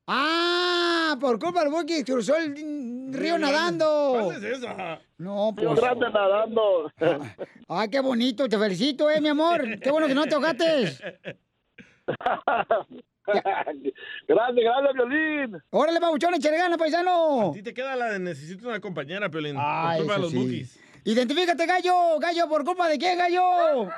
Ah, 0.06 1.16
por 1.18 1.38
culpa 1.38 1.60
del 1.62 1.70
Buki 1.72 2.04
cruzó 2.04 2.36
el 2.36 2.54
río 3.14 3.38
nadando. 3.38 4.18
¿Cuál 4.24 4.36
es 4.36 4.58
esa? 4.58 5.00
No, 5.16 5.54
Río 5.56 5.70
pues. 5.70 5.80
Grande 5.80 6.10
nadando. 6.10 6.92
Ay, 7.68 7.88
qué 7.88 8.00
bonito, 8.00 8.46
te 8.46 8.58
felicito, 8.58 9.08
eh, 9.10 9.18
mi 9.22 9.28
amor. 9.30 9.62
Qué 9.80 9.90
bueno 9.90 10.06
que 10.06 10.14
no 10.14 10.26
te 10.26 10.34
ahogates. 10.34 11.02
grande, 14.28 14.62
grande, 14.62 14.92
Violín. 14.94 15.62
Órale, 15.70 16.00
pabuchón, 16.00 16.34
échale 16.34 16.58
ganas, 16.58 16.78
paisano. 16.78 17.50
A 17.50 17.52
ti 17.52 17.62
te 17.62 17.72
queda 17.72 17.96
la 17.96 18.12
de 18.12 18.18
necesito 18.18 18.68
una 18.68 18.80
compañera, 18.80 19.28
Piolín. 19.30 19.56
Ah, 19.58 19.94
por 19.96 20.06
culpa 20.06 20.12
de 20.12 20.18
eso 20.18 20.22
los 20.22 20.30
sí. 20.32 20.38
bookies. 20.38 20.80
Identifícate, 21.04 21.66
gallo. 21.66 22.18
Gallo, 22.18 22.48
¿por 22.48 22.64
culpa 22.64 22.88
de 22.88 22.98
quién, 22.98 23.18
gallo? 23.18 23.88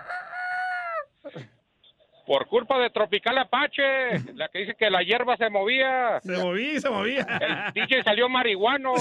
Por 2.27 2.47
culpa 2.49 2.79
de 2.81 2.91
Tropical 2.91 3.39
Apache, 3.39 4.19
la 4.35 4.49
que 4.49 4.59
dice 4.59 4.75
que 4.77 4.91
la 4.91 5.03
hierba 5.03 5.37
se 5.37 5.49
movía. 5.49 6.21
Se 6.21 6.37
movía, 6.37 6.81
se 6.81 6.91
movía. 6.91 7.25
El 7.41 7.73
DJ 7.73 8.03
salió 8.03 8.29
marihuano. 8.29 8.95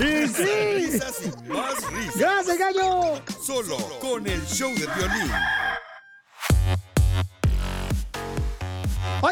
¡Y 0.00 0.26
sí! 0.26 0.44
Risas 0.74 1.26
y 1.26 1.48
más 1.48 1.92
risas. 1.92 2.16
¡Gracias, 2.16 2.58
gallo! 2.58 3.22
Solo 3.40 3.76
con 4.00 4.26
el 4.26 4.40
show 4.46 4.70
de 4.74 4.86
violín. 4.96 5.30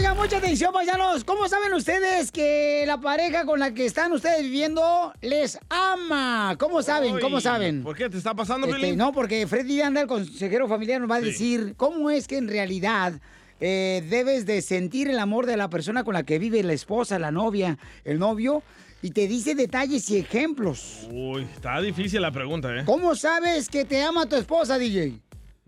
Oigan, 0.00 0.16
mucha 0.16 0.38
atención, 0.38 0.72
paisanos. 0.72 1.24
¿Cómo 1.24 1.46
saben 1.46 1.74
ustedes 1.74 2.32
que 2.32 2.84
la 2.86 2.98
pareja 2.98 3.44
con 3.44 3.60
la 3.60 3.74
que 3.74 3.84
están 3.84 4.10
ustedes 4.12 4.40
viviendo 4.40 5.12
les 5.20 5.58
ama? 5.68 6.56
¿Cómo 6.58 6.82
saben? 6.82 7.20
¿Cómo 7.20 7.38
saben? 7.42 7.82
¿Por 7.82 7.94
qué 7.94 8.08
te 8.08 8.16
está 8.16 8.34
pasando, 8.34 8.66
Este, 8.66 8.96
no, 8.96 9.12
porque 9.12 9.46
Freddy 9.46 9.82
Anda, 9.82 10.00
el 10.00 10.06
consejero 10.06 10.68
familiar, 10.68 11.02
nos 11.02 11.10
va 11.10 11.16
a 11.16 11.20
decir 11.20 11.74
cómo 11.76 12.10
es 12.10 12.28
que 12.28 12.38
en 12.38 12.48
realidad 12.48 13.20
eh, 13.60 14.02
debes 14.08 14.46
de 14.46 14.62
sentir 14.62 15.10
el 15.10 15.18
amor 15.18 15.44
de 15.44 15.58
la 15.58 15.68
persona 15.68 16.02
con 16.02 16.14
la 16.14 16.22
que 16.22 16.38
vive 16.38 16.62
la 16.62 16.72
esposa, 16.72 17.18
la 17.18 17.30
novia, 17.30 17.76
el 18.06 18.18
novio, 18.18 18.62
y 19.02 19.10
te 19.10 19.28
dice 19.28 19.54
detalles 19.54 20.08
y 20.08 20.16
ejemplos. 20.16 21.08
Uy, 21.10 21.42
está 21.42 21.78
difícil 21.78 22.22
la 22.22 22.32
pregunta, 22.32 22.74
¿eh? 22.74 22.84
¿Cómo 22.86 23.14
sabes 23.14 23.68
que 23.68 23.84
te 23.84 24.02
ama 24.02 24.24
tu 24.24 24.36
esposa, 24.36 24.78
DJ? 24.78 25.20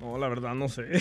No, 0.02 0.18
la 0.18 0.28
verdad 0.28 0.54
no 0.54 0.68
sé. 0.68 0.82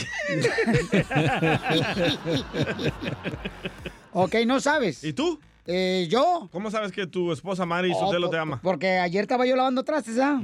ok, 4.13 4.35
no 4.45 4.59
sabes. 4.59 5.03
¿Y 5.03 5.13
tú? 5.13 5.39
Eh, 5.65 6.07
¿Yo? 6.09 6.49
¿Cómo 6.51 6.69
sabes 6.69 6.91
que 6.91 7.07
tu 7.07 7.31
esposa 7.31 7.65
Mari 7.65 7.91
Oh, 7.95 7.99
Sotelo 7.99 8.29
te 8.29 8.37
ama? 8.37 8.59
Porque 8.61 8.97
ayer 8.99 9.21
estaba 9.23 9.45
yo 9.45 9.55
lavando 9.55 9.83
trastes, 9.83 10.19
¿ah? 10.19 10.39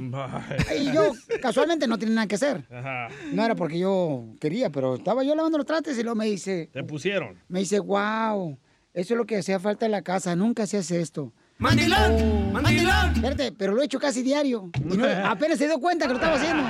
Y 0.78 0.92
yo 0.92 1.12
casualmente 1.40 1.86
no 1.86 1.98
tenía 1.98 2.14
nada 2.16 2.26
que 2.26 2.34
hacer. 2.36 2.64
Ajá. 2.70 3.08
No 3.32 3.44
era 3.44 3.54
porque 3.54 3.78
yo 3.78 4.24
quería, 4.40 4.70
pero 4.70 4.94
estaba 4.96 5.22
yo 5.22 5.34
lavando 5.34 5.58
los 5.58 5.66
trastes 5.66 5.96
y 5.98 6.02
luego 6.02 6.16
me 6.16 6.26
dice, 6.26 6.68
Te 6.72 6.82
pusieron. 6.84 7.36
me 7.48 7.60
dice, 7.60 7.78
wow, 7.80 8.58
eso 8.94 9.14
es 9.14 9.18
lo 9.18 9.26
que 9.26 9.38
hacía 9.38 9.58
falta 9.60 9.86
en 9.86 9.92
la 9.92 10.02
casa, 10.02 10.34
nunca 10.34 10.66
se 10.66 10.78
hace 10.78 11.00
esto. 11.00 11.32
¡Mandilón! 11.58 12.52
¡Mandilón! 12.52 13.14
Espérate, 13.16 13.50
pero 13.50 13.74
lo 13.74 13.82
he 13.82 13.86
hecho 13.86 13.98
casi 13.98 14.22
diario. 14.22 14.70
Y 14.78 14.96
no- 14.96 15.04
apenas 15.28 15.58
se 15.58 15.66
dio 15.66 15.80
cuenta 15.80 16.06
que 16.06 16.12
lo 16.14 16.20
estaba 16.20 16.36
haciendo. 16.36 16.62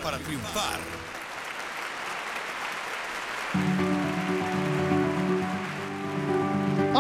Para 0.02 0.18
triunfar. 0.18 0.80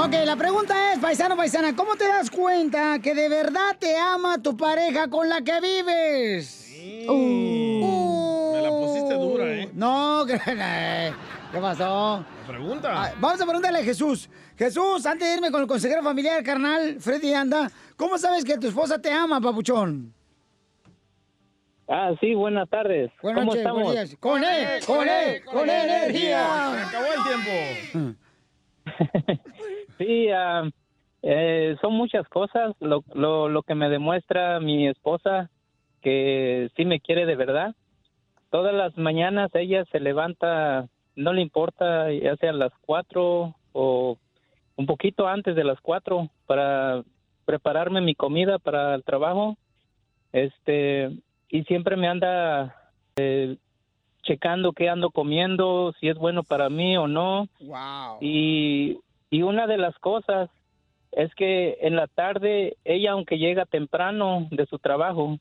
Ok, 0.06 0.12
la 0.26 0.36
pregunta 0.36 0.91
es, 0.91 0.99
paisano, 0.99 1.38
paisana, 1.38 1.74
¿cómo 1.78 1.95
te 1.95 2.06
das 2.06 2.30
cuenta 2.30 2.99
que 2.99 3.16
de 3.16 3.30
verdad 3.30 3.78
te 3.80 3.95
ama 3.95 4.38
tu 4.38 4.58
pareja 4.58 5.10
con 5.10 5.30
la 5.30 5.41
que 5.41 5.62
vives? 5.62 6.70
Me 7.08 8.62
la 8.62 8.70
pusiste 8.70 9.14
dura, 9.14 9.45
¿eh? 9.49 9.70
No, 9.74 10.26
¿qué 10.28 11.58
pasó? 11.58 12.26
Pregunta. 12.45 12.89
Ah, 12.93 13.14
vamos 13.18 13.39
a 13.39 13.45
preguntarle 13.45 13.80
a 13.80 13.84
Jesús. 13.84 14.30
Jesús, 14.58 15.06
antes 15.06 15.26
de 15.26 15.36
irme 15.36 15.51
con 15.51 15.62
el 15.62 15.68
consejero 15.68 16.04
familiar, 16.04 16.43
carnal, 16.43 16.97
Freddy 16.99 17.34
Anda, 17.34 17.72
¿cómo 17.95 18.18
sabes 18.18 18.43
que 18.43 18.58
tu 18.58 18.68
esposa 18.68 19.01
te 19.01 19.10
ama, 19.10 19.39
papuchón? 19.39 20.14
Ah, 21.88 22.12
sí, 22.20 22.34
buenas 22.34 22.70
tardes. 22.70 23.10
Buenas 23.22 23.39
¿Cómo 23.39 23.51
noches, 23.51 23.62
estamos? 23.62 23.84
buenos 23.84 24.10
días. 24.10 24.20
Con 24.20 24.43
él, 24.43 24.86
con 24.86 25.08
él, 25.08 25.45
con 25.45 25.70
energía. 25.70 26.74
Se 26.76 26.82
acabó 26.89 27.06
el 27.06 27.24
tiempo. 27.93 28.20
Sí, 29.98 30.30
ah, 30.30 30.70
eh, 31.22 31.76
son 31.82 31.94
muchas 31.94 32.28
cosas 32.28 32.76
lo, 32.80 33.04
lo, 33.14 33.48
lo 33.50 33.64
que 33.64 33.76
me 33.76 33.89
demuestra 33.89 34.60
mi 34.60 34.88
esposa 34.88 35.50
que 36.02 36.70
sí 36.76 36.86
me 36.86 37.00
quiere 37.00 37.26
de 37.26 37.36
verdad. 37.36 37.76
Todas 38.52 38.76
las 38.76 38.96
mañanas 38.98 39.50
ella 39.56 39.84
se 39.91 40.00
levanta, 40.00 40.88
no 41.16 41.34
le 41.34 41.41
importa, 41.41 42.12
ya 42.12 42.36
sea 42.36 42.52
a 42.52 42.54
las 42.54 42.74
cuatro 42.82 43.56
o 43.72 44.18
un 44.76 44.86
poquito 44.86 45.28
antes 45.28 45.56
de 45.56 45.64
las 45.64 45.80
cuatro 45.82 46.30
para 46.46 47.04
prepararme 47.46 48.02
mi 48.02 48.16
comida 48.16 48.60
para 48.60 48.94
el 48.96 49.04
trabajo. 49.04 49.58
Este, 50.34 51.10
y 51.50 51.64
siempre 51.64 51.96
me 51.96 52.08
anda 52.08 52.76
eh, 53.16 53.58
checando 54.24 54.74
qué 54.74 54.89
ando 54.89 55.12
comiendo, 55.12 55.94
si 56.00 56.10
es 56.10 56.18
bueno 56.18 56.44
para 56.44 56.70
mí 56.70 56.98
o 56.98 57.08
no. 57.08 57.48
Wow. 57.60 58.18
Y, 58.22 59.00
y 59.34 59.41
una 59.41 59.65
de 59.65 59.79
las 59.79 59.97
cosas 59.97 60.47
es 61.11 61.34
que 61.34 61.79
en 61.81 61.95
la 61.95 62.05
tarde 62.05 62.77
ella, 62.86 63.13
aunque 63.13 63.39
llega 63.39 63.65
temprano 63.65 64.47
de 64.51 64.67
su 64.67 64.77
trabajo, 64.77 65.39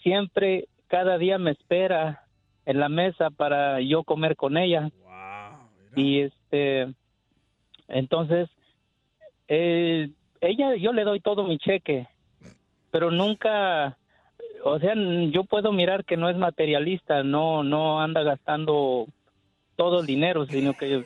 siempre, 0.00 0.68
cada 0.86 1.18
día 1.18 1.36
me 1.36 1.50
espera 1.50 2.22
en 2.66 2.78
la 2.78 2.88
mesa 2.88 3.30
para 3.30 3.80
yo 3.80 4.04
comer 4.04 4.36
con 4.36 4.56
ella. 4.56 4.92
y 5.96 6.20
este, 6.20 6.94
entonces, 7.88 8.48
eh, 9.48 10.08
ella, 10.40 10.76
yo 10.76 10.92
le 10.92 11.02
doy 11.02 11.18
todo 11.18 11.42
mi 11.42 11.58
cheque, 11.58 12.06
pero 12.92 13.10
nunca, 13.10 13.98
o 14.62 14.78
sea, 14.78 14.94
yo 15.32 15.42
puedo 15.42 15.72
mirar 15.72 16.04
que 16.04 16.16
no 16.16 16.30
es 16.30 16.36
materialista, 16.36 17.24
no, 17.24 17.64
no 17.64 18.00
anda 18.00 18.22
gastando 18.22 19.08
todo 19.74 20.02
el 20.02 20.06
dinero, 20.06 20.46
sino 20.46 20.74
que 20.74 21.04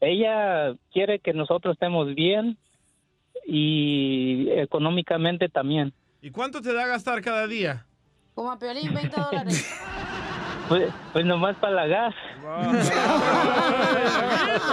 ella 0.00 0.74
quiere 0.92 1.18
que 1.20 1.32
nosotros 1.32 1.74
estemos 1.74 2.14
bien 2.14 2.56
y 3.46 4.48
económicamente 4.50 5.48
también. 5.48 5.92
¿Y 6.22 6.30
cuánto 6.30 6.60
te 6.60 6.72
da 6.72 6.84
a 6.84 6.88
gastar 6.88 7.20
cada 7.22 7.46
día? 7.46 7.84
Como 8.34 8.50
a 8.52 8.58
Piolín, 8.58 8.92
20 8.94 9.16
dólares. 9.20 9.74
Pues, 10.68 10.92
pues 11.14 11.24
nomás 11.24 11.56
para 11.56 11.72
la 11.72 11.86
gas. 11.86 12.14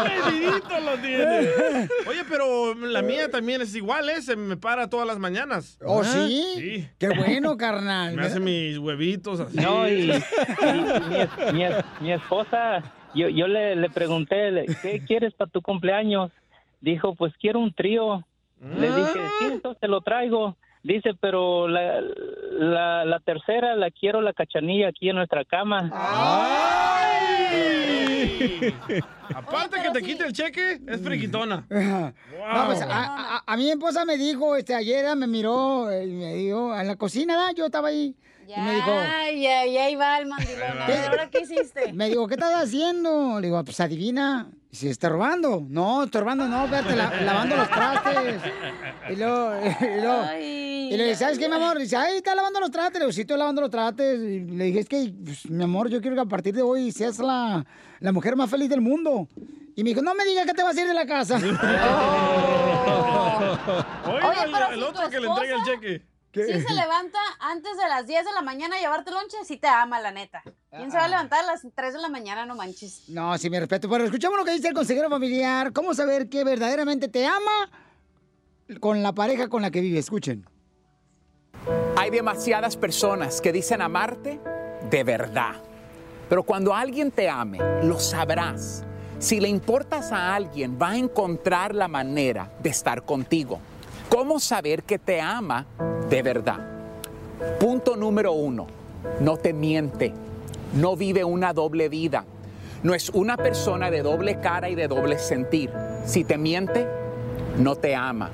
Medidito 0.04 0.80
lo 0.82 0.98
tiene. 0.98 1.88
Oye, 2.08 2.24
pero 2.30 2.74
la 2.76 3.02
mía 3.02 3.30
también 3.30 3.62
es 3.62 3.74
igual, 3.76 4.10
¿eh? 4.10 4.22
Se 4.22 4.36
me 4.36 4.58
para 4.58 4.90
todas 4.90 5.08
las 5.08 5.20
mañanas. 5.20 5.78
¿Oh, 5.86 6.04
sí? 6.04 6.54
Sí. 6.58 6.90
Qué 7.00 7.10
bueno, 7.10 7.56
carnal. 7.58 8.14
Me 8.16 8.24
hace 8.26 8.40
mis 8.40 8.78
huevitos 8.78 9.40
así. 9.40 9.58
No, 9.58 9.88
y, 9.88 10.12
y- 10.12 10.12
y 10.62 10.72
mi, 10.74 11.54
mi 11.54 11.64
es- 11.64 11.86
mi 12.02 12.12
esposa, 12.12 12.84
yo, 13.16 13.30
yo 13.30 13.48
le, 13.48 13.76
le 13.76 13.90
pregunté, 13.90 14.52
¿qué 14.82 15.02
quieres 15.08 15.34
para 15.34 15.50
tu 15.50 15.62
cumpleaños? 15.62 16.32
Dijo, 16.82 17.16
pues 17.16 17.34
quiero 17.40 17.60
un 17.60 17.74
trío. 17.74 18.26
Le 18.60 18.88
dije, 18.88 19.20
sí, 19.40 19.46
entonces 19.54 19.80
te 19.80 19.88
lo 19.88 20.02
traigo. 20.02 20.56
Dice, 20.84 21.12
pero 21.20 21.68
la, 21.68 22.00
la, 22.60 23.06
la 23.06 23.20
tercera 23.22 23.76
la 23.76 23.90
quiero 23.90 24.22
la 24.22 24.34
cachanilla 24.34 24.90
aquí 24.90 25.10
en 25.10 25.16
nuestra 25.16 25.44
cama. 25.46 25.92
Aparte 29.34 29.82
que 29.82 29.90
te 29.92 30.02
quite 30.04 30.26
el 30.28 30.34
cheque, 30.34 30.80
es 30.88 31.02
friquitona. 31.02 31.66
No, 31.70 32.66
pues, 32.68 32.82
a, 32.82 32.88
a- 33.38 33.44
a 33.46 33.58
mi 33.58 33.70
esposa 33.70 34.06
me 34.06 34.18
dijo, 34.18 34.56
este, 34.56 34.74
ayer 34.76 35.16
me 35.16 35.28
miró 35.28 35.90
eh, 35.92 36.06
y 36.06 36.12
me 36.12 36.34
dijo, 36.36 36.78
en 36.78 36.88
la 36.88 36.96
cocina, 36.96 37.36
¿da? 37.36 37.52
yo 37.54 37.66
estaba 37.66 37.88
ahí. 37.90 38.16
Y 38.48 38.60
me 38.62 38.76
dijo, 38.76 38.92
Ay, 38.92 39.42
ya, 39.42 39.66
ya 39.66 39.86
ahí 39.86 39.96
va 39.96 40.18
el 40.20 40.26
mandilón. 40.28 40.80
¿ahora 41.10 41.30
qué 41.30 41.40
hiciste? 41.42 41.94
me 41.94 42.10
dijo, 42.10 42.28
¿qué 42.28 42.34
estás 42.36 42.54
haciendo? 42.64 43.40
Le 43.40 43.48
digo, 43.48 43.64
pues 43.64 43.80
adivina, 43.80 44.50
si 44.72 44.88
está 44.90 45.10
robando. 45.10 45.64
No, 45.68 46.04
está 46.04 46.20
robando, 46.20 46.48
no, 46.48 46.66
espérate, 46.66 46.96
la- 46.96 47.22
lavando 47.22 47.56
los 47.56 47.70
trastes. 47.70 48.42
Y 49.10 49.16
luego, 49.16 49.52
y 49.82 50.02
luego, 50.02 50.24
y 50.40 50.96
le 50.98 51.04
dije, 51.06 51.16
¿sabes 51.16 51.40
qué, 51.40 51.48
mi 51.50 51.56
amor? 51.56 51.80
Dice, 51.80 51.96
ay, 51.98 52.18
está 52.18 52.36
lavando 52.36 52.60
los 52.60 52.70
trastes. 52.72 52.96
Le 53.00 53.06
digo, 53.06 53.12
sí, 53.14 53.22
estoy 53.22 53.38
lavando 53.38 53.62
los 53.62 53.72
trastes. 53.72 54.20
Y 54.20 54.40
le 54.42 54.66
dije, 54.66 54.80
es 54.82 54.90
que, 54.90 55.12
pues, 55.24 55.50
mi 55.50 55.64
amor, 55.64 55.90
yo 55.90 56.00
quiero 56.02 56.16
que 56.16 56.22
a 56.22 56.26
partir 56.26 56.54
de 56.54 56.62
hoy 56.62 56.92
seas 56.92 57.18
la, 57.20 57.66
la 58.00 58.12
mujer 58.12 58.36
más 58.36 58.50
feliz 58.50 58.70
del 58.70 58.82
mundo. 58.82 59.28
Y 59.76 59.84
me 59.84 59.90
dijo, 59.90 60.02
no 60.02 60.14
me 60.16 60.24
digas 60.26 60.46
que 60.46 60.54
te 60.54 60.64
vas 60.64 60.78
a 60.78 60.82
ir 60.82 60.88
de 60.88 60.94
la 60.94 61.06
casa. 61.06 61.36
Oiga, 64.08 64.30
Oye, 64.30 64.44
el- 64.46 64.52
pero 64.52 64.70
el 64.70 64.76
si 64.80 64.84
otro 64.84 65.04
tu 65.06 65.10
que 65.10 65.20
le 65.20 65.28
entrega 65.28 65.56
el 65.56 65.60
esposa- 65.62 65.80
Si 66.36 66.62
se 66.62 66.74
levanta 66.74 67.20
antes 67.40 67.78
de 67.78 67.88
las 67.88 68.06
10 68.06 68.26
de 68.26 68.34
la 68.34 68.42
mañana 68.42 68.76
a 68.76 68.80
llevarte 68.80 69.12
lonche, 69.12 69.38
sí 69.46 69.56
te 69.58 69.68
ama, 69.68 70.02
la 70.02 70.12
neta. 70.12 70.44
¿Quién 70.70 70.92
se 70.92 70.98
va 70.98 71.06
a 71.06 71.08
levantar 71.08 71.44
a 71.44 71.48
las 71.48 71.66
3 71.74 71.94
de 71.94 72.00
la 72.02 72.10
mañana? 72.10 72.46
No 72.46 72.56
manches. 72.56 73.08
No, 73.08 73.38
sí, 73.38 73.50
mi 73.50 73.58
respeto. 73.58 73.90
Pero 73.90 74.04
escuchamos 74.04 74.38
lo 74.38 74.44
que 74.44 74.52
dice 74.52 74.68
el 74.68 74.74
consejero 74.74 75.10
familiar. 75.10 75.72
¿Cómo 75.72 75.94
saber 75.94 76.28
que 76.28 76.44
verdaderamente 76.44 77.08
te 77.08 77.26
ama 77.26 77.72
con 78.82 79.02
la 79.02 79.14
pareja 79.14 79.48
con 79.48 79.62
la 79.62 79.72
que 79.72 79.80
vive? 79.80 80.00
Escuchen. 80.00 80.46
Hay 81.96 82.10
demasiadas 82.10 82.76
personas 82.76 83.40
que 83.40 83.54
dicen 83.54 83.82
amarte 83.82 84.40
de 84.90 85.04
verdad. 85.04 85.56
Pero 86.28 86.44
cuando 86.44 86.74
alguien 86.74 87.12
te 87.12 87.30
ame, 87.30 87.60
lo 87.84 88.00
sabrás. 88.00 88.84
Si 89.20 89.40
le 89.40 89.48
importas 89.48 90.12
a 90.12 90.36
alguien, 90.36 90.78
va 90.80 90.90
a 90.90 90.98
encontrar 90.98 91.74
la 91.74 91.88
manera 91.88 92.52
de 92.60 92.70
estar 92.70 93.06
contigo. 93.06 93.60
¿Cómo 94.16 94.40
saber 94.40 94.84
que 94.84 94.98
te 94.98 95.20
ama 95.20 95.66
de 96.10 96.22
verdad? 96.22 96.66
Punto 97.60 97.98
número 97.98 98.32
uno, 98.32 98.66
no 99.20 99.36
te 99.36 99.52
miente, 99.52 100.14
no 100.74 100.96
vive 100.96 101.26
una 101.26 101.52
doble 101.52 101.90
vida, 101.90 102.24
no 102.82 102.96
es 102.96 103.10
una 103.10 103.36
persona 103.36 103.92
de 103.92 104.04
doble 104.04 104.40
cara 104.40 104.70
y 104.70 104.76
de 104.76 104.88
doble 104.88 105.20
sentir. 105.20 105.70
Si 106.06 106.24
te 106.24 106.38
miente, 106.38 106.88
no 107.58 107.76
te 107.76 107.94
ama. 107.94 108.32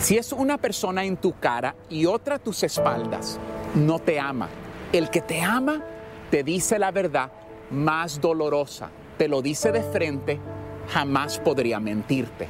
Si 0.00 0.18
es 0.18 0.32
una 0.32 0.58
persona 0.58 1.04
en 1.04 1.16
tu 1.16 1.38
cara 1.38 1.76
y 1.88 2.06
otra 2.06 2.34
a 2.34 2.40
tus 2.40 2.64
espaldas, 2.64 3.38
no 3.76 4.00
te 4.00 4.18
ama. 4.18 4.48
El 4.92 5.10
que 5.10 5.20
te 5.20 5.40
ama 5.40 5.80
te 6.28 6.42
dice 6.42 6.76
la 6.76 6.90
verdad 6.90 7.30
más 7.70 8.20
dolorosa, 8.20 8.90
te 9.16 9.28
lo 9.28 9.42
dice 9.42 9.70
de 9.70 9.84
frente, 9.84 10.40
jamás 10.88 11.38
podría 11.38 11.78
mentirte. 11.78 12.48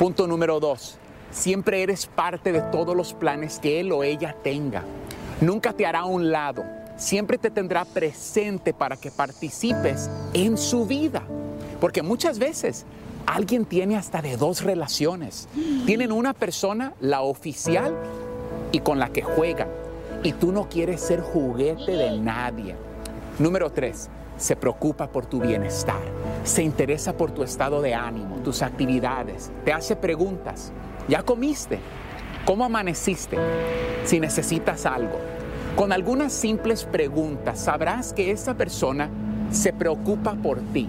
Punto 0.00 0.26
número 0.26 0.58
dos, 0.58 0.98
siempre 1.30 1.82
eres 1.82 2.06
parte 2.06 2.52
de 2.52 2.60
todos 2.60 2.96
los 2.96 3.14
planes 3.14 3.58
que 3.58 3.80
él 3.80 3.92
o 3.92 4.02
ella 4.02 4.36
tenga. 4.42 4.84
Nunca 5.40 5.72
te 5.72 5.86
hará 5.86 6.00
a 6.00 6.04
un 6.04 6.30
lado, 6.30 6.64
siempre 6.96 7.38
te 7.38 7.50
tendrá 7.50 7.84
presente 7.84 8.74
para 8.74 8.96
que 8.96 9.10
participes 9.10 10.10
en 10.34 10.58
su 10.58 10.86
vida. 10.86 11.22
Porque 11.80 12.02
muchas 12.02 12.38
veces 12.38 12.84
alguien 13.26 13.64
tiene 13.64 13.96
hasta 13.96 14.20
de 14.20 14.36
dos 14.36 14.62
relaciones. 14.62 15.48
Tienen 15.86 16.12
una 16.12 16.34
persona, 16.34 16.92
la 17.00 17.22
oficial, 17.22 17.94
y 18.72 18.80
con 18.80 18.98
la 18.98 19.08
que 19.08 19.22
juegan. 19.22 19.68
Y 20.22 20.32
tú 20.32 20.52
no 20.52 20.68
quieres 20.68 21.00
ser 21.00 21.20
juguete 21.20 21.92
de 21.92 22.18
nadie. 22.18 22.76
Número 23.38 23.70
tres, 23.70 24.10
se 24.36 24.56
preocupa 24.56 25.06
por 25.06 25.26
tu 25.26 25.40
bienestar. 25.40 26.00
Se 26.44 26.62
interesa 26.62 27.14
por 27.14 27.30
tu 27.30 27.42
estado 27.42 27.80
de 27.80 27.94
ánimo, 27.94 28.36
tus 28.36 28.62
actividades. 28.62 29.50
Te 29.64 29.72
hace 29.72 29.96
preguntas. 29.96 30.72
¿Ya 31.08 31.22
comiste? 31.22 31.80
¿Cómo 32.44 32.64
amaneciste? 32.64 33.36
Si 34.04 34.20
necesitas 34.20 34.86
algo. 34.86 35.18
Con 35.76 35.92
algunas 35.92 36.32
simples 36.32 36.84
preguntas 36.84 37.60
sabrás 37.60 38.12
que 38.12 38.30
esa 38.30 38.54
persona 38.54 39.08
se 39.50 39.72
preocupa 39.72 40.34
por 40.34 40.58
ti. 40.72 40.88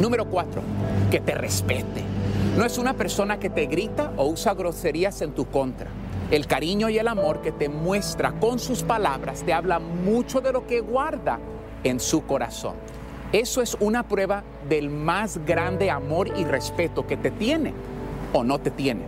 Número 0.00 0.26
cuatro, 0.26 0.62
que 1.10 1.20
te 1.20 1.34
respete. 1.34 2.02
No 2.56 2.64
es 2.64 2.78
una 2.78 2.94
persona 2.94 3.38
que 3.38 3.50
te 3.50 3.66
grita 3.66 4.12
o 4.16 4.26
usa 4.26 4.54
groserías 4.54 5.20
en 5.22 5.32
tu 5.32 5.46
contra. 5.46 5.90
El 6.30 6.46
cariño 6.46 6.88
y 6.88 6.98
el 6.98 7.08
amor 7.08 7.42
que 7.42 7.52
te 7.52 7.68
muestra 7.68 8.32
con 8.32 8.58
sus 8.58 8.82
palabras 8.82 9.42
te 9.42 9.52
habla 9.52 9.78
mucho 9.78 10.40
de 10.40 10.52
lo 10.52 10.66
que 10.66 10.80
guarda 10.80 11.38
en 11.84 12.00
su 12.00 12.24
corazón. 12.24 12.74
Eso 13.32 13.62
es 13.62 13.76
una 13.80 14.04
prueba 14.04 14.42
del 14.68 14.90
más 14.90 15.38
grande 15.44 15.90
amor 15.90 16.28
y 16.36 16.44
respeto 16.44 17.06
que 17.06 17.16
te 17.16 17.30
tiene 17.30 17.72
o 18.32 18.44
no 18.44 18.58
te 18.58 18.70
tiene. 18.70 19.02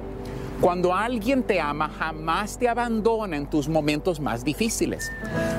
Cuando 0.60 0.94
alguien 0.94 1.42
te 1.42 1.60
ama, 1.60 1.88
jamás 1.88 2.56
te 2.56 2.68
abandona 2.68 3.36
en 3.36 3.50
tus 3.50 3.68
momentos 3.68 4.20
más 4.20 4.44
difíciles, 4.44 5.10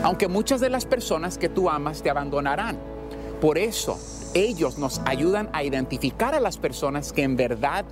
aunque 0.01 0.29
muchas 0.29 0.61
de 0.61 0.69
las 0.69 0.85
personas 0.85 1.37
que 1.37 1.49
tú 1.49 1.69
amas 1.69 2.01
te 2.01 2.09
abandonarán. 2.09 2.77
Por 3.41 3.57
eso, 3.57 3.99
ellos 4.33 4.77
nos 4.77 5.01
ayudan 5.05 5.49
a 5.51 5.63
identificar 5.63 6.33
a 6.35 6.39
las 6.39 6.57
personas 6.57 7.11
que 7.11 7.23
en 7.23 7.35
verdad 7.35 7.83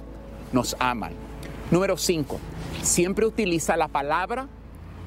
nos 0.53 0.77
aman. 0.79 1.11
Número 1.69 1.97
cinco, 1.97 2.39
siempre 2.81 3.25
utiliza 3.25 3.75
la 3.75 3.89
palabra 3.89 4.47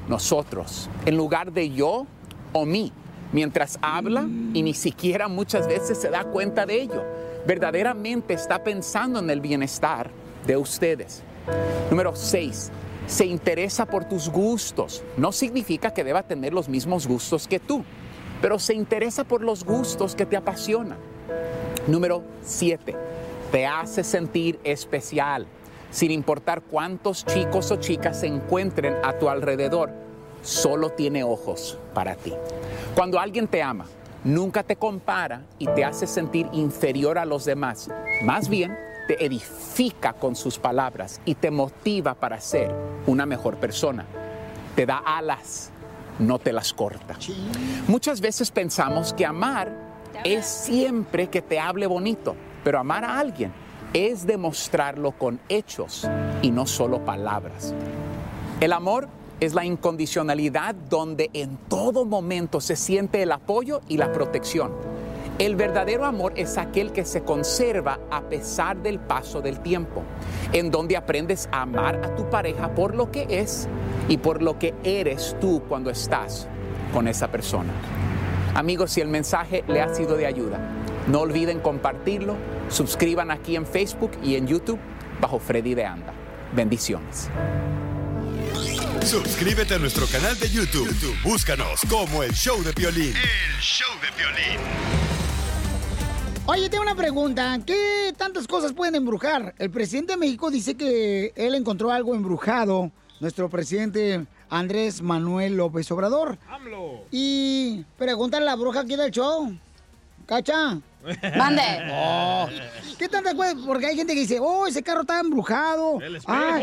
nosotros 0.06 0.90
en 1.06 1.16
lugar 1.16 1.52
de 1.52 1.70
yo 1.70 2.06
o 2.52 2.66
mí 2.66 2.92
mientras 3.32 3.78
habla 3.80 4.28
y 4.52 4.62
ni 4.62 4.74
siquiera 4.74 5.28
muchas 5.28 5.66
veces 5.66 5.98
se 5.98 6.10
da 6.10 6.24
cuenta 6.24 6.66
de 6.66 6.82
ello. 6.82 7.02
Verdaderamente 7.46 8.34
está 8.34 8.62
pensando 8.62 9.18
en 9.18 9.30
el 9.30 9.40
bienestar 9.40 10.10
de 10.46 10.56
ustedes. 10.56 11.22
Número 11.90 12.14
6. 12.14 12.70
Se 13.06 13.26
interesa 13.26 13.86
por 13.86 14.04
tus 14.04 14.28
gustos. 14.28 15.02
No 15.16 15.32
significa 15.32 15.92
que 15.92 16.04
deba 16.04 16.22
tener 16.22 16.52
los 16.52 16.68
mismos 16.68 17.06
gustos 17.06 17.46
que 17.46 17.60
tú, 17.60 17.84
pero 18.40 18.58
se 18.58 18.74
interesa 18.74 19.24
por 19.24 19.42
los 19.42 19.64
gustos 19.64 20.14
que 20.14 20.26
te 20.26 20.36
apasionan. 20.36 20.98
Número 21.86 22.22
7. 22.42 22.96
Te 23.52 23.66
hace 23.66 24.02
sentir 24.02 24.58
especial, 24.64 25.46
sin 25.90 26.10
importar 26.10 26.62
cuántos 26.62 27.24
chicos 27.24 27.70
o 27.70 27.76
chicas 27.76 28.20
se 28.20 28.26
encuentren 28.26 28.96
a 29.04 29.18
tu 29.18 29.28
alrededor. 29.28 29.92
Solo 30.42 30.90
tiene 30.90 31.24
ojos 31.24 31.78
para 31.94 32.16
ti. 32.16 32.32
Cuando 32.94 33.18
alguien 33.18 33.46
te 33.46 33.62
ama, 33.62 33.86
nunca 34.24 34.62
te 34.62 34.76
compara 34.76 35.42
y 35.58 35.66
te 35.68 35.84
hace 35.84 36.06
sentir 36.06 36.48
inferior 36.52 37.18
a 37.18 37.24
los 37.24 37.44
demás. 37.44 37.88
Más 38.22 38.48
bien, 38.48 38.76
te 39.06 39.24
edifica 39.24 40.12
con 40.14 40.34
sus 40.34 40.58
palabras 40.58 41.20
y 41.24 41.34
te 41.34 41.50
motiva 41.50 42.14
para 42.14 42.40
ser 42.40 42.74
una 43.06 43.26
mejor 43.26 43.56
persona. 43.56 44.06
Te 44.74 44.86
da 44.86 44.98
alas, 44.98 45.70
no 46.18 46.38
te 46.38 46.52
las 46.52 46.72
corta. 46.72 47.16
Muchas 47.88 48.20
veces 48.20 48.50
pensamos 48.50 49.12
que 49.12 49.26
amar 49.26 49.72
es 50.24 50.46
siempre 50.46 51.28
que 51.28 51.42
te 51.42 51.58
hable 51.58 51.86
bonito, 51.86 52.34
pero 52.62 52.78
amar 52.78 53.04
a 53.04 53.18
alguien 53.18 53.52
es 53.92 54.26
demostrarlo 54.26 55.12
con 55.12 55.40
hechos 55.48 56.08
y 56.42 56.50
no 56.50 56.66
solo 56.66 57.04
palabras. 57.04 57.74
El 58.60 58.72
amor 58.72 59.08
es 59.40 59.54
la 59.54 59.64
incondicionalidad 59.64 60.74
donde 60.74 61.30
en 61.32 61.56
todo 61.68 62.04
momento 62.04 62.60
se 62.60 62.76
siente 62.76 63.22
el 63.22 63.32
apoyo 63.32 63.82
y 63.88 63.96
la 63.96 64.12
protección. 64.12 64.72
El 65.38 65.56
verdadero 65.56 66.04
amor 66.04 66.32
es 66.36 66.58
aquel 66.58 66.92
que 66.92 67.04
se 67.04 67.24
conserva 67.24 67.98
a 68.08 68.22
pesar 68.22 68.76
del 68.76 69.00
paso 69.00 69.40
del 69.40 69.58
tiempo, 69.60 70.04
en 70.52 70.70
donde 70.70 70.96
aprendes 70.96 71.48
a 71.50 71.62
amar 71.62 72.00
a 72.04 72.14
tu 72.14 72.30
pareja 72.30 72.72
por 72.72 72.94
lo 72.94 73.10
que 73.10 73.26
es 73.28 73.66
y 74.08 74.18
por 74.18 74.42
lo 74.42 74.60
que 74.60 74.74
eres 74.84 75.34
tú 75.40 75.60
cuando 75.68 75.90
estás 75.90 76.46
con 76.92 77.08
esa 77.08 77.32
persona. 77.32 77.72
Amigos, 78.54 78.92
si 78.92 79.00
el 79.00 79.08
mensaje 79.08 79.64
le 79.66 79.82
ha 79.82 79.92
sido 79.92 80.16
de 80.16 80.26
ayuda, 80.26 80.60
no 81.08 81.22
olviden 81.22 81.58
compartirlo, 81.58 82.36
suscriban 82.68 83.32
aquí 83.32 83.56
en 83.56 83.66
Facebook 83.66 84.12
y 84.22 84.36
en 84.36 84.46
YouTube 84.46 84.78
bajo 85.20 85.40
Freddy 85.40 85.74
de 85.74 85.84
Anda. 85.84 86.12
Bendiciones. 86.54 87.28
Suscríbete 89.04 89.74
a 89.74 89.78
nuestro 89.78 90.06
canal 90.06 90.38
de 90.38 90.48
YouTube. 90.48 90.86
YouTube, 90.86 91.16
Búscanos 91.24 91.80
como 91.90 92.22
el 92.22 92.32
show 92.32 92.62
de 92.62 92.70
violín. 92.70 93.14
El 93.16 93.60
show 93.60 93.90
de 94.00 94.22
violín. 94.22 95.13
Oye, 96.46 96.68
tengo 96.68 96.82
una 96.82 96.94
pregunta. 96.94 97.58
¿Qué 97.64 98.12
tantas 98.18 98.46
cosas 98.46 98.74
pueden 98.74 98.96
embrujar? 98.96 99.54
El 99.58 99.70
presidente 99.70 100.12
de 100.12 100.18
México 100.18 100.50
dice 100.50 100.74
que 100.74 101.32
él 101.36 101.54
encontró 101.54 101.90
algo 101.90 102.14
embrujado. 102.14 102.90
Nuestro 103.18 103.48
presidente 103.48 104.26
Andrés 104.50 105.00
Manuel 105.00 105.56
López 105.56 105.90
Obrador. 105.90 106.36
Y 107.10 107.84
pregúntale 107.96 108.44
a 108.44 108.50
la 108.50 108.56
bruja 108.56 108.80
aquí 108.80 108.94
del 108.94 109.10
show. 109.10 109.56
¿Cacha? 110.26 110.78
Mande. 111.36 111.62
Oh. 111.92 112.48
¿Qué 112.98 113.08
tantas 113.08 113.34
cosas? 113.34 113.56
Porque 113.66 113.86
hay 113.86 113.96
gente 113.96 114.14
que 114.14 114.20
dice, 114.20 114.38
oh, 114.40 114.66
ese 114.66 114.82
carro 114.82 115.02
estaba 115.02 115.20
embrujado. 115.20 116.00
El 116.00 116.16
espejo. 116.16 116.38
Ah, 116.38 116.60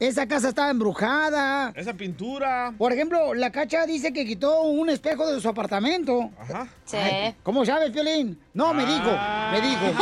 esa 0.00 0.26
casa 0.26 0.48
estaba 0.48 0.70
embrujada. 0.70 1.72
Esa 1.76 1.94
pintura. 1.94 2.74
Por 2.76 2.92
ejemplo, 2.92 3.34
la 3.34 3.50
cacha 3.52 3.86
dice 3.86 4.12
que 4.12 4.26
quitó 4.26 4.62
un 4.62 4.90
espejo 4.90 5.30
de 5.32 5.40
su 5.40 5.48
apartamento. 5.48 6.30
Ajá. 6.40 6.66
Sí. 6.84 6.96
Ay, 6.96 7.34
¿Cómo 7.44 7.64
sabes, 7.64 7.90
Piolín? 7.92 8.38
No, 8.52 8.74
me 8.74 8.84
dijo, 8.84 9.10
me 9.52 9.60
dijo. 9.60 9.84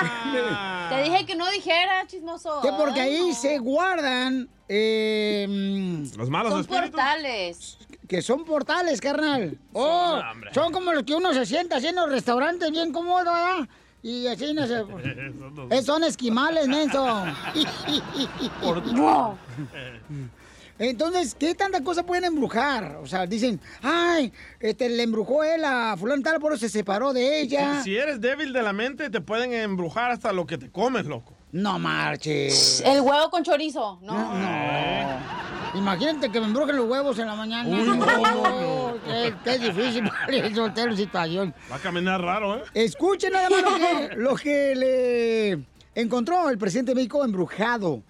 Te 0.90 1.02
dije 1.04 1.26
que 1.26 1.36
no 1.36 1.48
dijera, 1.50 2.06
chismoso. 2.06 2.60
Que 2.62 2.72
porque 2.72 3.00
Ay, 3.00 3.14
ahí 3.16 3.28
no. 3.28 3.34
se 3.34 3.58
guardan 3.58 4.48
eh, 4.68 5.46
Los 6.16 6.28
malos 6.30 6.50
Son 6.52 6.60
espíritus. 6.62 6.90
portales. 6.90 7.78
Que 8.10 8.22
son 8.22 8.44
portales, 8.44 9.00
carnal. 9.00 9.56
Oh, 9.72 10.20
son 10.52 10.72
como 10.72 10.92
los 10.92 11.04
que 11.04 11.14
uno 11.14 11.32
se 11.32 11.46
sienta 11.46 11.76
así 11.76 11.86
en 11.86 11.94
los 11.94 12.10
restaurantes 12.10 12.68
bien 12.72 12.92
cómodo, 12.92 13.18
¿verdad? 13.18 13.68
Y 14.02 14.26
así 14.26 14.52
no 14.52 14.66
se... 14.66 14.80
Eh, 15.70 15.82
son 15.82 16.02
esquimales, 16.02 16.66
menso. 16.66 17.06
No. 18.92 19.38
Entonces, 20.80 21.36
¿qué 21.38 21.54
tanta 21.54 21.84
cosa 21.84 22.04
pueden 22.04 22.24
embrujar? 22.24 22.96
O 23.00 23.06
sea, 23.06 23.26
dicen, 23.26 23.60
ay, 23.80 24.32
este, 24.58 24.88
le 24.88 25.04
embrujó 25.04 25.44
él 25.44 25.64
a 25.64 25.96
fulano 25.96 26.22
tal, 26.22 26.40
por 26.40 26.52
eso 26.52 26.62
se 26.62 26.68
separó 26.68 27.12
de 27.12 27.40
ella. 27.40 27.80
Si 27.84 27.96
eres 27.96 28.20
débil 28.20 28.52
de 28.52 28.62
la 28.62 28.72
mente, 28.72 29.08
te 29.08 29.20
pueden 29.20 29.52
embrujar 29.52 30.10
hasta 30.10 30.32
lo 30.32 30.46
que 30.46 30.58
te 30.58 30.68
comes, 30.68 31.06
loco. 31.06 31.36
No 31.52 31.78
marches. 31.78 32.82
El 32.84 33.00
huevo 33.00 33.30
con 33.30 33.42
chorizo. 33.42 33.98
No. 34.02 34.30
Imagínate 35.74 36.30
que 36.30 36.40
me 36.40 36.46
embrujen 36.46 36.76
los 36.76 36.88
huevos 36.88 37.18
en 37.18 37.26
la 37.26 37.34
mañana. 37.34 37.68
Uy, 37.68 37.86
no, 37.86 37.94
No, 37.94 38.94
qué, 39.04 39.34
qué 39.44 39.58
difícil 39.58 40.08
para 40.08 40.36
el 40.36 40.54
soltero 40.54 40.96
situación. 40.96 41.54
Va 41.70 41.76
a 41.76 41.78
caminar 41.78 42.20
raro, 42.20 42.58
¿eh? 42.58 42.62
Escuchen 42.74 43.32
nada 43.32 43.48
más 43.50 43.62
lo 43.62 43.76
que, 43.76 44.16
lo 44.16 44.34
que 44.36 44.74
le 44.74 46.00
encontró 46.00 46.48
el 46.50 46.58
presidente 46.58 46.90
de 46.92 46.96
México 46.96 47.24
embrujado. 47.24 48.02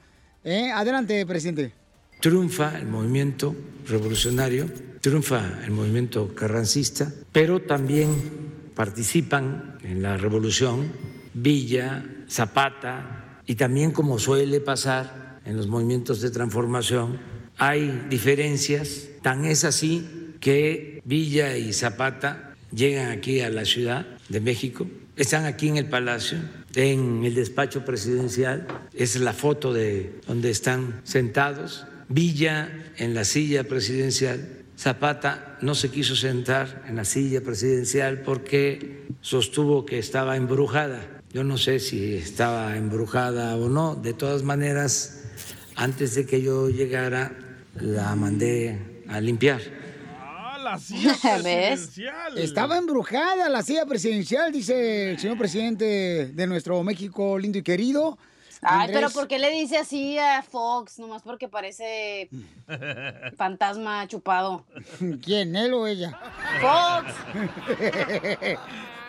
¿Eh? 0.42 0.70
Adelante, 0.72 1.24
presidente. 1.26 1.74
Triunfa 2.20 2.78
el 2.78 2.86
movimiento 2.86 3.54
revolucionario, 3.86 4.66
triunfa 5.00 5.40
el 5.64 5.70
movimiento 5.70 6.34
carrancista, 6.34 7.08
pero 7.32 7.60
también 7.60 8.72
participan 8.74 9.78
en 9.82 10.02
la 10.02 10.16
revolución 10.16 10.90
Villa, 11.34 12.02
Zapata 12.28 13.19
y 13.50 13.56
también 13.56 13.90
como 13.90 14.20
suele 14.20 14.60
pasar 14.60 15.40
en 15.44 15.56
los 15.56 15.66
movimientos 15.66 16.20
de 16.20 16.30
transformación, 16.30 17.18
hay 17.58 18.06
diferencias, 18.08 19.08
tan 19.22 19.44
es 19.44 19.64
así 19.64 20.06
que 20.38 21.02
Villa 21.04 21.56
y 21.56 21.72
Zapata 21.72 22.54
llegan 22.72 23.10
aquí 23.10 23.40
a 23.40 23.50
la 23.50 23.64
Ciudad 23.64 24.06
de 24.28 24.40
México, 24.40 24.86
están 25.16 25.46
aquí 25.46 25.66
en 25.66 25.78
el 25.78 25.86
Palacio, 25.86 26.38
en 26.76 27.24
el 27.24 27.34
despacho 27.34 27.84
presidencial, 27.84 28.68
es 28.94 29.16
la 29.16 29.32
foto 29.32 29.72
de 29.72 30.20
donde 30.28 30.50
están 30.50 31.00
sentados, 31.02 31.86
Villa 32.08 32.70
en 32.98 33.14
la 33.14 33.24
silla 33.24 33.64
presidencial, 33.64 34.60
Zapata 34.78 35.58
no 35.60 35.74
se 35.74 35.90
quiso 35.90 36.14
sentar 36.14 36.84
en 36.86 36.94
la 36.94 37.04
silla 37.04 37.40
presidencial 37.40 38.20
porque 38.20 39.08
sostuvo 39.20 39.84
que 39.84 39.98
estaba 39.98 40.36
embrujada. 40.36 41.19
Yo 41.32 41.44
no 41.44 41.58
sé 41.58 41.78
si 41.78 42.16
estaba 42.16 42.76
embrujada 42.76 43.54
o 43.56 43.68
no, 43.68 43.94
de 43.94 44.14
todas 44.14 44.42
maneras, 44.42 45.22
antes 45.76 46.16
de 46.16 46.26
que 46.26 46.42
yo 46.42 46.68
llegara, 46.68 47.30
la 47.76 48.16
mandé 48.16 49.04
a 49.08 49.20
limpiar. 49.20 49.60
Ah, 50.18 50.58
la 50.60 50.76
silla 50.76 51.14
presidencial. 51.22 52.36
Estaba 52.36 52.78
embrujada 52.78 53.48
la 53.48 53.62
silla 53.62 53.86
presidencial, 53.86 54.50
dice 54.50 55.12
el 55.12 55.20
señor 55.20 55.38
presidente 55.38 56.32
de 56.34 56.46
nuestro 56.48 56.82
México 56.82 57.38
lindo 57.38 57.58
y 57.58 57.62
querido. 57.62 58.18
Ay, 58.60 58.86
Andrés. 58.86 58.96
pero 58.96 59.10
¿por 59.10 59.28
qué 59.28 59.38
le 59.38 59.52
dice 59.52 59.78
así 59.78 60.18
a 60.18 60.42
Fox? 60.42 60.98
Nomás 60.98 61.22
porque 61.22 61.48
parece 61.48 62.28
fantasma 63.36 64.04
chupado. 64.08 64.66
¿Quién, 65.22 65.54
él 65.54 65.74
o 65.74 65.86
ella? 65.86 66.18
Fox. 66.60 67.14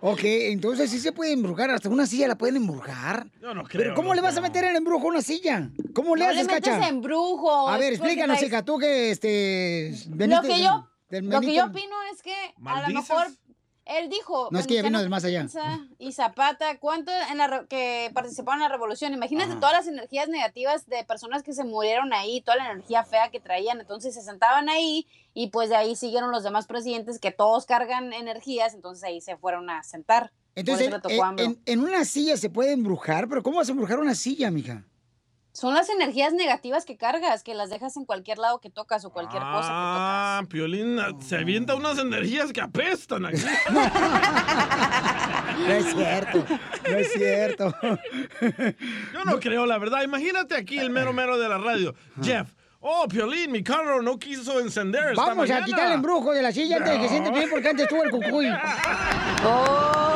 ok, 0.00 0.20
entonces 0.22 0.90
sí 0.90 0.98
se 0.98 1.12
puede 1.12 1.32
embrujar, 1.32 1.70
hasta 1.70 1.88
una 1.88 2.06
silla 2.06 2.28
la 2.28 2.36
pueden 2.36 2.56
embrujar. 2.56 3.26
Yo 3.40 3.54
no 3.54 3.64
Pero 3.64 3.82
creo, 3.84 3.94
¿cómo 3.94 4.14
le 4.14 4.20
vas 4.20 4.36
a 4.36 4.40
meter 4.40 4.64
el 4.64 4.76
embrujo 4.76 5.06
a 5.06 5.10
una 5.10 5.22
silla? 5.22 5.70
¿Cómo 5.94 6.16
le 6.16 6.24
No 6.24 6.30
haces, 6.30 6.46
le 6.46 6.52
metes 6.54 6.74
cacha? 6.74 6.88
embrujo, 6.88 7.68
A 7.68 7.78
ver, 7.78 7.92
explícanos, 7.92 8.42
hija, 8.42 8.64
tú 8.64 8.78
que 8.78 9.10
este 9.10 9.92
Lo 10.08 10.42
que 10.42 10.62
yo, 10.62 10.88
lo 11.10 11.40
que 11.40 11.54
yo 11.54 11.64
opino 11.66 11.96
es 12.12 12.22
que 12.22 12.34
a 12.64 12.88
lo 12.88 12.94
mejor 12.94 13.26
él 13.86 14.08
dijo. 14.10 14.48
No, 14.50 14.58
es 14.58 14.66
que 14.66 14.74
ya 14.74 14.82
vino 14.82 14.98
del 15.00 15.08
más 15.08 15.24
allá. 15.24 15.46
Y 15.98 16.12
Zapata, 16.12 16.78
¿cuánto 16.78 17.10
en 17.30 17.38
la 17.38 17.46
re- 17.46 17.66
que 17.68 18.10
participaron 18.12 18.60
en 18.60 18.68
la 18.68 18.72
revolución? 18.74 19.14
Imagínate 19.14 19.54
todas 19.56 19.72
las 19.72 19.86
energías 19.86 20.28
negativas 20.28 20.86
de 20.86 21.04
personas 21.04 21.42
que 21.42 21.52
se 21.52 21.64
murieron 21.64 22.12
ahí, 22.12 22.40
toda 22.42 22.56
la 22.58 22.70
energía 22.72 23.04
fea 23.04 23.30
que 23.30 23.40
traían. 23.40 23.80
Entonces 23.80 24.14
se 24.14 24.22
sentaban 24.22 24.68
ahí 24.68 25.06
y 25.34 25.48
pues 25.48 25.68
de 25.70 25.76
ahí 25.76 25.96
siguieron 25.96 26.30
los 26.32 26.42
demás 26.42 26.66
presidentes 26.66 27.18
que 27.18 27.30
todos 27.30 27.64
cargan 27.66 28.12
energías. 28.12 28.74
Entonces 28.74 29.04
ahí 29.04 29.20
se 29.20 29.36
fueron 29.36 29.70
a 29.70 29.82
sentar. 29.82 30.32
Entonces, 30.54 30.88
en, 31.08 31.22
AMLO. 31.22 31.42
en- 31.44 31.60
en 31.66 31.80
una 31.80 32.04
silla 32.06 32.36
se 32.38 32.48
puede 32.50 32.72
embrujar, 32.72 33.28
pero 33.28 33.42
¿cómo 33.42 33.58
vas 33.58 33.68
a 33.68 33.72
embrujar 33.72 33.98
una 33.98 34.14
silla, 34.14 34.50
mija? 34.50 34.84
Son 35.56 35.72
las 35.72 35.88
energías 35.88 36.34
negativas 36.34 36.84
que 36.84 36.98
cargas, 36.98 37.42
que 37.42 37.54
las 37.54 37.70
dejas 37.70 37.96
en 37.96 38.04
cualquier 38.04 38.36
lado 38.36 38.60
que 38.60 38.68
tocas 38.68 39.06
o 39.06 39.10
cualquier 39.10 39.40
cosa 39.40 39.68
que 39.68 39.74
Ah, 39.74 40.42
Piolín 40.50 41.00
ah, 41.00 41.12
se 41.18 41.34
avienta 41.38 41.74
unas 41.74 41.98
energías 41.98 42.52
que 42.52 42.60
apestan 42.60 43.24
aquí. 43.24 43.40
No 45.56 45.72
es 45.72 45.86
cierto, 45.86 46.44
no 46.90 46.96
es 46.98 47.12
cierto. 47.14 47.74
Yo 49.14 49.24
no 49.24 49.40
creo, 49.40 49.64
la 49.64 49.78
verdad. 49.78 50.02
Imagínate 50.02 50.54
aquí 50.54 50.78
el 50.78 50.90
mero 50.90 51.14
mero 51.14 51.38
de 51.38 51.48
la 51.48 51.56
radio. 51.56 51.94
Jeff. 52.22 52.52
Oh, 52.80 53.08
Piolín, 53.08 53.50
mi 53.50 53.62
carro 53.62 54.02
no 54.02 54.18
quiso 54.18 54.60
encender 54.60 55.12
esta 55.12 55.24
Vamos 55.24 55.50
a 55.50 55.64
quitar 55.64 55.86
el 55.86 55.92
embrujo 55.94 56.32
de 56.32 56.42
la 56.42 56.52
silla 56.52 56.76
antes 56.76 56.92
de 56.92 57.00
que 57.00 57.08
siente 57.08 57.30
bien 57.30 57.48
porque 57.48 57.68
antes 57.70 57.88
tuvo 57.88 58.02
el 58.04 58.10
cucuy. 58.10 58.46
Oh. 59.48 60.15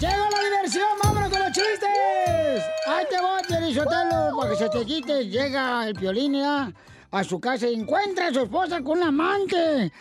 ¡Llega 0.00 0.30
la 0.30 0.42
diversión! 0.42 0.88
¡Vámonos 1.04 1.28
con 1.28 1.40
los 1.40 1.52
chistes! 1.52 2.64
¡Ahí 2.86 3.04
te 3.10 3.20
voy, 3.20 3.42
Pielizotelo! 3.46 4.34
Para 4.34 4.50
que 4.50 4.56
se 4.56 4.68
te 4.70 4.86
quite. 4.86 5.28
Llega 5.28 5.86
el 5.86 5.94
Piolín 5.94 6.32
ya 6.36 6.72
a 7.10 7.22
su 7.22 7.38
casa 7.38 7.68
y 7.68 7.74
encuentra 7.74 8.28
a 8.28 8.32
su 8.32 8.40
esposa 8.40 8.80
con 8.80 8.96
un 8.96 9.04
amante. 9.04 9.92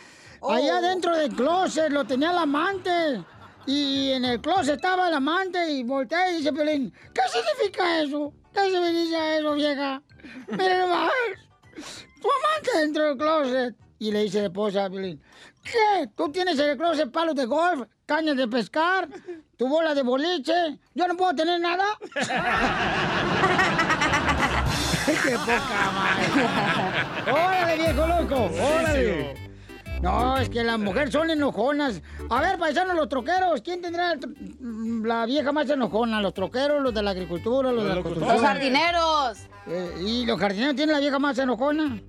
Allá 0.42 0.80
dentro 0.80 1.18
del 1.18 1.36
closet 1.36 1.92
lo 1.92 2.06
tenía 2.06 2.32
el 2.32 2.38
amante. 2.38 3.26
Y 3.66 4.12
en 4.12 4.24
el 4.24 4.40
closet 4.40 4.76
estaba 4.76 5.10
el 5.10 5.16
amante 5.16 5.70
y 5.70 5.84
voltea 5.84 6.32
y 6.32 6.38
dice 6.38 6.54
Piolín, 6.54 6.94
¿qué 7.14 7.22
significa 7.30 8.02
eso? 8.02 8.34
¿Qué 8.54 8.72
significa 8.72 9.36
eso, 9.36 9.54
vieja? 9.54 10.02
Mira 10.48 10.80
nomás, 10.80 11.12
tu 12.22 12.30
amante 12.32 12.78
dentro 12.78 13.04
del 13.04 13.18
closet. 13.18 13.76
Y 14.00 14.14
le 14.14 14.24
dice 14.24 14.40
la 14.40 14.46
esposa 14.46 14.86
a 14.86 14.90
Piolín, 14.90 15.22
¿qué? 15.62 16.08
¿Tú 16.16 16.32
tienes 16.32 16.58
en 16.58 16.70
el 16.70 16.78
closet 16.78 17.12
palos 17.12 17.36
de 17.36 17.46
golf, 17.46 17.86
cañas 18.10 18.36
de 18.36 18.48
pescar, 18.48 19.08
tu 19.56 19.68
bola 19.68 19.94
de 19.94 20.02
boliche? 20.02 20.80
¿Yo 20.96 21.08
no 21.08 21.16
puedo 21.16 21.36
tener 21.36 21.62
nada? 21.62 21.86
¡Qué 25.06 25.38
poca 25.38 25.92
madre! 25.94 26.26
¡Órale, 27.32 27.78
viejo 27.78 28.08
loco! 28.08 28.50
¡Órale! 28.60 29.36
No, 30.02 30.38
es 30.40 30.50
que 30.50 30.64
las 30.64 30.80
mujeres 30.80 31.12
son 31.12 31.30
enojonas. 31.30 32.02
A 32.32 32.42
ver, 32.42 32.58
paisanos, 32.58 32.96
los 32.96 33.08
troqueros. 33.10 33.62
¿Quién 33.62 33.80
tendrá 33.80 34.16
mm, 34.16 35.06
la 35.06 35.28
vieja 35.28 35.52
más 35.52 35.70
enojona? 35.70 36.20
¿Los 36.20 36.34
troqueros, 36.34 36.82
los 36.82 36.92
de 36.92 37.04
la 37.04 37.12
agricultura, 37.12 37.72
los 37.72 37.84
de 37.84 37.90
la 37.90 38.02
construcción? 38.02 38.34
Los 38.34 38.42
jardineros. 38.42 39.38
Eh, 39.68 39.92
¿Y 40.02 40.26
los 40.26 40.40
jardineros 40.40 40.76
tienen 40.76 40.94
la 40.96 41.00
vieja 41.00 41.20
más 41.20 41.38
enojona? 41.38 42.02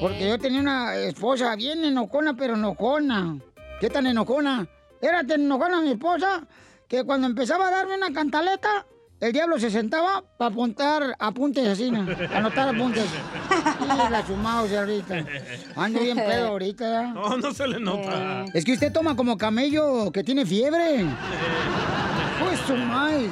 Porque 0.00 0.28
yo 0.28 0.38
tenía 0.40 0.60
una 0.60 0.96
esposa 0.96 1.54
bien 1.54 1.84
enojona, 1.84 2.34
pero 2.34 2.54
enojona. 2.54 3.38
¿Qué 3.80 3.88
tan 3.90 4.06
enojona? 4.06 4.66
Era 5.00 5.24
tan 5.24 5.40
enojona 5.42 5.80
mi 5.80 5.92
esposa 5.92 6.46
que 6.88 7.04
cuando 7.04 7.26
empezaba 7.26 7.68
a 7.68 7.70
darme 7.70 7.96
una 7.96 8.12
cantaleta, 8.12 8.86
el 9.20 9.32
diablo 9.32 9.58
se 9.58 9.70
sentaba 9.70 10.24
para 10.38 10.50
apuntar 10.50 11.14
apuntes 11.18 11.66
así, 11.68 11.90
¿no? 11.90 12.06
anotar 12.34 12.68
apuntes. 12.74 13.04
Y 13.82 13.86
la 13.86 14.26
sumamos 14.26 14.72
ahorita. 14.72 15.24
Ando 15.76 16.00
bien 16.00 16.16
pedo 16.16 16.48
ahorita. 16.48 17.02
No, 17.12 17.36
no 17.36 17.52
se 17.52 17.68
le 17.68 17.78
nota. 17.78 18.44
Es 18.54 18.64
que 18.64 18.72
usted 18.72 18.92
toma 18.92 19.14
como 19.16 19.36
camello 19.36 20.10
que 20.10 20.24
tiene 20.24 20.44
fiebre. 20.46 21.06
Pues 22.40 22.58
su 22.60 22.74
madre. 22.74 23.28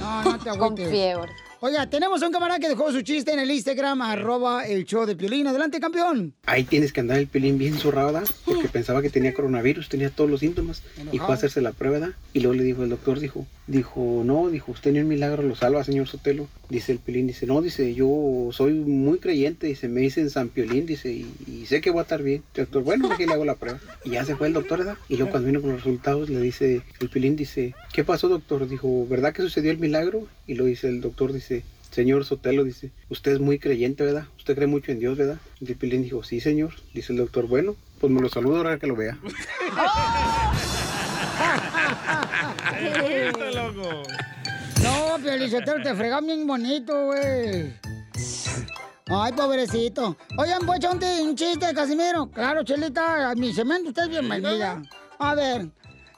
No, 0.00 0.22
no 0.22 0.38
te 0.38 0.48
agüites. 0.50 0.88
fiebre. 0.88 1.32
Oiga, 1.64 1.88
tenemos 1.88 2.20
un 2.22 2.32
camarada 2.32 2.58
que 2.58 2.68
dejó 2.68 2.90
su 2.90 3.02
chiste 3.02 3.32
en 3.32 3.38
el 3.38 3.48
Instagram, 3.48 4.02
arroba 4.02 4.66
el 4.66 4.84
show 4.84 5.06
de 5.06 5.14
Piolín. 5.14 5.46
Adelante, 5.46 5.78
campeón. 5.78 6.34
Ahí 6.44 6.64
tienes 6.64 6.92
que 6.92 6.98
andar 6.98 7.18
el 7.18 7.28
pelín 7.28 7.56
bien 7.56 7.74
zurrado, 7.74 8.12
¿verdad? 8.12 8.28
Porque 8.44 8.66
pensaba 8.66 9.00
que 9.00 9.10
tenía 9.10 9.32
coronavirus, 9.32 9.88
tenía 9.88 10.10
todos 10.10 10.28
los 10.28 10.40
síntomas. 10.40 10.82
Y 11.12 11.18
fue 11.18 11.30
a 11.30 11.34
hacerse 11.34 11.60
la 11.60 11.70
prueba, 11.70 12.00
¿verdad? 12.00 12.16
Y 12.32 12.40
luego 12.40 12.54
le 12.54 12.64
dijo 12.64 12.82
el 12.82 12.88
doctor, 12.90 13.20
dijo, 13.20 13.46
dijo, 13.68 14.22
no, 14.24 14.50
dijo, 14.50 14.72
usted 14.72 14.90
ni 14.90 14.98
un 14.98 15.06
milagro 15.06 15.44
lo 15.44 15.54
salva, 15.54 15.84
señor 15.84 16.08
Sotelo. 16.08 16.48
Dice 16.68 16.90
el 16.90 16.98
pelín, 16.98 17.28
dice, 17.28 17.46
no, 17.46 17.62
dice, 17.62 17.94
yo 17.94 18.48
soy 18.50 18.72
muy 18.72 19.18
creyente, 19.18 19.68
dice, 19.68 19.88
me 19.88 20.00
dicen 20.00 20.30
San 20.30 20.48
Piolín, 20.48 20.84
dice, 20.84 21.12
y, 21.12 21.32
y 21.46 21.66
sé 21.66 21.80
que 21.80 21.90
voy 21.90 22.00
a 22.00 22.02
estar 22.02 22.24
bien. 22.24 22.42
El 22.54 22.64
doctor, 22.64 22.82
bueno, 22.82 23.12
aquí 23.12 23.24
le 23.24 23.34
hago 23.34 23.44
la 23.44 23.54
prueba. 23.54 23.78
Y 24.04 24.10
ya 24.10 24.24
se 24.24 24.34
fue 24.34 24.48
el 24.48 24.52
doctor, 24.52 24.80
¿verdad? 24.80 24.96
Y 25.08 25.14
luego 25.14 25.30
cuando 25.30 25.46
vino 25.46 25.60
con 25.60 25.70
los 25.70 25.84
resultados, 25.84 26.28
le 26.28 26.40
dice, 26.40 26.82
el 26.98 27.08
pelín 27.08 27.36
dice, 27.36 27.76
¿qué 27.92 28.02
pasó, 28.02 28.28
doctor? 28.28 28.68
Dijo, 28.68 29.06
¿verdad 29.06 29.32
que 29.32 29.42
sucedió 29.42 29.70
el 29.70 29.78
milagro? 29.78 30.26
Y 30.48 30.54
lo 30.54 30.64
dice 30.64 30.88
el 30.88 31.00
doctor, 31.00 31.32
dice, 31.32 31.51
Señor 31.92 32.24
Sotelo, 32.24 32.64
dice, 32.64 32.90
usted 33.10 33.32
es 33.32 33.40
muy 33.40 33.58
creyente, 33.58 34.02
¿verdad? 34.02 34.24
Usted 34.38 34.54
cree 34.54 34.66
mucho 34.66 34.92
en 34.92 34.98
Dios, 34.98 35.18
¿verdad? 35.18 35.36
Y 35.60 35.70
el 35.70 35.76
Pilín 35.76 36.02
dijo, 36.02 36.24
sí, 36.24 36.40
señor. 36.40 36.72
Dice 36.94 37.12
el 37.12 37.18
doctor, 37.18 37.46
bueno, 37.46 37.76
pues 38.00 38.10
me 38.10 38.22
lo 38.22 38.30
saludo 38.30 38.56
ahora 38.56 38.78
que 38.78 38.86
lo 38.86 38.96
vea. 38.96 39.18
Loco. 43.54 44.02
No, 44.82 45.18
Piolizotero, 45.22 45.82
te 45.82 45.94
fregan 45.94 46.24
bien 46.24 46.46
bonito, 46.46 47.04
güey. 47.04 47.74
Ay, 49.08 49.32
pobrecito. 49.34 50.16
Oigan, 50.38 50.64
pues 50.64 50.80
un, 50.90 50.98
un 51.28 51.36
chiste, 51.36 51.74
Casimiro. 51.74 52.30
Claro, 52.30 52.64
Chelita, 52.64 53.30
a 53.30 53.34
mi 53.34 53.52
cemento 53.52 53.90
usted 53.90 54.04
es 54.04 54.08
bienvenida. 54.08 54.82
A 55.18 55.34
ver, 55.34 55.68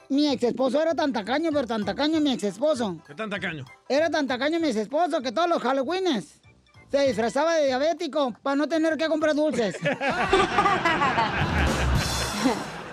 mi 0.09 0.27
ex 0.27 0.43
esposo 0.43 0.81
era 0.81 0.93
tan 0.95 1.11
tacaño, 1.13 1.49
pero 1.53 1.67
tan 1.67 1.83
tacaño 1.85 2.19
mi 2.19 2.33
ex 2.33 2.43
esposo. 2.43 2.97
¿Qué 3.07 3.13
tan 3.15 3.29
tacaño? 3.29 3.65
Era 3.89 4.09
tan 4.09 4.27
tacaño 4.27 4.59
mi 4.59 4.67
ex 4.67 4.77
esposo 4.77 5.21
que 5.21 5.31
todos 5.31 5.49
los 5.49 5.61
Halloweenes 5.61 6.41
se 6.91 7.07
disfrazaba 7.07 7.55
de 7.55 7.67
diabético 7.67 8.33
para 8.43 8.55
no 8.55 8.67
tener 8.67 8.95
que 8.97 9.07
comprar 9.07 9.35
dulces. 9.35 9.75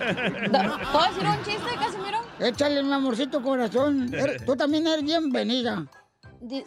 ¿Puedo 0.92 1.06
decir 1.08 1.26
un 1.28 1.44
chiste, 1.44 1.74
Casimiro? 1.78 2.18
Échale, 2.40 2.82
mi 2.82 2.92
amorcito 2.92 3.42
corazón. 3.42 4.12
Er- 4.14 4.44
Tú 4.44 4.56
también 4.56 4.86
eres 4.86 5.04
bienvenida. 5.04 5.86
Di- 6.40 6.64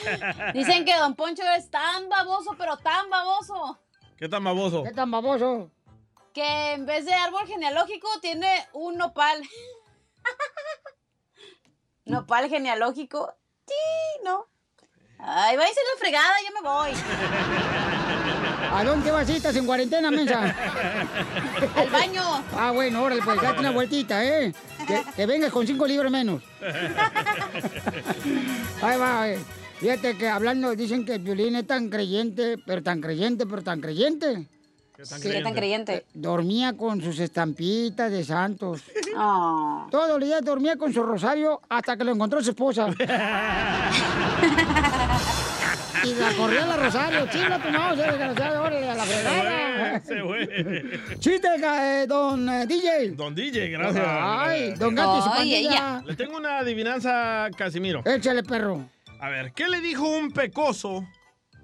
Dicen 0.54 0.84
que 0.86 0.96
Don 0.96 1.14
Poncho 1.14 1.42
es 1.56 1.70
tan 1.70 2.08
baboso, 2.08 2.54
pero 2.58 2.76
tan 2.78 3.10
baboso, 3.10 3.78
¿Qué 4.16 4.28
tan 4.28 4.42
baboso? 4.42 4.82
¿Qué 4.84 4.92
tan 4.92 5.10
baboso? 5.10 5.70
que 6.34 6.72
en 6.72 6.86
vez 6.86 7.04
de 7.04 7.12
árbol 7.14 7.46
genealógico 7.46 8.06
tiene 8.20 8.48
un 8.72 8.96
nopal. 8.96 9.42
Nopal 12.04 12.48
genealógico. 12.48 13.34
Sí, 13.66 13.74
no. 14.24 14.46
Ay, 15.18 15.56
váyanse 15.56 15.80
a 15.80 15.94
la 15.94 15.98
fregada, 15.98 16.34
ya 16.44 16.50
me 16.50 16.60
voy. 16.68 16.90
¿A 18.70 18.84
dónde 18.84 19.10
vas? 19.10 19.28
¿Estás 19.28 19.56
en 19.56 19.66
cuarentena, 19.66 20.10
mensa? 20.10 20.40
Al 21.76 21.90
baño. 21.90 22.22
Ah, 22.56 22.70
bueno, 22.72 23.02
órale, 23.02 23.22
pues 23.22 23.42
date 23.42 23.60
una 23.60 23.72
vueltita, 23.72 24.24
¿eh? 24.24 24.54
Que, 24.86 25.02
que 25.16 25.26
vengas 25.26 25.50
con 25.50 25.66
cinco 25.66 25.86
libras 25.86 26.12
menos. 26.12 26.42
Ahí 28.82 28.98
va, 28.98 29.28
eh. 29.28 29.38
Fíjate 29.80 30.16
que 30.16 30.28
hablando, 30.28 30.74
dicen 30.74 31.04
que 31.04 31.14
el 31.14 31.22
violín 31.22 31.56
es 31.56 31.66
tan 31.66 31.88
creyente, 31.88 32.56
pero 32.66 32.82
tan 32.82 33.00
creyente, 33.00 33.46
pero 33.46 33.62
tan 33.62 33.80
creyente. 33.80 34.46
¿Qué 34.98 35.04
tan 35.04 35.20
Sí, 35.20 35.30
¿qué 35.30 35.42
tan 35.42 35.54
creyente? 35.54 36.06
Dormía 36.12 36.76
con 36.76 37.00
sus 37.00 37.20
estampitas 37.20 38.10
de 38.10 38.24
santos. 38.24 38.82
Oh. 39.20 39.88
Todos 39.90 40.10
los 40.10 40.28
días 40.28 40.44
dormía 40.44 40.76
con 40.76 40.92
su 40.92 41.02
rosario 41.02 41.60
hasta 41.68 41.96
que 41.96 42.04
lo 42.04 42.12
encontró 42.12 42.40
su 42.40 42.50
esposa. 42.50 42.86
y 46.04 46.14
la 46.14 46.32
corrió 46.36 46.62
a 46.62 46.66
la 46.66 46.76
rosario. 46.76 47.26
Chinga 47.28 47.60
tu 47.60 47.68
mouse, 47.70 47.98
desgraciado, 47.98 48.62
órale, 48.62 48.88
a 48.88 48.94
la 48.94 49.02
fregada. 49.02 50.00
Se 50.04 50.22
fue. 50.22 51.00
Chiste, 51.18 51.48
eh, 51.48 52.06
don 52.06 52.48
eh, 52.48 52.64
DJ. 52.68 53.08
Don 53.16 53.34
DJ, 53.34 53.70
gracias. 53.70 54.06
Ay, 54.06 54.74
don 54.74 54.94
Gato 54.94 55.18
y 55.18 55.22
su 55.22 55.30
pandilla. 55.30 56.00
Le 56.06 56.14
tengo 56.14 56.36
una 56.36 56.58
adivinanza, 56.58 57.48
Casimiro. 57.56 58.02
Échale, 58.04 58.44
perro. 58.44 58.88
A 59.18 59.30
ver, 59.30 59.52
¿qué 59.52 59.68
le 59.68 59.80
dijo 59.80 60.06
un 60.06 60.30
pecoso 60.30 61.04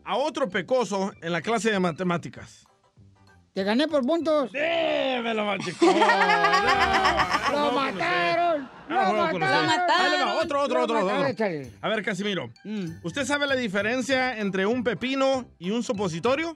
a 0.03 0.17
otro 0.17 0.49
pecoso 0.49 1.13
en 1.23 1.31
la 1.31 1.41
clase 1.41 1.71
de 1.71 1.79
matemáticas? 1.79 2.64
Te 3.55 3.63
gané 3.63 3.87
por 3.89 4.05
puntos. 4.05 4.51
¡Eh! 4.53 5.21
Me 5.23 5.33
lo 5.35 5.45
machicó. 5.47 5.87
¡Lo 5.87 5.93
mataron! 7.73 8.69
¡Lo 8.89 9.01
Ah, 9.01 9.07
juego 9.07 9.31
con 9.31 9.41
mataron! 9.41 9.67
usted. 9.69 9.95
Ahí 9.97 10.11
le 10.19 10.25
va, 10.25 10.35
otro, 10.43 10.63
otro, 10.63 10.79
Lo 10.79 10.85
otro, 10.85 10.95
mataron. 11.07 11.71
A 11.81 11.89
ver, 11.89 12.03
Casimiro. 12.05 12.51
Mm. 12.65 12.87
¿Usted 13.05 13.25
sabe 13.25 13.47
la 13.47 13.55
diferencia 13.57 14.39
entre 14.39 14.67
un 14.67 14.83
pepino 14.83 15.47
y 15.59 15.71
un 15.71 15.83
supositorio? 15.83 16.53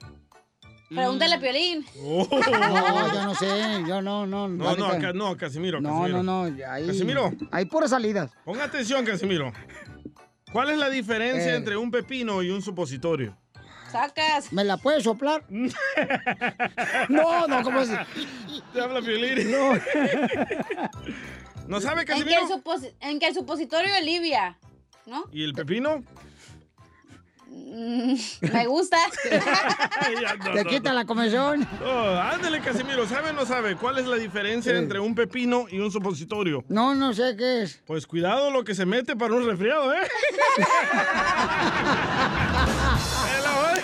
Pregúntale 0.89 1.35
a 1.35 1.39
Piolín. 1.39 1.85
Oh. 2.03 2.27
No, 2.31 3.13
yo 3.13 3.23
no 3.23 3.35
sé, 3.35 3.47
yo 3.87 4.01
no, 4.01 4.25
no. 4.27 4.47
No, 4.49 4.75
no, 4.75 5.13
no, 5.13 5.37
Casimiro, 5.37 5.79
No, 5.79 5.89
Casimiro. 6.01 6.23
no, 6.23 6.49
no. 6.49 6.65
Ahí, 6.69 6.87
Casimiro. 6.87 7.31
Hay 7.51 7.65
puras 7.65 7.91
salidas. 7.91 8.31
Ponga 8.43 8.63
atención, 8.65 9.05
Casimiro. 9.05 9.53
¿Cuál 10.51 10.71
es 10.71 10.77
la 10.79 10.89
diferencia 10.89 11.53
Eh. 11.53 11.57
entre 11.57 11.77
un 11.77 11.91
pepino 11.91 12.41
y 12.43 12.49
un 12.49 12.61
supositorio? 12.63 13.37
Sacas. 13.91 14.51
¿Me 14.53 14.63
la 14.63 14.77
puedes 14.77 15.03
soplar? 15.03 15.43
no, 17.09 17.47
no, 17.47 17.63
¿cómo 17.63 17.81
es? 17.81 17.89
Te 18.73 18.81
habla 18.81 19.01
Piolín. 19.01 19.51
No. 19.51 19.73
¿No 21.67 21.79
sabe, 21.81 22.01
En 22.01 22.07
que, 22.07 22.13
Casimiro? 22.13 22.41
el 22.41 22.47
supos- 22.47 22.93
en 22.99 23.19
que 23.19 23.27
el 23.27 23.33
supositorio 23.35 23.93
alivia, 23.95 24.57
¿no? 25.05 25.25
¿Y 25.31 25.43
el 25.43 25.53
pepino? 25.53 26.03
Mm, 27.51 28.13
me 28.53 28.65
gusta. 28.67 28.97
Te 30.53 30.65
quita 30.65 30.93
la 30.93 31.05
comezón. 31.05 31.67
Oh, 31.83 32.15
ándale, 32.21 32.61
Casimiro. 32.61 33.07
¿Sabe 33.07 33.31
o 33.31 33.33
no 33.33 33.43
sabe 33.45 33.75
cuál 33.75 33.97
es 33.99 34.05
la 34.05 34.15
diferencia 34.17 34.75
entre 34.77 34.99
un 34.99 35.15
pepino 35.15 35.65
y 35.69 35.79
un 35.79 35.91
supositorio? 35.91 36.63
No, 36.69 36.93
no 36.95 37.11
sé 37.13 37.35
qué 37.37 37.63
es. 37.63 37.81
Pues 37.87 38.05
cuidado 38.07 38.51
lo 38.51 38.63
que 38.63 38.75
se 38.75 38.85
mete 38.85 39.15
para 39.15 39.33
un 39.33 39.45
resfriado, 39.47 39.91
¿eh? 39.93 39.97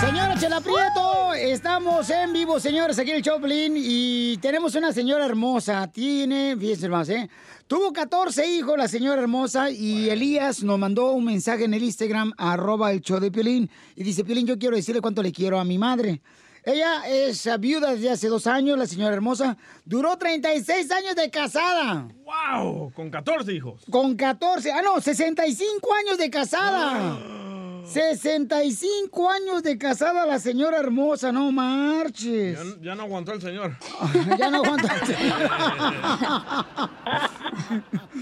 Señora 0.00 0.36
Chela 0.38 0.60
Prieto, 0.60 1.34
estamos 1.34 2.10
en 2.10 2.32
vivo, 2.32 2.58
señores, 2.60 2.98
aquí 2.98 3.10
en 3.10 3.16
el 3.16 3.22
Choplin 3.22 3.74
y 3.76 4.36
tenemos 4.38 4.74
una 4.74 4.92
señora 4.92 5.24
hermosa. 5.24 5.90
Tiene, 5.90 6.56
fíjense 6.58 6.88
más, 6.88 7.08
¿eh? 7.08 7.30
Tuvo 7.66 7.92
14 7.92 8.46
hijos 8.46 8.76
la 8.76 8.88
señora 8.88 9.22
hermosa 9.22 9.70
y 9.70 10.10
Elías 10.10 10.62
nos 10.62 10.78
mandó 10.78 11.12
un 11.12 11.24
mensaje 11.24 11.64
en 11.64 11.74
el 11.74 11.82
Instagram, 11.82 12.32
arroba 12.36 12.92
el 12.92 13.00
show 13.00 13.20
de 13.20 13.30
Piolín, 13.30 13.70
y 13.96 14.02
dice, 14.02 14.24
Piolín, 14.24 14.46
yo 14.46 14.58
quiero 14.58 14.76
decirle 14.76 15.00
cuánto 15.00 15.22
le 15.22 15.32
quiero 15.32 15.58
a 15.58 15.64
mi 15.64 15.78
madre. 15.78 16.20
Ella 16.64 17.06
es 17.06 17.46
viuda 17.60 17.92
desde 17.92 18.10
hace 18.10 18.28
dos 18.28 18.46
años, 18.46 18.78
la 18.78 18.86
señora 18.86 19.14
hermosa. 19.14 19.56
Duró 19.84 20.16
36 20.16 20.90
años 20.90 21.14
de 21.14 21.30
casada. 21.30 22.08
¡Wow! 22.24 22.90
Con 22.94 23.10
14 23.10 23.52
hijos. 23.52 23.82
Con 23.90 24.16
14, 24.16 24.72
ah 24.72 24.80
no, 24.82 25.00
65 25.00 25.94
años 25.94 26.16
de 26.16 26.30
casada. 26.30 27.43
65 27.86 29.30
años 29.30 29.62
de 29.62 29.78
casada 29.78 30.26
la 30.26 30.38
señora 30.38 30.78
hermosa, 30.78 31.32
no 31.32 31.50
marches. 31.52 32.58
Ya, 32.58 32.90
ya 32.90 32.94
no 32.94 33.04
aguantó 33.04 33.32
el 33.32 33.40
señor. 33.40 33.76
ya 34.38 34.50
no 34.50 34.62
aguanto. 34.64 34.88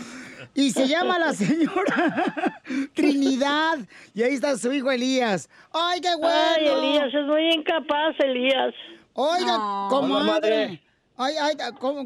y 0.54 0.70
se 0.70 0.86
llama 0.86 1.18
la 1.18 1.32
señora 1.32 2.62
Trinidad. 2.94 3.78
Y 4.14 4.22
ahí 4.22 4.34
está 4.34 4.56
su 4.56 4.72
hijo 4.72 4.90
Elías. 4.90 5.48
¡Ay, 5.72 6.00
qué 6.00 6.14
bueno! 6.16 6.36
Ay, 6.56 6.66
Elías, 6.66 7.14
es 7.14 7.26
muy 7.26 7.52
incapaz, 7.52 8.14
Elías. 8.18 8.74
Oiga. 9.14 9.88
Hola, 9.88 10.24
madre. 10.24 10.82
Ay, 11.24 11.34
ay, 11.40 11.56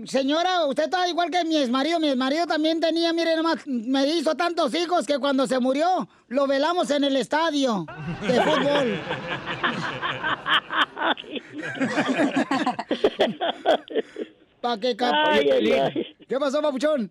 señora, 0.07 0.67
usted 0.67 0.85
está 0.85 1.09
igual 1.09 1.31
que 1.31 1.45
mi 1.45 1.57
exmarido. 1.57 2.01
Mi 2.01 2.09
exmarido 2.09 2.47
también 2.47 2.81
tenía, 2.81 3.13
mire, 3.13 3.37
nomás, 3.37 3.67
me 3.67 4.07
hizo 4.09 4.35
tantos 4.35 4.75
hijos 4.75 5.07
que 5.07 5.19
cuando 5.19 5.47
se 5.47 5.59
murió, 5.61 6.09
lo 6.29 6.47
velamos 6.47 6.91
en 6.91 7.05
el 7.05 7.17
estadio 7.17 7.87
de 8.27 8.41
fútbol. 8.43 8.99
¿Para 14.61 14.81
qué, 14.81 14.97
cap- 14.97 15.15
Ay, 15.29 15.51
ay, 15.51 15.73
ay. 15.73 16.07
¿Qué 16.29 16.39
pasó, 16.39 16.61
papuchón? 16.61 17.11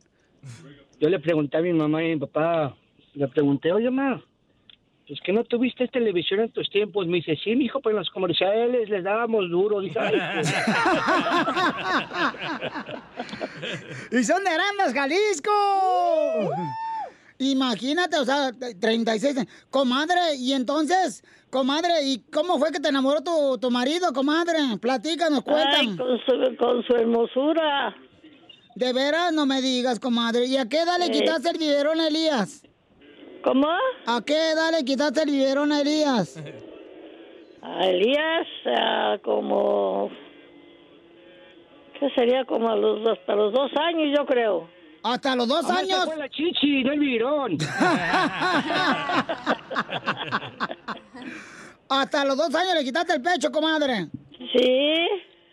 Yo 1.00 1.10
le 1.10 1.20
pregunté 1.20 1.58
a 1.58 1.62
mi 1.62 1.74
mamá 1.74 2.04
y 2.04 2.12
a 2.12 2.16
mi 2.16 2.20
papá, 2.20 2.76
le 3.14 3.28
pregunté, 3.28 3.72
oye, 3.72 3.90
ma, 3.90 4.22
pues 5.08 5.20
que 5.22 5.32
no 5.34 5.44
tuviste 5.44 5.88
televisión 5.88 6.40
en 6.40 6.52
tus 6.52 6.70
tiempos. 6.70 7.06
Me 7.08 7.18
dice, 7.18 7.38
sí, 7.44 7.56
mijo, 7.56 7.80
pues 7.80 7.94
en 7.94 8.00
los 8.00 8.10
comerciales 8.10 8.90
les 8.90 9.04
dábamos 9.04 9.50
duro. 9.50 9.80
Dije, 9.80 10.00
ay, 10.00 10.16
pues. 10.34 10.54
y 14.12 14.24
son 14.24 14.44
de 14.44 14.50
Arandas, 14.50 14.94
Jalisco. 14.94 15.52
Imagínate, 17.38 18.18
o 18.18 18.26
sea, 18.26 18.52
36. 18.80 19.46
Comadre, 19.70 20.36
y 20.38 20.54
entonces, 20.54 21.24
comadre, 21.50 22.04
¿y 22.04 22.20
cómo 22.32 22.58
fue 22.58 22.72
que 22.72 22.80
te 22.80 22.88
enamoró 22.90 23.22
tu, 23.22 23.58
tu 23.60 23.70
marido, 23.70 24.14
comadre? 24.14 24.58
Platícanos, 24.82 25.42
cuentan. 25.44 25.90
Ay, 25.90 25.98
con 25.98 26.18
su, 26.20 26.56
con 26.58 26.84
su 26.84 26.94
hermosura. 26.96 27.96
De 28.76 28.94
veras, 28.94 29.34
no 29.34 29.46
me 29.46 29.62
digas, 29.62 30.00
comadre. 30.00 30.46
¿Y 30.46 30.58
a 30.58 30.68
qué 30.68 30.80
edad 30.82 30.98
le 30.98 31.06
Sí. 31.08 31.12
quitaste 31.12 31.50
el 31.50 31.58
biberón 31.58 32.00
a 32.00 32.08
Elías? 32.08 32.64
¿Cómo? 33.46 33.70
¿A 34.08 34.22
qué 34.26 34.52
edad 34.54 34.72
le 34.72 34.84
quitaste 34.84 35.22
el 35.22 35.30
biberón 35.30 35.72
a 35.72 35.82
Elías? 35.82 36.36
A 37.62 37.86
Elías, 37.86 38.48
ah, 38.76 39.18
como. 39.24 40.10
¿Qué 42.00 42.10
sería? 42.16 42.44
Como 42.46 42.68
a 42.68 42.76
los, 42.76 43.08
hasta 43.08 43.36
los 43.36 43.54
dos 43.54 43.72
años, 43.80 44.18
yo 44.18 44.26
creo. 44.26 44.68
¿Hasta 45.04 45.36
los 45.36 45.48
dos 45.48 45.70
años? 45.70 46.06
fue 46.06 46.18
la 46.18 46.28
chichi, 46.28 46.84
no 46.84 46.94
el 46.94 47.00
virón. 47.00 47.58
Hasta 51.88 52.26
los 52.26 52.36
dos 52.36 52.56
años 52.56 52.74
le 52.74 52.84
quitaste 52.84 53.14
el 53.14 53.22
pecho, 53.22 53.52
comadre. 53.52 54.08
Sí. 54.56 55.06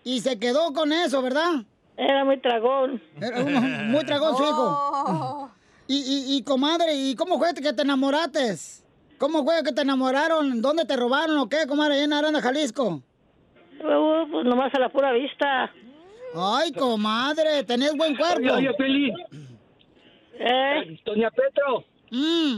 Y 0.05 0.21
se 0.21 0.39
quedó 0.39 0.73
con 0.73 0.91
eso, 0.95 1.21
¿verdad? 1.21 1.63
Era 1.99 2.25
muy 2.25 2.41
tragón. 2.41 3.03
Era 3.21 3.43
uno 3.43 3.61
muy 3.61 4.03
tragón 4.07 4.35
su 4.39 4.45
hijo. 4.45 5.51
Y, 5.93 5.97
y, 5.97 6.37
y, 6.37 6.43
comadre, 6.43 6.95
¿y 6.95 7.15
cómo 7.15 7.37
fue 7.37 7.53
que 7.53 7.75
te 7.75 7.83
enamoraste? 7.83 8.55
¿Cómo 9.19 9.45
fue 9.45 9.63
que 9.63 9.73
te 9.73 9.83
enamoraron? 9.83 10.63
¿Dónde 10.63 10.87
te 10.87 10.97
robaron 10.97 11.37
o 11.37 11.51
qué, 11.51 11.67
comadre, 11.69 11.97
allá 11.97 12.05
en 12.05 12.13
Aranda, 12.15 12.41
Jalisco? 12.41 13.03
Uh, 13.79 14.31
pues 14.31 14.47
nomás 14.47 14.75
a 14.75 14.81
la 14.81 14.89
pura 14.89 15.13
vista. 15.13 15.71
Ay, 16.35 16.73
comadre, 16.73 17.63
tenés 17.65 17.95
buen 17.95 18.17
cuerpo. 18.17 18.39
Oye, 18.39 18.69
oye, 18.69 18.75
Feli. 18.79 19.13
¿Eh? 20.39 20.99
Doña 21.05 21.31
Petro. 21.31 21.85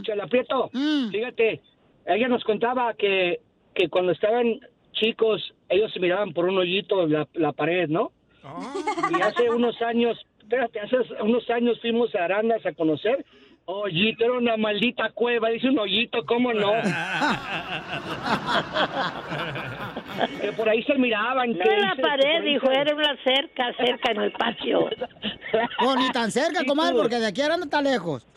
Chela 0.03 0.29
Prieto. 0.29 0.71
Fíjate, 1.11 1.61
ella 2.07 2.29
nos 2.29 2.45
contaba 2.45 2.95
que, 2.95 3.41
que 3.75 3.89
cuando 3.89 4.13
estaban 4.13 4.61
chicos, 4.93 5.43
ellos 5.69 5.93
se 5.93 5.99
miraban 5.99 6.33
por 6.33 6.45
un 6.45 6.57
hoyito 6.57 7.09
la, 7.09 7.27
la 7.33 7.51
pared, 7.51 7.89
¿no? 7.89 8.13
Y 9.11 9.21
hace 9.21 9.51
unos 9.51 9.83
años, 9.83 10.17
espérate, 10.45 10.81
hace 10.81 10.97
unos 11.23 11.49
años 11.51 11.79
fuimos 11.81 12.15
a 12.15 12.25
Arandas 12.25 12.65
a 12.67 12.73
conocer. 12.73 13.25
Hoyito, 13.67 14.25
era 14.25 14.35
una 14.35 14.57
maldita 14.59 15.11
cueva, 15.15 15.49
dice 15.49 15.69
un 15.71 15.79
hoyito, 15.79 16.25
¿cómo 16.27 16.53
no? 16.53 16.71
que 20.41 20.53
por 20.53 20.69
ahí 20.69 20.83
se 20.83 20.95
miraban. 20.99 21.53
No 21.57 21.65
en 21.65 21.81
la 21.81 21.95
pared, 21.97 22.43
dijo, 22.45 22.67
se- 22.67 22.75
era 22.79 22.95
una 22.95 23.17
cerca, 23.25 23.73
cerca 23.79 24.11
en 24.13 24.21
el 24.21 24.33
patio. 24.33 24.91
No, 25.81 25.97
ni 26.01 26.11
tan 26.11 26.31
cerca, 26.31 26.63
comadre, 26.67 26.95
porque 26.95 27.17
de 27.19 27.27
aquí 27.27 27.41
a 27.41 27.47
Aranda 27.47 27.65
está 27.65 27.81
lejos. 27.81 28.27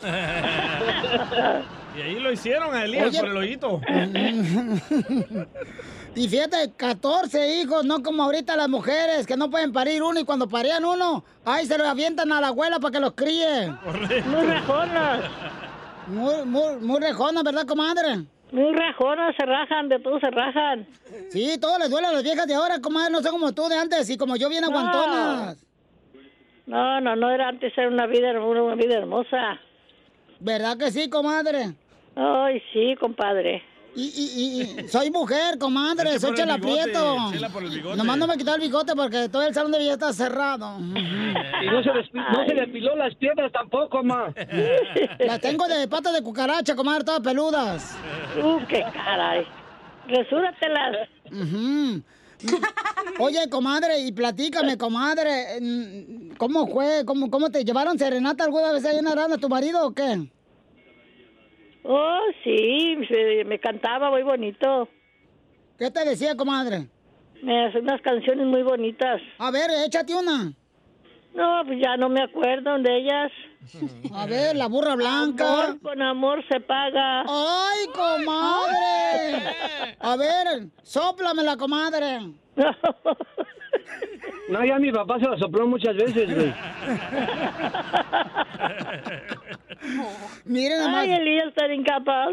Y 1.98 2.00
ahí 2.00 2.14
lo 2.20 2.30
hicieron 2.30 2.72
a 2.74 2.84
Elías 2.84 3.08
Oye. 3.08 3.18
por 3.20 3.28
el 3.28 3.36
hoyito. 3.36 3.80
Y 6.14 6.26
fíjate, 6.28 6.72
14 6.76 7.60
hijos, 7.60 7.84
no 7.84 8.02
como 8.02 8.24
ahorita 8.24 8.56
las 8.56 8.68
mujeres 8.68 9.24
que 9.24 9.36
no 9.36 9.50
pueden 9.50 9.72
parir 9.72 10.02
uno 10.02 10.18
y 10.18 10.24
cuando 10.24 10.48
parían 10.48 10.84
uno, 10.84 11.22
ahí 11.44 11.64
se 11.64 11.78
lo 11.78 11.86
avientan 11.86 12.32
a 12.32 12.40
la 12.40 12.48
abuela 12.48 12.80
para 12.80 12.90
que 12.92 12.98
los 12.98 13.12
críe. 13.12 13.68
Muy 14.26 14.46
rejonas. 14.46 15.20
Muy, 16.08 16.44
muy, 16.44 16.76
muy 16.80 16.98
rejonas, 17.00 17.44
¿verdad, 17.44 17.66
comadre? 17.66 18.24
Muy 18.50 18.74
rejonas, 18.74 19.36
se 19.38 19.46
rajan, 19.46 19.88
de 19.88 20.00
todo 20.00 20.18
se 20.18 20.30
rajan. 20.30 20.88
Sí, 21.30 21.56
todo 21.60 21.78
les 21.78 21.88
duele 21.90 22.08
a 22.08 22.12
las 22.12 22.24
viejas 22.24 22.48
de 22.48 22.54
ahora, 22.54 22.80
comadre, 22.80 23.12
no 23.12 23.20
son 23.22 23.32
como 23.32 23.52
tú 23.52 23.68
de 23.68 23.76
antes 23.76 24.10
y 24.10 24.16
como 24.16 24.34
yo 24.36 24.48
bien 24.48 24.62
No. 24.62 24.68
aguantonas. 24.70 25.56
No, 26.66 27.00
no, 27.00 27.14
no 27.14 27.30
era 27.30 27.48
antes, 27.48 27.72
era 27.76 27.86
una 27.88 28.06
vida, 28.06 28.32
una 28.40 28.74
vida 28.74 28.96
hermosa. 28.98 29.60
¿Verdad 30.40 30.76
que 30.78 30.90
sí, 30.90 31.08
comadre? 31.08 31.74
Ay, 32.18 32.60
sí, 32.72 32.96
compadre. 32.98 33.62
Y, 33.94 34.02
y, 34.02 34.82
y, 34.82 34.88
soy 34.88 35.10
mujer, 35.10 35.56
comadre, 35.58 36.10
Es 36.10 36.14
que 36.16 36.20
soy 36.20 36.30
por 36.30 36.38
el 36.38 36.44
Chela 36.44 36.56
bigote, 36.56 36.82
Prieto. 36.82 37.16
Chela, 37.32 37.48
por 37.48 37.64
el 37.64 37.70
bigote. 37.70 37.96
Nomás 37.96 38.18
no 38.18 38.26
me 38.26 38.36
quitar 38.36 38.56
el 38.56 38.60
bigote 38.60 38.94
porque 38.94 39.28
todo 39.28 39.42
el 39.42 39.54
salón 39.54 39.72
de 39.72 39.78
belleza 39.78 39.94
está 39.94 40.12
cerrado. 40.12 40.78
Y 40.78 41.66
no 41.66 41.82
se, 41.82 41.90
no 42.12 42.46
se 42.46 42.54
depiló 42.54 42.96
las 42.96 43.14
piernas 43.14 43.52
tampoco, 43.52 44.02
ma. 44.02 44.32
Las 45.20 45.40
tengo 45.40 45.66
de 45.68 45.86
patas 45.88 46.12
de 46.12 46.22
cucaracha, 46.22 46.74
comadre, 46.74 47.04
todas 47.04 47.20
peludas. 47.20 47.96
Uh, 48.42 48.58
qué 48.66 48.84
caray. 48.92 49.46
Resúratelas. 50.08 51.08
Oye, 53.18 53.48
comadre, 53.48 54.00
y 54.00 54.12
platícame, 54.12 54.76
comadre, 54.76 55.60
mm, 55.60 56.36
¿cómo 56.36 56.66
fue? 56.68 57.04
¿Cómo, 57.04 57.30
cómo 57.30 57.50
te 57.50 57.64
llevaron 57.64 57.98
serenata 57.98 58.44
alguna 58.44 58.72
vez 58.72 58.84
ahí 58.84 58.98
en 58.98 59.08
Aranda, 59.08 59.38
tu 59.38 59.48
marido 59.48 59.84
o 59.86 59.92
qué? 59.92 60.28
Oh, 61.90 62.20
sí, 62.44 62.96
me, 63.10 63.44
me 63.44 63.58
cantaba 63.58 64.10
muy 64.10 64.22
bonito. 64.22 64.88
¿Qué 65.78 65.90
te 65.90 66.04
decía, 66.04 66.36
comadre? 66.36 66.86
Me 67.42 67.64
hace 67.64 67.78
unas 67.78 68.02
canciones 68.02 68.46
muy 68.46 68.62
bonitas. 68.62 69.22
A 69.38 69.50
ver, 69.50 69.70
échate 69.86 70.14
una. 70.14 70.52
No, 71.34 71.62
pues 71.64 71.78
ya 71.82 71.96
no 71.96 72.10
me 72.10 72.22
acuerdo 72.22 72.78
de 72.78 72.94
ellas. 72.98 73.32
A 74.12 74.26
ver, 74.26 74.54
la 74.56 74.66
burra 74.66 74.96
blanca. 74.96 75.64
Amor 75.64 75.80
con 75.80 76.02
amor 76.02 76.44
se 76.50 76.60
paga. 76.60 77.22
¡Ay, 77.26 77.86
comadre! 77.94 79.44
A 80.00 80.16
ver, 80.16 80.68
sóplame 80.82 81.42
la 81.42 81.56
comadre. 81.56 82.20
No, 82.20 82.34
ya 84.66 84.78
mi 84.78 84.90
papá 84.92 85.18
se 85.18 85.26
lo 85.26 85.38
sopló 85.38 85.66
muchas 85.66 85.94
veces, 85.96 86.34
güey. 86.34 86.54
Miren 90.44 90.78
nomás. 90.82 91.02
Ay, 91.04 91.12
Elías 91.12 91.48
está 91.48 91.72
incapaz. 91.72 92.30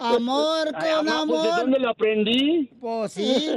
Amor 0.00 0.68
Ay, 0.74 0.92
con 0.94 1.08
amor, 1.08 1.26
pues, 1.28 1.42
¿de 1.42 1.60
dónde 1.62 1.78
lo 1.78 1.88
aprendí? 1.90 2.70
Pues 2.80 3.12
sí. 3.12 3.56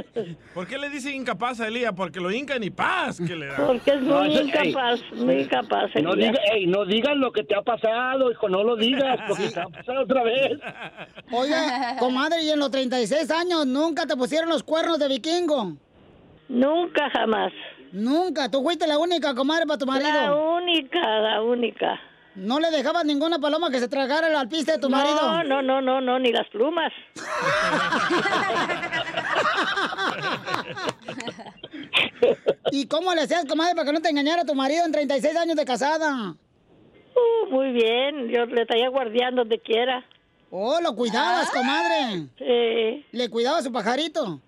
¿Por 0.54 0.66
qué 0.66 0.78
le 0.78 0.88
dicen 0.90 1.14
incapaz 1.14 1.60
a 1.60 1.68
Elías? 1.68 1.92
Porque 1.96 2.20
lo 2.20 2.30
hincan 2.30 2.62
y 2.62 2.70
paz 2.70 3.18
que 3.18 3.36
le 3.36 3.46
da. 3.46 3.66
Porque 3.66 3.90
es 3.92 4.02
No, 4.02 4.20
muy 4.22 4.34
eso- 4.34 4.42
incapaz, 4.44 5.00
muy 5.14 5.34
incapaz. 5.42 5.90
No, 6.02 6.14
diga, 6.14 6.38
ey, 6.52 6.66
no 6.66 6.84
digas 6.84 7.16
lo 7.16 7.32
que 7.32 7.44
te 7.44 7.54
ha 7.54 7.62
pasado, 7.62 8.30
hijo, 8.30 8.48
no 8.48 8.62
lo 8.64 8.76
digas, 8.76 9.18
porque 9.28 9.48
te 9.48 9.60
va 9.60 9.66
a 9.66 9.68
pasar 9.68 9.96
otra 9.98 10.22
vez. 10.24 10.58
Oye, 11.32 11.54
comadre, 11.98 12.42
¿y 12.44 12.50
en 12.50 12.58
los 12.58 12.70
36 12.70 13.30
años 13.30 13.66
nunca 13.66 14.06
te 14.06 14.16
pusieron 14.16 14.48
los 14.48 14.62
cuernos 14.62 14.98
de 14.98 15.08
vikingo? 15.08 15.76
Nunca, 16.52 17.10
jamás. 17.10 17.52
Nunca. 17.92 18.50
Tú 18.50 18.62
fuiste 18.62 18.86
la 18.86 18.98
única, 18.98 19.34
comadre, 19.34 19.66
para 19.66 19.78
tu 19.78 19.86
marido. 19.86 20.12
La 20.12 20.34
única, 20.34 21.00
la 21.00 21.42
única. 21.42 21.98
¿No 22.34 22.60
le 22.60 22.70
dejabas 22.70 23.06
ninguna 23.06 23.38
paloma 23.38 23.70
que 23.70 23.78
se 23.78 23.88
tragara 23.88 24.28
el 24.28 24.36
alpiste 24.36 24.72
de 24.72 24.78
tu 24.78 24.90
no, 24.90 24.98
marido? 24.98 25.42
No, 25.44 25.62
no, 25.62 25.80
no, 25.80 26.02
no, 26.02 26.18
ni 26.18 26.30
las 26.30 26.46
plumas. 26.48 26.92
¿Y 32.70 32.86
cómo 32.86 33.14
le 33.14 33.22
hacías, 33.22 33.46
comadre, 33.46 33.74
para 33.74 33.86
que 33.86 33.94
no 33.94 34.00
te 34.00 34.10
engañara 34.10 34.44
tu 34.44 34.54
marido 34.54 34.84
en 34.84 34.92
36 34.92 35.34
años 35.34 35.56
de 35.56 35.64
casada? 35.64 36.34
Uh, 37.14 37.46
muy 37.50 37.72
bien, 37.72 38.28
yo 38.28 38.44
le 38.44 38.66
traía 38.66 38.90
guardián 38.90 39.34
donde 39.34 39.58
quiera. 39.58 40.04
Oh, 40.50 40.82
lo 40.82 40.94
cuidabas, 40.94 41.50
comadre. 41.50 42.26
Sí. 42.36 43.06
¿Le 43.10 43.30
cuidabas 43.30 43.64
su 43.64 43.72
pajarito? 43.72 44.38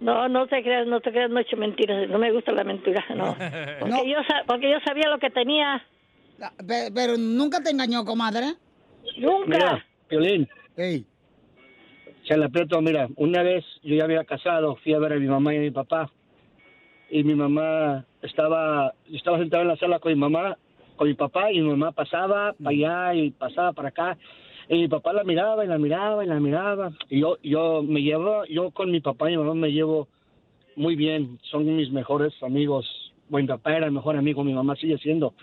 No, 0.00 0.28
no 0.28 0.46
te 0.46 0.62
creas, 0.62 0.86
no 0.86 1.00
te 1.00 1.10
creas, 1.10 1.30
no 1.30 1.38
he 1.38 1.42
hecho 1.42 1.56
mentiras, 1.56 2.08
no 2.08 2.18
me 2.18 2.32
gusta 2.32 2.52
la 2.52 2.64
mentira, 2.64 3.04
no. 3.14 3.36
Porque, 3.80 4.10
Yo, 4.10 4.18
sa- 4.26 4.44
porque 4.46 4.70
yo 4.70 4.78
sabía 4.84 5.08
lo 5.10 5.18
que 5.18 5.30
tenía. 5.30 5.82
Pe- 6.66 6.90
Pero 6.94 7.16
nunca 7.18 7.62
te 7.62 7.70
engañó, 7.70 8.04
comadre. 8.04 8.54
Nunca. 9.18 9.46
Mira, 9.46 9.86
Piolín. 10.08 10.48
Ey. 10.76 11.04
Se 12.26 12.36
la 12.36 12.46
aprieto, 12.46 12.80
mira, 12.80 13.08
una 13.16 13.42
vez 13.42 13.64
yo 13.82 13.94
ya 13.96 14.04
había 14.04 14.24
casado, 14.24 14.76
fui 14.76 14.94
a 14.94 14.98
ver 14.98 15.12
a 15.14 15.16
mi 15.16 15.26
mamá 15.26 15.52
y 15.52 15.58
a 15.58 15.60
mi 15.60 15.70
papá. 15.70 16.10
Y 17.10 17.24
mi 17.24 17.34
mamá 17.34 18.04
estaba, 18.22 18.94
yo 19.08 19.16
estaba 19.16 19.38
sentado 19.38 19.62
en 19.62 19.68
la 19.68 19.76
sala 19.76 19.98
con 19.98 20.12
mi 20.12 20.18
mamá, 20.18 20.56
con 20.96 21.08
mi 21.08 21.14
papá, 21.14 21.50
y 21.50 21.60
mi 21.60 21.68
mamá 21.68 21.92
pasaba 21.92 22.52
para 22.54 22.70
allá 22.70 23.14
y 23.14 23.30
pasaba 23.32 23.72
para 23.72 23.88
acá. 23.88 24.16
Y 24.70 24.76
mi 24.76 24.88
papá 24.88 25.12
la 25.12 25.24
miraba 25.24 25.64
y 25.64 25.68
la 25.68 25.78
miraba 25.78 26.24
y 26.24 26.28
la 26.28 26.38
miraba. 26.38 26.92
Y 27.08 27.18
yo, 27.18 27.38
yo 27.42 27.82
me 27.82 28.02
llevo, 28.02 28.44
yo 28.44 28.70
con 28.70 28.92
mi 28.92 29.00
papá 29.00 29.28
y 29.28 29.36
mi 29.36 29.42
mamá 29.42 29.54
me 29.54 29.72
llevo 29.72 30.06
muy 30.76 30.94
bien, 30.94 31.40
son 31.42 31.76
mis 31.76 31.90
mejores 31.90 32.32
amigos. 32.40 32.86
Bueno, 33.28 33.46
mi 33.46 33.58
papá 33.58 33.76
era 33.76 33.86
el 33.86 33.92
mejor 33.92 34.16
amigo, 34.16 34.44
mi 34.44 34.54
mamá 34.54 34.76
sigue 34.76 34.96
siendo. 34.98 35.34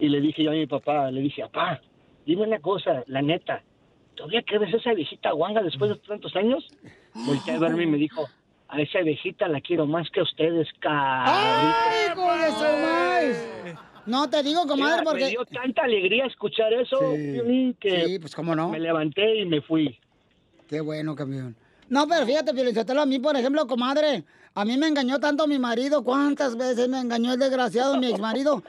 Y 0.00 0.08
le 0.08 0.20
dije 0.20 0.42
yo 0.42 0.50
a 0.50 0.54
mi 0.54 0.66
papá, 0.66 1.08
le 1.12 1.20
dije, 1.20 1.42
papá, 1.42 1.82
dime 2.26 2.42
una 2.42 2.58
cosa, 2.58 3.04
la 3.06 3.22
neta, 3.22 3.62
¿todavía 4.16 4.42
crees 4.42 4.74
esa 4.74 4.92
viejita 4.92 5.30
guanga 5.30 5.62
después 5.62 5.90
de 5.90 5.96
tantos 5.98 6.34
años? 6.34 6.68
Volteé 7.14 7.54
a 7.54 7.58
verme 7.60 7.84
y 7.84 7.86
me 7.86 7.96
dijo, 7.96 8.26
a 8.66 8.80
esa 8.80 9.02
viejita 9.02 9.46
la 9.46 9.60
quiero 9.60 9.86
más 9.86 10.10
que 10.10 10.18
a 10.18 10.24
ustedes, 10.24 10.66
cabrón. 10.80 11.26
¡Ay, 11.28 12.08
de 12.08 12.50
su 12.50 12.60
madre! 12.60 13.53
No 14.06 14.28
te 14.28 14.42
digo, 14.42 14.66
comadre, 14.66 15.00
Mira, 15.00 15.04
porque... 15.04 15.24
Me 15.24 15.30
dio 15.30 15.44
tanta 15.46 15.82
alegría 15.82 16.26
escuchar 16.26 16.72
eso, 16.72 16.98
que 17.80 18.04
Sí, 18.06 18.18
pues 18.18 18.34
cómo 18.34 18.54
no. 18.54 18.68
me 18.68 18.80
levanté 18.80 19.40
y 19.40 19.46
me 19.46 19.60
fui. 19.62 19.98
Qué 20.68 20.80
bueno, 20.80 21.14
campeón. 21.14 21.56
No, 21.88 22.06
pero 22.08 22.26
fíjate, 22.26 22.52
Piolinsotelo, 22.54 23.02
a 23.02 23.06
mí, 23.06 23.18
por 23.18 23.36
ejemplo, 23.36 23.66
comadre, 23.66 24.24
a 24.54 24.64
mí 24.64 24.76
me 24.76 24.88
engañó 24.88 25.18
tanto 25.20 25.46
mi 25.46 25.58
marido. 25.58 26.02
¿Cuántas 26.02 26.56
veces 26.56 26.88
me 26.88 26.98
engañó 27.00 27.32
el 27.34 27.38
desgraciado, 27.38 27.96
mi 27.98 28.08
exmarido? 28.10 28.62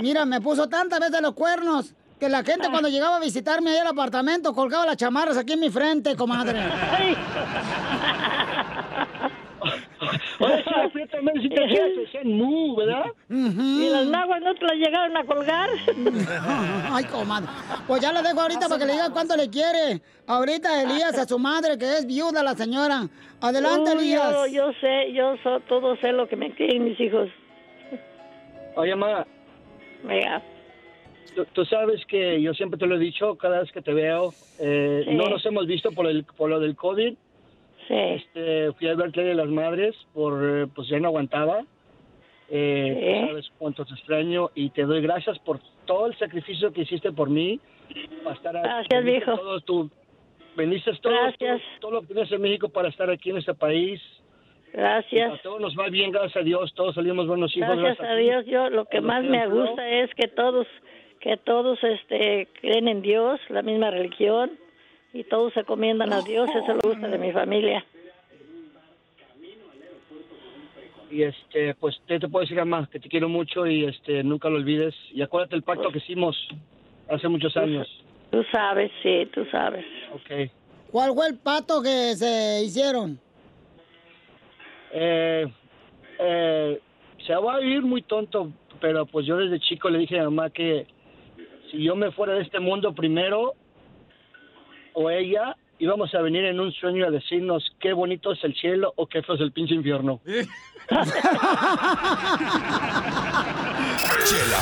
Mira, 0.00 0.24
me 0.24 0.40
puso 0.40 0.68
tantas 0.68 1.00
veces 1.00 1.20
los 1.20 1.34
cuernos 1.34 1.94
que 2.18 2.28
la 2.28 2.42
gente 2.42 2.68
cuando 2.70 2.88
llegaba 2.88 3.16
a 3.16 3.20
visitarme 3.20 3.70
ahí 3.70 3.78
al 3.78 3.88
apartamento 3.88 4.54
colgaba 4.54 4.86
las 4.86 4.96
chamarras 4.96 5.36
aquí 5.36 5.52
en 5.52 5.60
mi 5.60 5.70
frente, 5.70 6.16
comadre. 6.16 6.60
Fiesta 11.08 11.16
también 11.16 11.42
si 11.42 11.48
te 11.48 11.66
quieres 11.66 11.96
decían 11.96 12.28
mu, 12.32 12.76
¿verdad? 12.76 13.04
¿Y 13.28 13.88
las 13.90 14.06
naguas 14.06 14.40
no 14.42 14.54
te 14.54 14.64
las 14.64 14.74
llegaron 14.74 15.16
a 15.16 15.24
colgar? 15.24 15.70
Ay, 16.90 17.04
comadre. 17.04 17.48
Pues 17.86 18.00
ya 18.02 18.12
le 18.12 18.22
dejo 18.22 18.40
ahorita 18.40 18.68
para 18.68 18.78
que 18.78 18.86
le 18.86 18.92
diga 18.92 19.10
cuánto 19.10 19.36
le 19.36 19.48
quiere. 19.48 20.00
Ahorita 20.26 20.82
Elías 20.82 21.18
a 21.18 21.26
su 21.26 21.38
madre, 21.38 21.78
que 21.78 21.84
es 21.98 22.06
viuda 22.06 22.42
la 22.42 22.54
señora. 22.54 23.08
Adelante, 23.40 23.90
Uy, 23.94 23.98
Elías. 24.02 24.32
Yo, 24.32 24.46
yo 24.46 24.72
sé, 24.80 25.12
yo 25.12 25.36
so- 25.42 25.60
todo 25.68 25.96
sé 25.96 26.12
lo 26.12 26.26
que 26.28 26.36
me 26.36 26.50
quieren 26.54 26.84
mis 26.84 26.98
hijos. 27.00 27.28
Oye, 28.76 28.94
mamá. 28.94 29.26
Venga. 30.04 30.42
Tú, 31.34 31.44
tú 31.52 31.64
sabes 31.66 32.04
que 32.06 32.40
yo 32.40 32.54
siempre 32.54 32.78
te 32.78 32.86
lo 32.86 32.96
he 32.96 32.98
dicho 32.98 33.36
cada 33.36 33.60
vez 33.60 33.70
que 33.72 33.82
te 33.82 33.92
veo. 33.92 34.32
eh, 34.58 35.02
Sí. 35.06 35.14
No 35.14 35.28
nos 35.28 35.44
hemos 35.46 35.66
visto 35.66 35.90
por, 35.92 36.06
el, 36.06 36.24
por 36.24 36.48
lo 36.50 36.60
del 36.60 36.76
COVID. 36.76 37.14
Sí. 37.88 37.94
Este, 37.94 38.72
fui 38.72 38.88
a 38.88 38.94
verte 38.94 39.22
de 39.22 39.34
las 39.34 39.48
madres, 39.48 39.94
por, 40.12 40.40
eh, 40.42 40.66
pues 40.74 40.88
ya 40.88 40.98
no 40.98 41.08
aguantaba. 41.08 41.64
Eh, 42.48 43.20
Sí. 43.22 43.28
sabes 43.28 43.50
cuánto 43.58 43.84
te 43.84 43.94
extraño 43.94 44.50
y 44.54 44.70
te 44.70 44.82
doy 44.84 45.00
gracias 45.00 45.38
por 45.40 45.58
todo 45.84 46.06
el 46.06 46.16
sacrificio 46.18 46.72
que 46.72 46.82
hiciste 46.82 47.12
por 47.12 47.28
mí. 47.28 47.60
Para 48.22 48.36
estar 48.36 48.52
Gracias, 48.54 49.04
viejo. 49.04 49.36
Todo 49.36 49.60
tu, 49.60 49.90
vendiste 50.56 50.92
todo, 51.00 51.12
Gracias. 51.12 51.60
todo, 51.60 51.80
todo 51.80 51.90
lo 51.92 52.00
que 52.02 52.14
tienes 52.14 52.30
en 52.32 52.42
México 52.42 52.68
para 52.68 52.88
estar 52.88 53.10
aquí 53.10 53.30
en 53.30 53.38
este 53.38 53.54
país. 53.54 54.00
Gracias. 54.72 55.32
A 55.32 55.38
todos 55.42 55.60
nos 55.60 55.76
va 55.76 55.88
bien, 55.88 56.10
gracias 56.10 56.36
a 56.36 56.40
Dios. 56.44 56.72
Todos 56.74 56.94
salimos 56.94 57.26
buenos 57.26 57.56
hijos. 57.56 57.78
Gracias 57.78 58.00
a 58.08 58.16
ti. 58.16 58.22
Dios, 58.22 58.46
yo 58.46 58.68
lo 58.70 58.84
que 58.86 59.00
más 59.00 59.24
me 59.24 59.46
gusta 59.48 59.88
es 59.88 60.12
que 60.14 60.28
todos 60.28 60.66
que 61.20 61.36
todos 61.38 61.82
este 61.82 62.46
creen 62.60 62.88
en 62.88 63.02
Dios, 63.02 63.40
la 63.48 63.62
misma 63.62 63.90
religión 63.90 64.50
y 65.16 65.24
todos 65.24 65.52
se 65.54 65.64
comiendan 65.64 66.12
a 66.12 66.20
Dios, 66.20 66.48
eso 66.50 66.74
me 66.74 66.80
gusta 66.82 67.08
de 67.08 67.18
mi 67.18 67.32
familia. 67.32 67.84
Y 71.10 71.22
este, 71.22 71.74
pues 71.76 71.98
te, 72.06 72.18
te 72.18 72.28
puedo 72.28 72.42
decir, 72.42 72.58
mamá, 72.58 72.86
que 72.92 73.00
te 73.00 73.08
quiero 73.08 73.28
mucho 73.28 73.66
y 73.66 73.84
este, 73.84 74.22
nunca 74.22 74.50
lo 74.50 74.56
olvides. 74.56 74.94
Y 75.12 75.22
acuérdate 75.22 75.56
el 75.56 75.62
pacto 75.62 75.90
que 75.90 75.98
hicimos 75.98 76.36
hace 77.08 77.28
muchos 77.28 77.56
años. 77.56 77.88
Tú 78.30 78.44
sabes, 78.52 78.90
sí, 79.02 79.26
tú 79.32 79.46
sabes. 79.46 79.86
Ok. 80.12 80.50
¿Cuál 80.90 81.14
fue 81.14 81.28
el 81.28 81.38
pato 81.38 81.80
que 81.82 82.14
se 82.14 82.62
hicieron? 82.64 83.18
Eh, 84.92 85.46
eh, 86.18 86.80
se 87.26 87.34
va 87.34 87.54
a 87.54 87.58
oír 87.58 87.80
muy 87.82 88.02
tonto, 88.02 88.52
pero 88.80 89.06
pues 89.06 89.24
yo 89.24 89.38
desde 89.38 89.60
chico 89.60 89.88
le 89.88 90.00
dije 90.00 90.20
a 90.20 90.24
mamá 90.24 90.50
que 90.50 90.86
si 91.70 91.82
yo 91.82 91.96
me 91.96 92.10
fuera 92.10 92.34
de 92.34 92.42
este 92.42 92.60
mundo 92.60 92.94
primero, 92.94 93.54
o 94.96 95.08
ella, 95.10 95.56
íbamos 95.78 96.14
a 96.14 96.22
venir 96.22 96.46
en 96.46 96.58
un 96.58 96.72
sueño 96.72 97.06
a 97.06 97.10
decirnos 97.10 97.70
qué 97.78 97.92
bonito 97.92 98.32
es 98.32 98.42
el 98.44 98.54
cielo 98.54 98.94
o 98.96 99.06
qué 99.06 99.22
feo 99.22 99.34
es 99.34 99.42
el 99.42 99.52
pinche 99.52 99.74
infierno. 99.74 100.22
Chela 100.26 100.46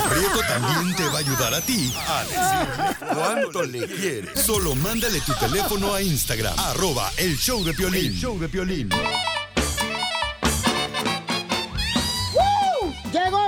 Prieto 0.09 0.39
también 0.47 0.95
te 0.95 1.03
va 1.05 1.15
a 1.15 1.19
ayudar 1.19 1.53
a 1.53 1.61
ti 1.61 1.93
a 2.07 2.23
decirle 2.23 2.95
cuánto 3.13 3.61
le 3.63 3.85
quieres. 3.87 4.41
Solo 4.41 4.73
mándale 4.75 5.21
tu 5.21 5.33
teléfono 5.33 5.93
a 5.93 6.01
Instagram, 6.01 6.55
arroba 6.57 7.09
el 7.17 7.37
show 7.37 7.63
de 7.63 7.73
Piolín. 7.73 8.07
El 8.07 8.13
show 8.13 8.37
de 8.37 8.49
Piolín. 8.49 8.89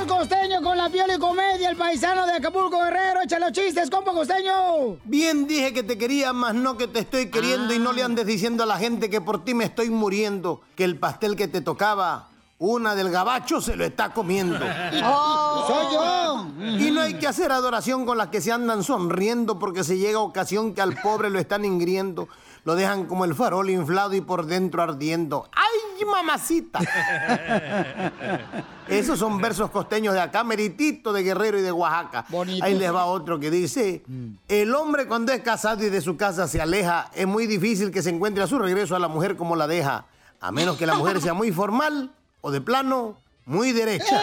El 0.07 0.19
costeño 0.19 0.61
con 0.61 0.77
la 0.77 0.89
piel 0.89 1.11
y 1.15 1.19
comedia, 1.19 1.69
el 1.69 1.75
paisano 1.75 2.25
de 2.25 2.33
Acapulco 2.33 2.79
Guerrero. 2.79 3.21
Échale 3.23 3.47
los 3.47 3.51
chistes, 3.51 3.89
compa 3.89 4.13
costeño. 4.13 4.97
Bien 5.03 5.45
dije 5.45 5.73
que 5.73 5.83
te 5.83 5.97
quería, 5.97 6.31
más 6.31 6.55
no 6.55 6.77
que 6.77 6.87
te 6.87 6.99
estoy 6.99 7.29
queriendo 7.29 7.73
y 7.73 7.79
no 7.79 7.91
le 7.91 8.03
andes 8.03 8.25
diciendo 8.25 8.63
a 8.63 8.65
la 8.65 8.77
gente 8.77 9.09
que 9.09 9.19
por 9.19 9.43
ti 9.43 9.53
me 9.53 9.65
estoy 9.65 9.89
muriendo, 9.89 10.61
que 10.75 10.85
el 10.85 10.97
pastel 10.97 11.35
que 11.35 11.49
te 11.49 11.59
tocaba, 11.59 12.29
una 12.57 12.95
del 12.95 13.11
gabacho 13.11 13.59
se 13.59 13.75
lo 13.75 13.83
está 13.83 14.13
comiendo. 14.13 14.59
Oh, 15.03 15.65
soy 15.67 15.93
yo. 15.93 16.87
Y 16.87 16.91
no 16.91 17.01
hay 17.01 17.15
que 17.15 17.27
hacer 17.27 17.51
adoración 17.51 18.05
con 18.05 18.17
las 18.17 18.29
que 18.29 18.39
se 18.39 18.51
andan 18.51 18.83
sonriendo 18.83 19.59
porque 19.59 19.83
se 19.83 19.97
llega 19.97 20.19
ocasión 20.19 20.73
que 20.73 20.81
al 20.81 20.95
pobre 21.01 21.29
lo 21.29 21.39
están 21.39 21.65
ingriendo. 21.65 22.29
Lo 22.67 22.75
dejan 22.75 23.05
como 23.05 23.23
el 23.23 23.33
farol 23.33 23.69
inflado 23.69 24.13
y 24.13 24.19
por 24.19 24.45
dentro 24.45 24.83
ardiendo. 24.83 25.47
¡Ay, 25.53 26.03
mamacita! 26.03 26.79
Esos 28.89 29.17
son 29.17 29.39
versos 29.39 29.71
costeños 29.71 30.13
de 30.13 30.19
acá, 30.19 30.43
meritito 30.43 31.13
de 31.13 31.23
Guerrero 31.23 31.59
y 31.59 31.61
de 31.61 31.71
Oaxaca. 31.71 32.25
Ahí 32.61 32.77
les 32.77 32.93
va 32.93 33.05
otro 33.05 33.39
que 33.39 33.49
dice, 33.49 34.03
el 34.49 34.75
hombre 34.75 35.07
cuando 35.07 35.31
es 35.31 35.41
casado 35.43 35.85
y 35.85 35.89
de 35.89 36.01
su 36.01 36.17
casa 36.17 36.45
se 36.49 36.59
aleja, 36.59 37.09
es 37.13 37.25
muy 37.25 37.47
difícil 37.47 37.89
que 37.89 38.03
se 38.03 38.09
encuentre 38.09 38.43
a 38.43 38.47
su 38.47 38.59
regreso 38.59 38.97
a 38.97 38.99
la 38.99 39.07
mujer 39.07 39.37
como 39.37 39.55
la 39.55 39.65
deja, 39.65 40.03
a 40.41 40.51
menos 40.51 40.75
que 40.75 40.85
la 40.85 40.95
mujer 40.95 41.21
sea 41.21 41.33
muy 41.33 41.53
formal 41.53 42.11
o 42.41 42.51
de 42.51 42.59
plano 42.59 43.15
muy 43.45 43.71
derecha. 43.71 44.21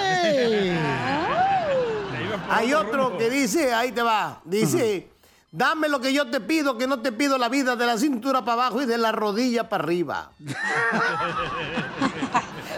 Hay 2.50 2.74
otro 2.74 3.16
que 3.16 3.30
dice, 3.30 3.72
ahí 3.72 3.90
te 3.90 4.02
va, 4.02 4.42
dice, 4.44 5.08
dame 5.54 5.88
lo 5.88 6.00
que 6.00 6.12
yo 6.12 6.28
te 6.28 6.40
pido, 6.40 6.76
que 6.76 6.88
no 6.88 7.00
te 7.00 7.12
pido 7.12 7.38
la 7.38 7.48
vida 7.48 7.76
de 7.76 7.86
la 7.86 7.96
cintura 7.96 8.44
para 8.44 8.64
abajo 8.64 8.82
y 8.82 8.86
de 8.86 8.98
la 8.98 9.12
rodilla 9.12 9.68
para 9.68 9.84
arriba. 9.84 10.32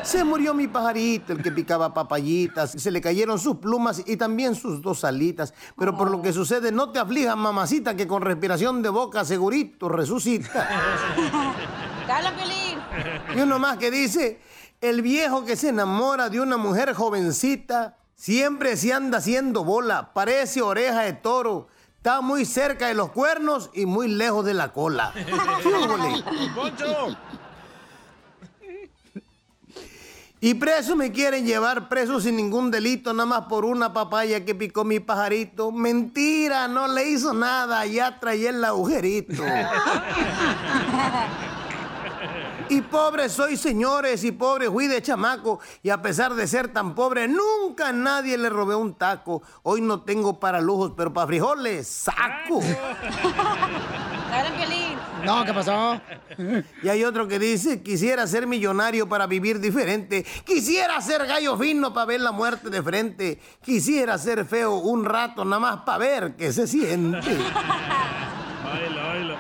Se 0.03 0.23
murió 0.23 0.53
mi 0.53 0.69
pajarito, 0.69 1.33
el 1.33 1.43
que 1.43 1.51
picaba 1.51 1.95
papayitas, 1.95 2.71
se 2.71 2.91
le 2.93 3.01
cayeron 3.01 3.41
sus 3.41 3.57
plumas 3.57 4.03
y 4.07 4.17
también 4.17 4.55
sus 4.55 4.81
dos 4.81 5.03
alitas. 5.03 5.53
Pero 5.77 5.97
por 5.97 6.13
lo 6.13 6.23
que 6.23 6.33
sucede, 6.33 6.71
no 6.71 6.91
te 6.93 7.01
aflijas, 7.01 7.37
mamacita, 7.37 7.97
que 7.97 8.07
con 8.07 8.23
respiración 8.23 8.83
de 8.83 8.89
boca 8.91 9.25
segurito 9.25 9.89
resucita. 9.89 10.69
¡Cala, 12.07 12.37
Pelín! 12.37 12.79
Y 13.37 13.41
uno 13.41 13.59
más 13.59 13.79
que 13.79 13.91
dice, 13.91 14.41
el 14.81 15.03
viejo 15.03 15.45
que 15.45 15.57
se 15.57 15.71
enamora 15.71 16.29
de 16.29 16.41
una 16.41 16.57
mujer 16.57 16.95
jovencita, 16.95 17.97
siempre 18.15 18.77
se 18.77 18.93
anda 18.93 19.19
haciendo 19.19 19.65
bola, 19.65 20.13
parece 20.13 20.63
oreja 20.63 21.01
de 21.03 21.15
toro. 21.15 21.67
Está 22.07 22.21
muy 22.21 22.45
cerca 22.45 22.87
de 22.87 22.95
los 22.95 23.11
cuernos 23.11 23.69
y 23.75 23.85
muy 23.85 24.07
lejos 24.07 24.45
de 24.45 24.55
la 24.55 24.73
cola. 24.73 25.13
¿Qué 25.61 25.69
hubo, 25.69 25.97
¡Poncho! 26.55 27.17
Y 30.41 30.55
preso 30.55 30.95
me 30.95 31.11
quieren 31.11 31.45
llevar 31.45 31.89
preso 31.89 32.21
sin 32.21 32.37
ningún 32.37 32.71
delito, 32.71 33.13
nada 33.13 33.27
más 33.27 33.41
por 33.49 33.65
una 33.65 33.93
papaya 33.93 34.45
que 34.45 34.55
picó 34.55 34.85
mi 34.85 35.01
pajarito. 35.01 35.73
Mentira, 35.73 36.69
no 36.69 36.87
le 36.87 37.09
hizo 37.09 37.35
nada, 37.35 37.85
ya 37.87 38.21
traía 38.21 38.51
el 38.51 38.65
agujerito. 38.65 39.43
Y 42.69 42.81
pobre 42.83 43.29
soy, 43.29 43.57
señores, 43.57 44.25
y 44.25 44.33
pobre 44.33 44.69
fui 44.69 44.89
de 44.89 45.01
chamaco. 45.01 45.61
Y 45.83 45.91
a 45.91 46.03
pesar 46.03 46.35
de 46.35 46.47
ser 46.47 46.69
tan 46.69 46.95
pobre, 46.95 47.29
nunca 47.29 47.89
a 47.89 47.93
nadie 47.93 48.37
le 48.37 48.49
robé 48.49 48.75
un 48.75 48.95
taco. 48.95 49.43
Hoy 49.63 49.81
no 49.81 50.03
tengo 50.03 50.41
para 50.41 50.61
lujos, 50.61 50.93
pero 50.97 51.13
para 51.13 51.27
frijoles, 51.29 51.87
saco. 51.87 52.61
No, 55.25 55.45
¿qué 55.45 55.55
pasó? 55.55 56.01
Y 56.83 56.89
hay 56.89 57.05
otro 57.05 57.29
que 57.29 57.39
dice, 57.39 57.83
quisiera 57.83 58.27
ser 58.27 58.47
millonario 58.47 59.09
para 59.09 59.27
vivir 59.27 59.61
diferente. 59.61 60.25
Quisiera 60.45 61.01
ser 61.01 61.27
gallo 61.27 61.57
fino 61.57 61.95
para 61.95 62.07
ver 62.07 62.21
la 62.21 62.33
muerte 62.33 62.69
de 62.69 62.83
frente. 62.83 63.41
Quisiera 63.63 64.19
ser 64.19 64.45
feo 64.45 64.77
un 64.77 65.05
rato 65.05 65.45
nada 65.45 65.61
más 65.61 65.77
para 65.85 65.99
ver 65.99 66.37
qué 66.37 66.53
se 66.53 66.67
siente. 66.67 67.19
Baila, 68.65 69.07
baila. 69.07 69.39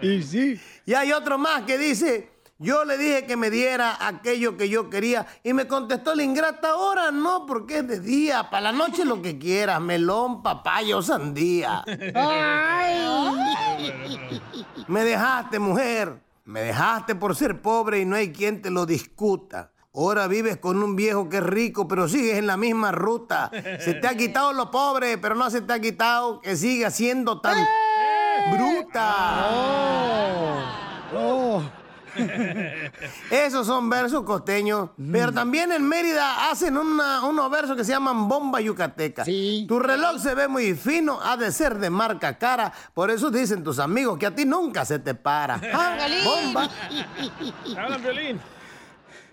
Y 0.00 0.22
sí. 0.22 0.60
Y 0.90 0.94
hay 0.94 1.12
otro 1.12 1.38
más 1.38 1.62
que 1.62 1.78
dice, 1.78 2.32
yo 2.58 2.84
le 2.84 2.98
dije 2.98 3.24
que 3.24 3.36
me 3.36 3.48
diera 3.48 3.96
aquello 4.08 4.56
que 4.56 4.68
yo 4.68 4.90
quería 4.90 5.24
y 5.44 5.52
me 5.52 5.68
contestó 5.68 6.16
la 6.16 6.24
ingrata, 6.24 6.70
ahora 6.70 7.12
no, 7.12 7.46
porque 7.46 7.78
es 7.78 7.86
de 7.86 8.00
día, 8.00 8.50
para 8.50 8.62
la 8.62 8.72
noche 8.72 9.04
lo 9.04 9.22
que 9.22 9.38
quieras, 9.38 9.80
melón, 9.80 10.42
papaya 10.42 10.96
o 10.96 11.00
sandía. 11.00 11.84
Me 14.88 15.04
dejaste, 15.04 15.60
mujer, 15.60 16.24
me 16.44 16.62
dejaste 16.62 17.14
por 17.14 17.36
ser 17.36 17.62
pobre 17.62 18.00
y 18.00 18.04
no 18.04 18.16
hay 18.16 18.32
quien 18.32 18.60
te 18.60 18.70
lo 18.70 18.84
discuta. 18.84 19.70
Ahora 19.94 20.26
vives 20.26 20.56
con 20.56 20.82
un 20.82 20.96
viejo 20.96 21.28
que 21.28 21.36
es 21.36 21.44
rico, 21.44 21.86
pero 21.86 22.08
sigues 22.08 22.36
en 22.36 22.48
la 22.48 22.56
misma 22.56 22.90
ruta. 22.90 23.48
Se 23.78 23.94
te 23.94 24.08
ha 24.08 24.16
quitado 24.16 24.52
lo 24.52 24.72
pobre, 24.72 25.18
pero 25.18 25.36
no 25.36 25.50
se 25.50 25.60
te 25.60 25.72
ha 25.72 25.78
quitado 25.78 26.40
que 26.40 26.56
sigas 26.56 26.96
siendo 26.96 27.40
tan 27.40 27.64
bruta. 28.50 29.46
Oh. 29.52 30.79
Esos 33.30 33.66
son 33.66 33.88
versos 33.88 34.24
costeños. 34.24 34.90
Pero 35.12 35.32
también 35.32 35.70
en 35.70 35.86
Mérida 35.86 36.50
hacen 36.50 36.76
una- 36.76 37.24
unos 37.24 37.48
versos 37.50 37.76
que 37.76 37.84
se 37.84 37.92
llaman 37.92 38.28
bomba 38.28 38.60
yucateca. 38.60 39.24
Tu 39.24 39.78
reloj 39.78 40.18
se 40.20 40.34
ve 40.34 40.48
muy 40.48 40.74
fino, 40.74 41.20
ha 41.22 41.36
de 41.36 41.52
ser 41.52 41.78
de 41.78 41.88
marca 41.88 42.36
cara. 42.36 42.72
Por 42.94 43.10
eso 43.12 43.30
dicen 43.30 43.62
tus 43.62 43.78
amigos 43.78 44.18
que 44.18 44.26
a 44.26 44.34
ti 44.34 44.44
nunca 44.44 44.84
se 44.84 44.98
te 44.98 45.14
para. 45.14 45.60
Ah, 45.72 45.96
Bomba. 46.24 46.68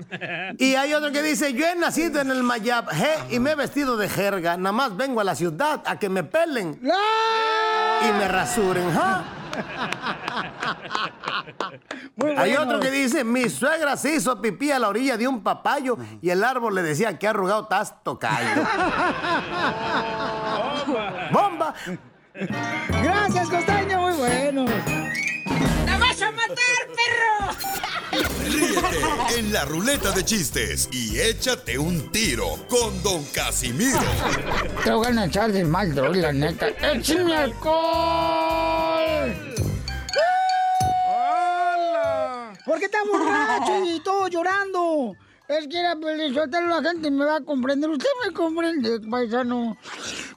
Y 0.57 0.75
hay 0.75 0.93
otro 0.93 1.11
que 1.11 1.21
dice, 1.21 1.53
yo 1.53 1.65
he 1.65 1.75
nacido 1.75 2.21
en 2.21 2.31
el 2.31 2.43
Mayab 2.43 2.89
je, 2.89 3.35
y 3.35 3.39
me 3.39 3.51
he 3.51 3.55
vestido 3.55 3.97
de 3.97 4.09
jerga. 4.09 4.57
Nada 4.57 4.71
más 4.71 4.95
vengo 4.95 5.21
a 5.21 5.23
la 5.23 5.35
ciudad 5.35 5.81
a 5.85 5.97
que 5.97 6.09
me 6.09 6.23
pelen 6.23 6.79
y 6.81 8.11
me 8.13 8.27
rasuren. 8.27 8.93
¿ja? 8.93 9.23
Hay 12.37 12.55
otro 12.55 12.79
que 12.79 12.91
dice, 12.91 13.23
mi 13.23 13.49
suegra 13.49 13.97
se 13.97 14.15
hizo 14.15 14.39
pipí 14.41 14.71
a 14.71 14.79
la 14.79 14.89
orilla 14.89 15.17
de 15.17 15.27
un 15.27 15.41
papayo 15.41 15.97
y 16.21 16.29
el 16.29 16.43
árbol 16.43 16.75
le 16.75 16.83
decía 16.83 17.17
que 17.17 17.27
arrugado 17.27 17.63
estás 17.63 17.95
tocayo. 18.03 18.63
¡Bomba! 21.31 21.73
Gracias, 23.01 23.49
Costeño, 23.49 24.01
muy 24.01 24.13
bueno. 24.13 24.65
¡La 26.19 26.31
vas 26.31 26.33
a 26.33 26.47
matar, 26.47 26.87
perro! 26.95 28.27
Ríete 28.49 29.39
en 29.39 29.53
la 29.53 29.65
ruleta 29.65 30.11
de 30.11 30.25
chistes 30.25 30.89
y 30.91 31.19
échate 31.19 31.77
un 31.77 32.11
tiro 32.11 32.57
con 32.67 33.03
Don 33.03 33.23
Casimiro. 33.25 33.99
Te 34.83 34.91
voy 34.91 35.15
a 35.15 35.25
echar 35.25 35.51
de 35.51 35.63
mal, 35.63 35.93
droga, 35.93 36.15
la 36.15 36.33
neta. 36.33 36.69
¡Échame 36.69 37.35
alcohol! 37.35 37.75
¿Por 42.65 42.79
qué 42.79 42.85
está 42.85 42.99
borracho 43.03 43.83
y 43.85 43.99
todo 43.99 44.27
llorando? 44.27 45.15
Es 45.47 45.67
que 45.67 45.79
era 45.79 45.95
soltarlo 46.33 46.81
la 46.81 46.89
gente 46.89 47.11
me 47.11 47.25
va 47.25 47.37
a 47.37 47.41
comprender. 47.41 47.89
Usted 47.89 48.09
me 48.25 48.33
comprende, 48.33 48.99
paisano. 49.09 49.77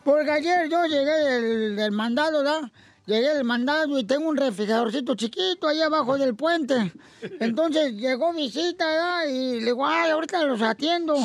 Porque 0.05 0.31
ayer 0.31 0.69
yo 0.69 0.85
llegué 0.85 1.11
del, 1.11 1.77
del 1.77 1.93
mandado, 1.93 2.39
¿verdad? 2.39 2.71
Llegué 3.11 3.35
del 3.35 3.43
mandado 3.45 3.99
y 3.99 4.05
tengo 4.05 4.29
un 4.29 4.37
refrigeradorcito 4.37 5.17
chiquito 5.17 5.67
ahí 5.67 5.81
abajo 5.83 6.17
del 6.17 6.37
puente. 6.37 6.93
Entonces 7.41 7.95
llegó 7.95 8.33
visita, 8.33 8.87
¿verdad? 8.87 9.27
Y 9.29 9.59
le 9.59 9.65
digo, 9.67 9.85
ay, 9.85 10.11
ahorita 10.13 10.45
los 10.45 10.63
atiendo. 10.63 11.17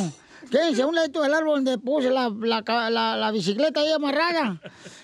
Quédense 0.50 0.84
un 0.84 0.96
lado 0.96 1.22
del 1.22 1.34
árbol 1.34 1.64
donde 1.64 1.78
puse 1.78 2.10
la, 2.10 2.30
la, 2.30 2.64
la- 2.90 3.16
la 3.18 3.32
bicicleta 3.32 3.82
ahí 3.82 3.92
amarrada. 3.92 4.60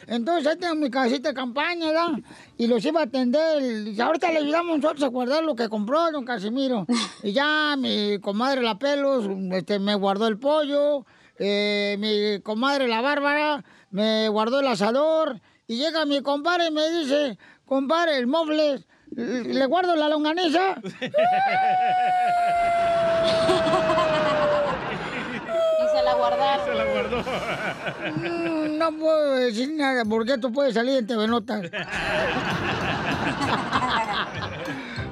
Entonces 0.08 0.48
ahí 0.48 0.58
tengo 0.58 0.74
mi 0.74 0.90
casita 0.90 1.30
de 1.30 1.36
campaña, 1.36 1.88
¿verdad? 1.88 2.20
Y 2.58 2.66
los 2.66 2.84
iba 2.84 3.02
a 3.02 3.04
atender. 3.04 3.62
Y 3.88 4.02
ahorita 4.02 4.32
le 4.32 4.40
ayudamos 4.40 4.80
nosotros 4.80 5.04
a 5.04 5.08
guardar 5.10 5.44
lo 5.44 5.56
que 5.56 5.70
compró 5.70 6.12
don 6.12 6.26
Casimiro. 6.26 6.88
Y 7.22 7.32
ya 7.32 7.76
mi 7.78 8.18
comadre 8.22 8.64
La 8.64 8.80
Pelos 8.80 9.26
este, 9.52 9.78
me 9.78 9.94
guardó 9.94 10.26
el 10.28 10.40
pollo. 10.40 11.06
eh, 11.38 11.96
mi 12.00 12.42
comadre 12.42 12.88
La 12.88 13.02
Bárbara 13.02 13.64
me 13.92 14.30
guardó 14.30 14.62
el 14.62 14.68
asador. 14.68 15.40
Y 15.72 15.78
llega 15.78 16.04
mi 16.06 16.22
compadre 16.22 16.68
y 16.68 16.72
me 16.72 16.90
dice, 16.90 17.38
compadre, 17.66 18.18
el 18.18 18.28
mofles, 18.28 18.86
¿le 19.16 19.66
guardo 19.68 19.96
la 19.96 20.10
longaniza? 20.10 20.76
Y 25.80 25.98
se 25.98 26.04
la 26.04 26.14
guardaron. 26.14 26.66
Se 26.66 26.74
la 26.74 26.84
guardó. 26.86 27.24
Mm, 28.18 28.78
No 28.78 28.92
puedo 28.98 29.36
decir 29.38 29.72
nada 29.74 30.04
porque 30.06 30.34
esto 30.34 30.52
puede 30.52 30.74
salir 30.74 30.98
en 31.00 31.08
TV 31.08 31.28
Notas. 31.28 31.62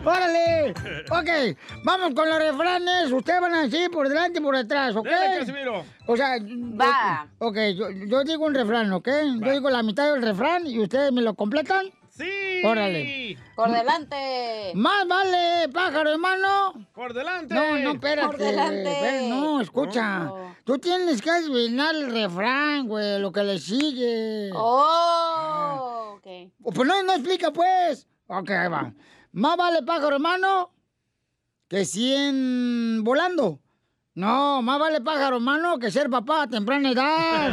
¡Órale! 0.06 0.74
Ok, 1.12 1.58
vamos 1.84 2.14
con 2.14 2.30
los 2.30 2.40
refranes. 2.40 3.12
Ustedes 3.12 3.42
van 3.42 3.54
a 3.54 3.64
decir 3.64 3.92
por 3.92 4.08
delante 4.08 4.40
y 4.40 4.42
por 4.42 4.56
detrás, 4.56 4.96
¿ok? 4.96 5.06
Dale, 5.06 5.40
Casimiro. 5.40 5.84
O 6.08 6.16
sea, 6.16 6.38
Va. 6.40 7.28
Ok, 7.40 7.58
yo, 7.76 7.90
yo 7.92 8.24
digo 8.24 8.46
un 8.46 8.56
refrán, 8.56 8.92
¿ok? 8.94 9.08
Yo 9.42 9.52
digo 9.52 9.70
la 9.70 9.84
mitad 9.84 10.12
del 10.14 10.22
refrán 10.22 10.66
y 10.66 10.80
ustedes 10.80 11.12
me 11.12 11.22
lo 11.22 11.34
completan. 11.34 11.88
Sí. 12.10 12.62
Órale. 12.66 13.38
Por 13.56 13.72
delante. 13.72 14.72
Más 14.76 15.08
vale, 15.08 15.70
pájaro 15.74 16.12
hermano. 16.12 16.74
Por 16.94 17.14
delante. 17.14 17.54
No, 17.54 17.78
no, 17.80 17.92
espérate. 17.92 18.28
Por 18.28 18.38
delante. 18.38 18.92
espérate, 18.92 19.30
no, 19.30 19.62
escucha. 19.62 20.32
Tú 20.66 20.78
tienes 20.80 21.22
que 21.22 21.30
adivinar 21.30 21.96
el 21.96 22.12
refrán, 22.12 22.88
güey, 22.88 23.20
lo 23.20 23.32
que 23.32 23.44
le 23.44 23.58
sigue. 23.60 24.50
Oh, 24.54 26.18
ok. 26.18 26.52
Pues 26.74 26.88
no, 26.88 27.04
no 27.04 27.14
explica, 27.14 27.52
pues. 27.52 28.06
Ok, 28.28 28.50
ahí 28.52 28.68
va. 28.70 28.94
Más 29.32 29.58
vale 29.58 29.84
pájaro 29.84 30.16
hermano 30.16 30.72
que 31.68 31.86
100 31.86 33.04
volando. 33.04 33.60
No, 34.16 34.62
más 34.62 34.80
vale 34.80 35.02
pájaro 35.02 35.36
hermano 35.38 35.78
que 35.80 35.92
ser 35.92 36.10
papá 36.10 36.44
a 36.44 36.48
temprana 36.48 36.92
edad. 36.92 37.52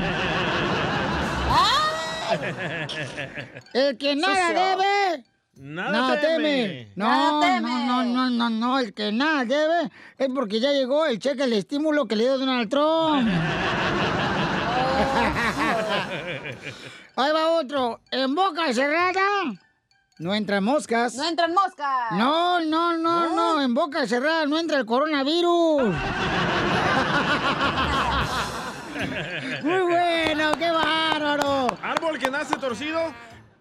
El 3.72 3.96
que 3.98 4.16
nada 4.16 4.48
Sucio. 4.48 4.60
debe. 4.60 5.24
Nada 5.58 6.20
teme. 6.20 6.36
teme. 6.42 6.92
No, 6.96 7.06
Nada 7.06 7.40
teme. 7.40 7.60
no, 7.70 7.86
no, 7.86 8.04
no, 8.04 8.30
no, 8.30 8.50
no. 8.50 8.78
El 8.78 8.92
que 8.94 9.12
nada 9.12 9.44
debe 9.44 9.90
es 10.18 10.28
porque 10.34 10.60
ya 10.60 10.72
llegó 10.72 11.06
el 11.06 11.18
cheque, 11.18 11.44
el 11.44 11.52
estímulo 11.52 12.06
que 12.06 12.16
le 12.16 12.24
dio 12.24 12.38
Donald 12.38 12.68
Trump. 12.68 13.28
Ahí 17.16 17.32
va 17.32 17.50
otro. 17.52 18.00
En 18.10 18.34
boca 18.34 18.72
cerrada 18.74 19.20
no 20.18 20.34
entran 20.34 20.64
moscas. 20.64 21.14
No 21.14 21.28
entran 21.28 21.52
moscas. 21.52 22.12
No, 22.12 22.60
no, 22.60 22.96
no, 22.96 23.34
no, 23.34 23.60
en 23.62 23.74
boca 23.74 24.06
cerrada 24.06 24.46
no 24.46 24.58
entra 24.58 24.78
el 24.78 24.86
coronavirus. 24.86 25.82
Muy 29.62 29.82
bueno, 29.82 30.52
qué 30.58 30.70
el 32.10 32.18
que 32.18 32.30
nace 32.30 32.56
torcido? 32.56 33.00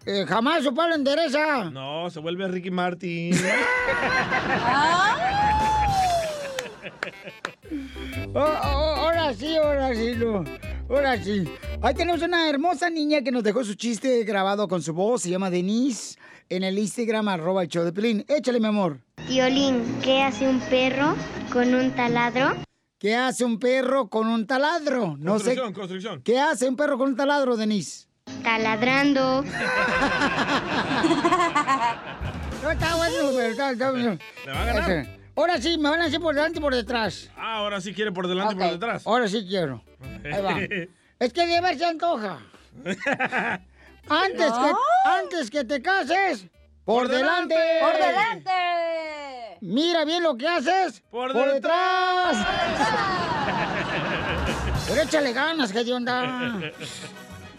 Eh, 0.06 0.24
jamás 0.26 0.62
su 0.62 0.74
palo 0.74 0.94
endereza. 0.94 1.64
No, 1.64 2.08
se 2.10 2.20
vuelve 2.20 2.48
Ricky 2.48 2.70
Martin. 2.70 3.36
Oh, 8.34 8.40
oh, 8.40 8.42
ahora 8.42 9.32
sí, 9.34 9.56
ahora 9.56 9.94
sí, 9.94 10.14
no. 10.16 10.44
Ahora 10.90 11.22
sí. 11.22 11.44
Ahí 11.80 11.94
tenemos 11.94 12.20
una 12.22 12.48
hermosa 12.50 12.90
niña 12.90 13.22
que 13.22 13.30
nos 13.32 13.42
dejó 13.42 13.64
su 13.64 13.74
chiste 13.74 14.24
grabado 14.24 14.68
con 14.68 14.82
su 14.82 14.92
voz. 14.92 15.22
Se 15.22 15.30
llama 15.30 15.48
Denise. 15.48 16.18
En 16.48 16.62
el 16.62 16.78
Instagram, 16.78 17.26
arroba 17.28 17.62
el 17.62 17.68
show 17.68 17.84
de 17.84 17.92
Pelín. 17.92 18.24
Échale, 18.28 18.60
mi 18.60 18.66
amor. 18.66 19.00
Violín, 19.28 19.82
¿qué 20.02 20.22
hace 20.22 20.48
un 20.48 20.60
perro 20.60 21.16
con 21.52 21.74
un 21.74 21.90
taladro? 21.90 22.54
¿Qué 22.98 23.16
hace 23.16 23.44
un 23.44 23.58
perro 23.58 24.08
con 24.08 24.28
un 24.28 24.46
taladro? 24.46 25.16
No 25.18 25.38
sé. 25.38 25.56
Construcción, 25.56 25.72
construcción. 25.72 26.22
¿Qué 26.22 26.38
hace 26.38 26.68
un 26.68 26.76
perro 26.76 26.98
con 26.98 27.08
un 27.10 27.16
taladro, 27.16 27.56
Denise? 27.56 28.06
Taladrando. 28.42 29.44
No 32.62 32.72
está 32.72 32.96
bueno, 32.96 33.16
pero 33.36 33.42
está, 33.42 33.70
está 33.70 33.90
bueno. 33.92 34.18
¿Le 34.44 34.52
va 34.52 34.62
a 34.62 34.64
ganar? 34.64 35.06
Ahora 35.36 35.60
sí, 35.60 35.78
me 35.78 35.88
van 35.88 36.00
a 36.00 36.06
hacer 36.06 36.18
por 36.18 36.34
delante 36.34 36.58
y 36.58 36.60
por 36.62 36.74
detrás. 36.74 37.30
Ah, 37.36 37.58
ahora 37.58 37.80
sí 37.80 37.94
quiere 37.94 38.10
por 38.10 38.26
delante 38.26 38.54
y 38.54 38.58
por 38.58 38.70
detrás. 38.72 39.06
Ahora 39.06 39.28
sí 39.28 39.46
quiero. 39.48 39.84
Ahí 40.24 40.42
va. 40.42 40.58
Es 41.20 41.32
que 41.32 41.46
de 41.46 41.60
ver 41.60 41.78
se 41.78 41.84
antoja. 41.84 42.40
Antes, 44.08 44.52
que, 44.52 44.72
antes 45.04 45.50
que 45.50 45.64
te 45.64 45.82
cases, 45.82 46.46
por, 46.84 47.02
Por 47.04 47.08
delante. 47.08 47.54
delante. 47.56 47.80
¡Por 47.80 48.06
delante! 48.06 49.58
Mira 49.60 50.04
bien 50.04 50.22
lo 50.22 50.36
que 50.36 50.46
haces. 50.46 51.02
Por, 51.10 51.32
detrás. 51.32 52.36
Pero 54.86 55.02
échale 55.02 55.32
ganas, 55.32 55.72
que 55.72 55.82
de 55.82 55.92
onda. 55.92 56.72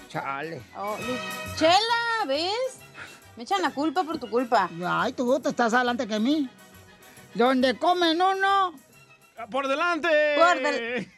Chale. 0.09 0.61
Oh, 0.77 0.95
Chela, 1.57 2.25
¿ves? 2.27 2.79
Me 3.35 3.43
echan 3.43 3.61
la 3.61 3.71
culpa 3.71 4.03
por 4.03 4.17
tu 4.17 4.29
culpa. 4.29 4.69
Ay, 4.85 5.13
tú 5.13 5.39
te 5.39 5.49
estás 5.49 5.73
adelante 5.73 6.07
que 6.07 6.19
mí. 6.19 6.49
Donde 7.33 7.77
comen 7.77 8.21
uno. 8.21 8.73
¡Por 9.51 9.67
delante! 9.67 10.07
Por 10.37 10.61
del... 10.61 11.11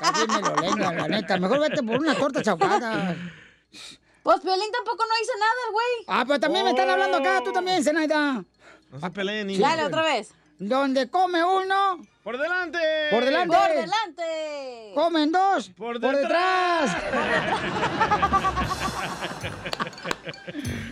Casi 0.00 0.26
me 0.26 0.40
lo 0.40 0.56
lenga, 0.56 0.92
la 0.92 1.08
neta. 1.08 1.38
Mejor 1.38 1.60
vete 1.60 1.82
por 1.82 1.98
una 1.98 2.14
torta 2.14 2.42
chaucada. 2.42 3.16
Pues 4.22 4.40
Piolín 4.40 4.70
tampoco 4.72 5.04
no 5.04 5.22
hizo 5.22 5.32
nada, 5.38 5.52
el 5.66 5.72
güey. 5.72 6.04
Ah, 6.06 6.24
pero 6.26 6.40
también 6.40 6.64
me 6.64 6.70
están 6.70 6.88
hablando 6.88 7.18
acá, 7.18 7.40
tú 7.44 7.52
también, 7.52 7.82
Zenaida. 7.82 8.44
No 8.90 9.00
se 9.00 9.10
peleen, 9.10 9.48
niños. 9.48 9.62
Dale, 9.62 9.84
otra 9.84 10.02
vez. 10.02 10.32
Donde 10.58 11.10
come 11.10 11.42
uno. 11.42 11.98
¡Por 12.22 12.38
delante! 12.38 12.78
Por 13.10 13.24
delante. 13.24 13.56
¡Por 13.56 13.68
delante! 13.68 14.92
Comen 14.94 15.32
dos. 15.32 15.70
Por 15.70 15.98
detrás. 15.98 16.96
Ay, 17.12 17.72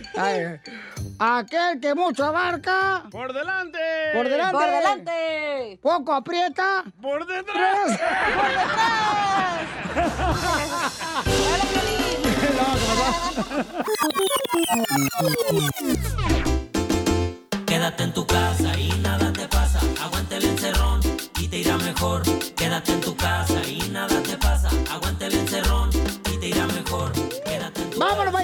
aquel 1.19 1.79
que 1.79 1.95
mucho 1.95 2.25
abarca. 2.25 3.03
¡Por 3.11 3.33
delante! 3.33 3.79
Por 4.13 4.27
delante. 4.27 4.57
¡Por 4.57 4.65
delante! 4.65 5.79
Poco 5.81 6.13
aprieta. 6.13 6.83
¡Por 7.01 7.25
detrás! 7.25 7.99
Quédate 17.65 18.03
en 18.03 18.13
tu 18.13 18.27
casa 18.27 18.77
y 18.77 18.89
nada 18.99 19.31
te 19.31 19.47
pasa. 19.47 19.79
Aguante 20.03 20.37
el 20.37 20.45
encerrón 20.45 20.99
y 21.39 21.47
te 21.47 21.57
irá 21.57 21.77
mejor. 21.77 22.21
Quédate 22.55 22.93
en 22.93 23.01
tu 23.01 23.15
casa 23.15 23.50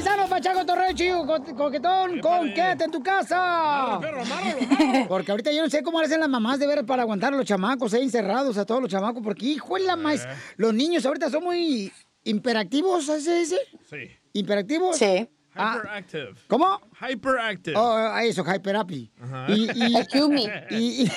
paisanos, 0.07 0.29
Pachaco 0.29 0.65
Torreo, 0.65 0.93
chico, 0.93 1.25
co- 1.25 1.55
coquetón, 1.55 2.19
con 2.19 2.53
quédate 2.53 2.85
en 2.85 2.91
tu 2.91 3.01
casa. 3.03 3.99
Porque 5.07 5.31
ahorita 5.31 5.51
yo 5.51 5.61
no 5.63 5.69
sé 5.69 5.83
cómo 5.83 5.99
hacen 5.99 6.19
las 6.19 6.29
mamás 6.29 6.59
de 6.59 6.67
ver 6.67 6.85
para 6.85 7.03
aguantar 7.03 7.33
a 7.33 7.37
los 7.37 7.45
chamacos 7.45 7.93
ahí 7.93 8.03
encerrados, 8.03 8.57
a 8.57 8.65
todos 8.65 8.81
los 8.81 8.89
chamacos, 8.89 9.21
porque 9.23 9.45
hijo 9.45 9.75
de 9.75 9.83
la 9.83 9.95
más, 9.95 10.27
los 10.55 10.73
niños 10.73 11.05
ahorita 11.05 11.29
son 11.29 11.43
muy 11.43 11.91
imperactivos, 12.23 13.09
¿así 13.09 13.23
se 13.23 13.39
dice? 13.39 13.57
Sí. 13.89 13.97
¿Imperactivos? 14.33 14.97
Sí. 14.97 15.27
Hyperactive. 15.57 16.33
¿Cómo? 16.47 16.81
Hyperactive. 17.01 17.75
Oh, 17.77 18.17
eso, 18.19 18.43
hyperapi. 18.43 19.11
Ajá. 19.21 19.45
Y, 19.49 19.69
y, 19.71 19.95
y, 20.71 21.03
y- 21.03 21.11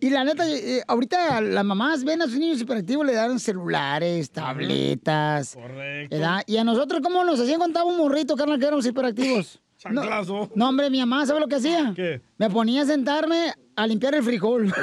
y 0.00 0.10
la 0.10 0.24
neta, 0.24 0.48
eh, 0.48 0.82
ahorita 0.86 1.40
las 1.40 1.64
mamás 1.64 2.04
ven 2.04 2.22
a 2.22 2.26
sus 2.26 2.36
niños 2.38 2.60
hiperactivos, 2.60 3.04
le 3.06 3.14
dan 3.14 3.38
celulares, 3.40 4.30
tabletas. 4.30 5.54
Correcto. 5.54 6.16
¿verdad? 6.16 6.42
Y 6.46 6.56
a 6.56 6.64
nosotros, 6.64 7.00
¿cómo 7.02 7.24
nos 7.24 7.40
hacían 7.40 7.58
cuando 7.58 7.84
un 7.86 7.96
morrito, 7.98 8.36
carnal, 8.36 8.58
que 8.58 8.66
éramos 8.66 8.86
hiperactivos? 8.86 9.60
No, 9.90 10.02
Chanclazo. 10.02 10.50
no, 10.54 10.68
hombre, 10.68 10.90
mi 10.90 10.98
mamá, 11.00 11.24
¿sabe 11.24 11.40
lo 11.40 11.48
que 11.48 11.54
hacía? 11.54 11.94
¿Qué? 11.96 12.20
Me 12.36 12.50
ponía 12.50 12.82
a 12.82 12.84
sentarme 12.84 13.54
a 13.74 13.86
limpiar 13.86 14.14
el 14.14 14.22
frijol. 14.22 14.66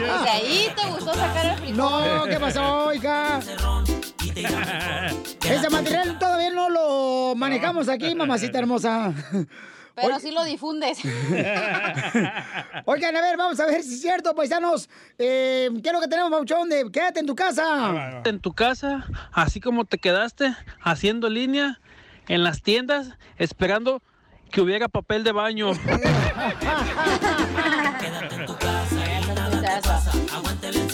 Desde 0.00 0.30
ahí 0.30 0.68
te 0.74 0.86
gustó 0.90 1.12
sacar 1.14 1.46
el 1.46 1.56
frijol. 1.58 1.76
No, 1.76 2.24
¿qué 2.24 2.40
pasó, 2.40 2.94
hija? 2.94 3.40
Ese 5.48 5.70
material 5.70 6.18
todavía 6.18 6.50
no 6.50 6.68
lo 6.68 7.34
manejamos 7.36 7.88
aquí, 7.88 8.14
mamacita 8.14 8.58
hermosa. 8.58 9.12
Pero 9.94 10.18
sí 10.20 10.30
lo 10.30 10.44
difundes. 10.44 10.98
Oigan, 12.84 13.16
a 13.16 13.20
ver, 13.22 13.38
vamos 13.38 13.58
a 13.60 13.66
ver 13.66 13.82
si 13.82 13.94
es 13.94 14.02
cierto, 14.02 14.34
paisanos. 14.34 14.90
Eh, 15.18 15.70
¿Qué 15.82 15.88
es 15.88 15.92
lo 15.92 16.00
que 16.00 16.08
tenemos, 16.08 16.30
Pauchón? 16.30 16.68
De 16.68 16.90
quédate 16.90 17.20
en 17.20 17.26
tu 17.26 17.34
casa. 17.34 18.20
En 18.24 18.40
tu 18.40 18.52
casa, 18.52 19.06
así 19.32 19.58
como 19.58 19.86
te 19.86 19.96
quedaste 19.96 20.54
haciendo 20.82 21.30
línea 21.30 21.80
en 22.28 22.44
las 22.44 22.60
tiendas, 22.60 23.12
esperando 23.38 24.02
que 24.50 24.60
hubiera 24.60 24.88
papel 24.88 25.24
de 25.24 25.32
baño. 25.32 25.72
Aguante 30.32 30.68
el 30.68 30.76
encerrón 30.76 30.76
y 30.76 30.76
te 30.76 30.76
irá 30.76 30.84
mejor. 30.84 30.85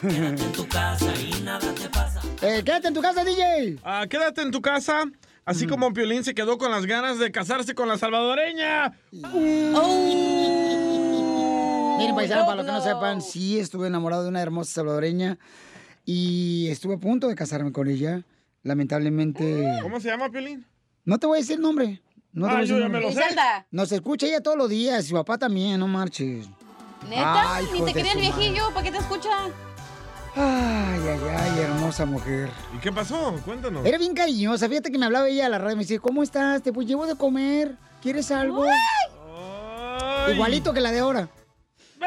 Quédate 0.00 0.42
en 0.44 0.52
tu 0.52 0.66
casa 0.68 1.12
y 1.20 1.40
nada 1.42 1.72
te 1.74 1.88
pasa. 1.88 2.20
Eh, 2.42 2.62
quédate 2.64 2.88
en 2.88 2.94
tu 2.94 3.00
casa, 3.02 3.24
DJ. 3.24 3.78
Ah, 3.84 4.06
quédate 4.08 4.42
en 4.42 4.50
tu 4.50 4.60
casa, 4.60 5.04
así 5.44 5.66
como 5.66 5.92
Piolín 5.92 6.24
se 6.24 6.34
quedó 6.34 6.58
con 6.58 6.70
las 6.70 6.86
ganas 6.86 7.18
de 7.18 7.30
casarse 7.32 7.74
con 7.74 7.88
la 7.88 7.98
salvadoreña. 7.98 8.92
Miren, 11.98 12.14
paisanos, 12.14 12.44
para 12.44 12.56
los 12.56 12.66
que 12.66 12.72
no 12.72 12.82
sepan, 12.82 13.22
sí 13.22 13.58
estuve 13.58 13.86
enamorado 13.88 14.22
de 14.24 14.28
una 14.28 14.42
hermosa 14.42 14.72
salvadoreña 14.72 15.38
y 16.04 16.68
estuve 16.68 16.94
a 16.94 16.98
punto 16.98 17.28
de 17.28 17.34
casarme 17.34 17.72
con 17.72 17.88
ella. 17.88 18.22
Lamentablemente. 18.62 19.64
¿Cómo 19.82 20.00
se 20.00 20.08
llama, 20.08 20.28
Piolín? 20.30 20.66
No 21.04 21.18
te 21.18 21.26
voy 21.26 21.38
a 21.38 21.40
decir 21.40 21.58
nombre. 21.60 22.02
No 22.32 22.46
te 22.46 22.50
Ah, 22.52 22.54
voy 22.54 22.58
a 22.58 22.60
decir 22.62 22.76
yo 22.76 22.82
ya 22.82 22.88
me 22.88 23.00
lo 23.00 23.12
sé. 23.12 23.22
Nos 23.70 23.92
escucha 23.92 24.26
ella 24.26 24.40
todos 24.42 24.56
los 24.58 24.68
días, 24.68 25.06
su 25.06 25.14
papá 25.14 25.38
también, 25.38 25.78
no 25.80 25.86
marches. 25.86 26.48
¿Neta? 27.08 27.54
Ay, 27.56 27.66
Ni 27.72 27.80
te 27.84 27.92
quería 27.94 28.12
el 28.12 28.18
viejillo, 28.20 28.70
¿para 28.74 28.82
qué 28.82 28.90
te 28.90 28.98
escucha? 28.98 29.30
Ay, 30.38 31.00
ay, 31.08 31.18
ay, 31.34 31.60
hermosa 31.60 32.04
mujer. 32.04 32.50
¿Y 32.76 32.78
qué 32.78 32.92
pasó? 32.92 33.40
Cuéntanos. 33.42 33.86
Era 33.86 33.96
bien 33.96 34.12
cariñosa. 34.12 34.68
Fíjate 34.68 34.92
que 34.92 34.98
me 34.98 35.06
hablaba 35.06 35.26
ella 35.28 35.46
a 35.46 35.48
la 35.48 35.56
radio 35.58 35.72
y 35.72 35.76
me 35.76 35.82
dice, 35.84 35.98
¿cómo 35.98 36.22
estás? 36.22 36.62
Te 36.62 36.74
pues 36.74 36.86
llevo 36.86 37.06
de 37.06 37.16
comer. 37.16 37.74
¿Quieres 38.02 38.30
algo? 38.30 38.66
Igualito 40.30 40.74
que 40.74 40.82
la 40.82 40.92
de 40.92 40.98
ahora. 40.98 41.30
Te 41.98 42.04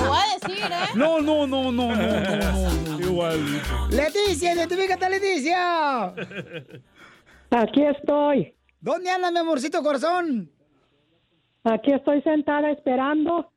voy 0.00 0.18
a 0.18 0.38
decir, 0.38 0.64
¿eh? 0.64 0.88
No, 0.94 1.20
no, 1.20 1.46
no, 1.46 1.70
no, 1.70 1.94
no, 1.94 1.94
no, 1.94 2.36
no. 2.36 3.00
Igualito. 3.00 3.88
Leticia, 3.90 4.54
identifícate, 4.54 5.10
Leticia. 5.10 6.14
Aquí 7.50 7.84
estoy. 7.84 8.54
¿Dónde 8.80 9.10
andas, 9.10 9.32
mi 9.32 9.38
amorcito 9.40 9.82
corazón? 9.82 10.50
Aquí 11.64 11.92
estoy 11.92 12.22
sentada 12.22 12.70
esperando. 12.70 13.49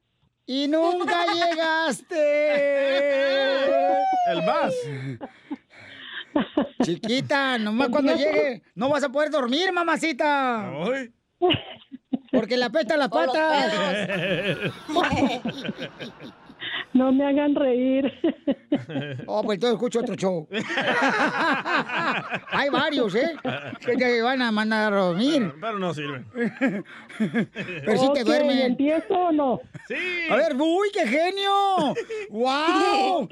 Y 0.45 0.67
nunca 0.67 1.25
llegaste. 1.33 2.15
El 4.27 4.41
vas. 4.45 4.73
Chiquita, 6.83 7.57
nomás 7.57 7.89
cuando 7.89 8.15
llegue 8.15 8.63
no 8.75 8.89
vas 8.89 9.03
a 9.03 9.09
poder 9.09 9.29
dormir, 9.29 9.71
mamacita. 9.71 10.71
Porque 12.31 12.57
le 12.57 12.65
apesta 12.65 12.97
las 12.97 13.09
patas. 13.09 13.71
No 16.93 17.11
me 17.11 17.25
hagan 17.27 17.55
reír. 17.55 18.11
Oh, 19.27 19.43
pues 19.43 19.57
entonces 19.57 19.75
escucho 19.75 19.99
otro 20.01 20.15
show. 20.15 20.47
Hay 22.51 22.69
varios, 22.69 23.15
¿eh? 23.15 23.35
Que 23.79 23.95
te 23.95 24.21
van 24.21 24.41
a 24.41 24.51
mandar 24.51 24.93
a 24.93 24.97
dormir. 24.97 25.53
Pero 25.61 25.79
no 25.79 25.93
sirven. 25.93 26.25
Pero 27.17 27.97
sí 27.97 28.09
te 28.13 28.23
duermen. 28.23 28.59
¿Empiezo 28.59 29.13
o 29.13 29.31
no? 29.31 29.61
Sí. 29.87 29.95
A 30.29 30.35
ver, 30.35 30.55
uy, 30.59 30.89
qué 30.91 31.07
genio. 31.07 31.93
¡Wow! 32.29 33.27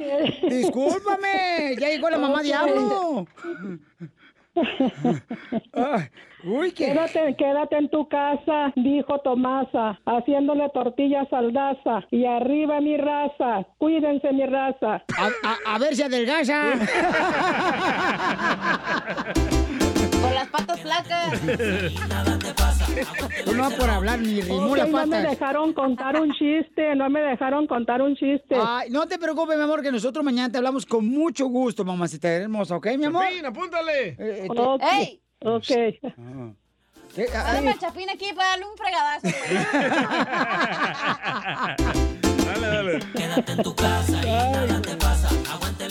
Discúlpame, 0.47 1.75
ya 1.79 1.89
llegó 1.89 2.09
la 2.09 2.17
mamá 2.17 2.37
Ok. 2.37 2.43
diablo. 2.43 3.27
Uy, 6.43 6.71
qué- 6.71 6.87
Quédate, 6.87 7.35
quédate 7.37 7.75
en 7.77 7.89
tu 7.89 8.07
casa, 8.09 8.73
dijo 8.75 9.19
Tomasa, 9.19 9.99
haciéndole 10.05 10.67
tortillas 10.69 11.31
al 11.31 11.53
Daza. 11.53 12.01
Y 12.11 12.25
arriba 12.25 12.81
mi 12.81 12.97
raza, 12.97 13.65
cuídense 13.77 14.31
mi 14.33 14.45
raza. 14.45 15.03
A, 15.17 15.29
a- 15.43 15.75
a 15.75 15.79
ver 15.79 15.95
si 15.95 16.03
adelgaza. 16.03 16.73
Las 20.41 20.49
patas 20.49 20.79
flacas. 20.81 21.41
No 23.55 23.69
por 23.71 23.89
hablar 23.89 24.19
ni 24.19 24.41
rimó 24.41 24.75
las 24.75 24.89
no 24.89 25.05
me 25.07 25.21
dejaron 25.21 25.71
contar 25.73 26.19
un 26.19 26.31
chiste, 26.33 26.93
no 26.95 27.09
me 27.09 27.21
dejaron 27.21 27.65
contar 27.67 28.01
un 28.01 28.15
chiste. 28.15 28.55
Ay, 28.59 28.89
no 28.89 29.07
te 29.07 29.17
preocupes, 29.19 29.55
mi 29.57 29.63
amor, 29.63 29.81
que 29.81 29.91
nosotros 29.91 30.23
mañana 30.25 30.51
te 30.51 30.57
hablamos 30.57 30.85
con 30.85 31.07
mucho 31.07 31.45
gusto, 31.47 31.85
mamacita 31.85 32.27
hermosa, 32.29 32.75
¿ok, 32.75 32.87
mi 32.97 33.05
amor? 33.05 33.23
Chapín, 33.25 33.45
apúntale. 33.45 34.07
Eh, 34.19 34.47
te- 34.51 34.59
Ok, 34.59 34.81
¡Ey! 34.99 35.21
ok. 35.43 35.67
¿Qué? 37.15 37.27
Ah, 37.35 37.53
ay, 37.57 37.67
al 37.67 37.79
chapín 37.79 38.09
aquí 38.09 38.25
para 38.35 38.49
darle 38.49 38.65
un 38.65 38.77
fregadazo. 38.77 39.27
Dale, 42.45 42.67
dale. 42.67 42.99
Quédate 43.15 43.51
en 43.53 43.63
tu 43.63 43.73
casa 43.75 44.21
y 44.23 44.31
nada 44.31 44.81
te 44.81 44.95
pasa. 44.97 45.29
Y 45.79 45.83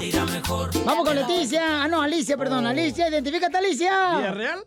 te 0.00 0.06
irá 0.06 0.24
mejor. 0.24 0.70
Vamos 0.84 1.04
con 1.06 1.14
Leticia. 1.14 1.84
Ah, 1.84 1.88
no, 1.88 2.00
Alicia, 2.02 2.36
perdón. 2.36 2.66
Alicia, 2.66 3.08
identifícate, 3.08 3.56
Alicia. 3.58 4.16
¿Villarreal? 4.16 4.58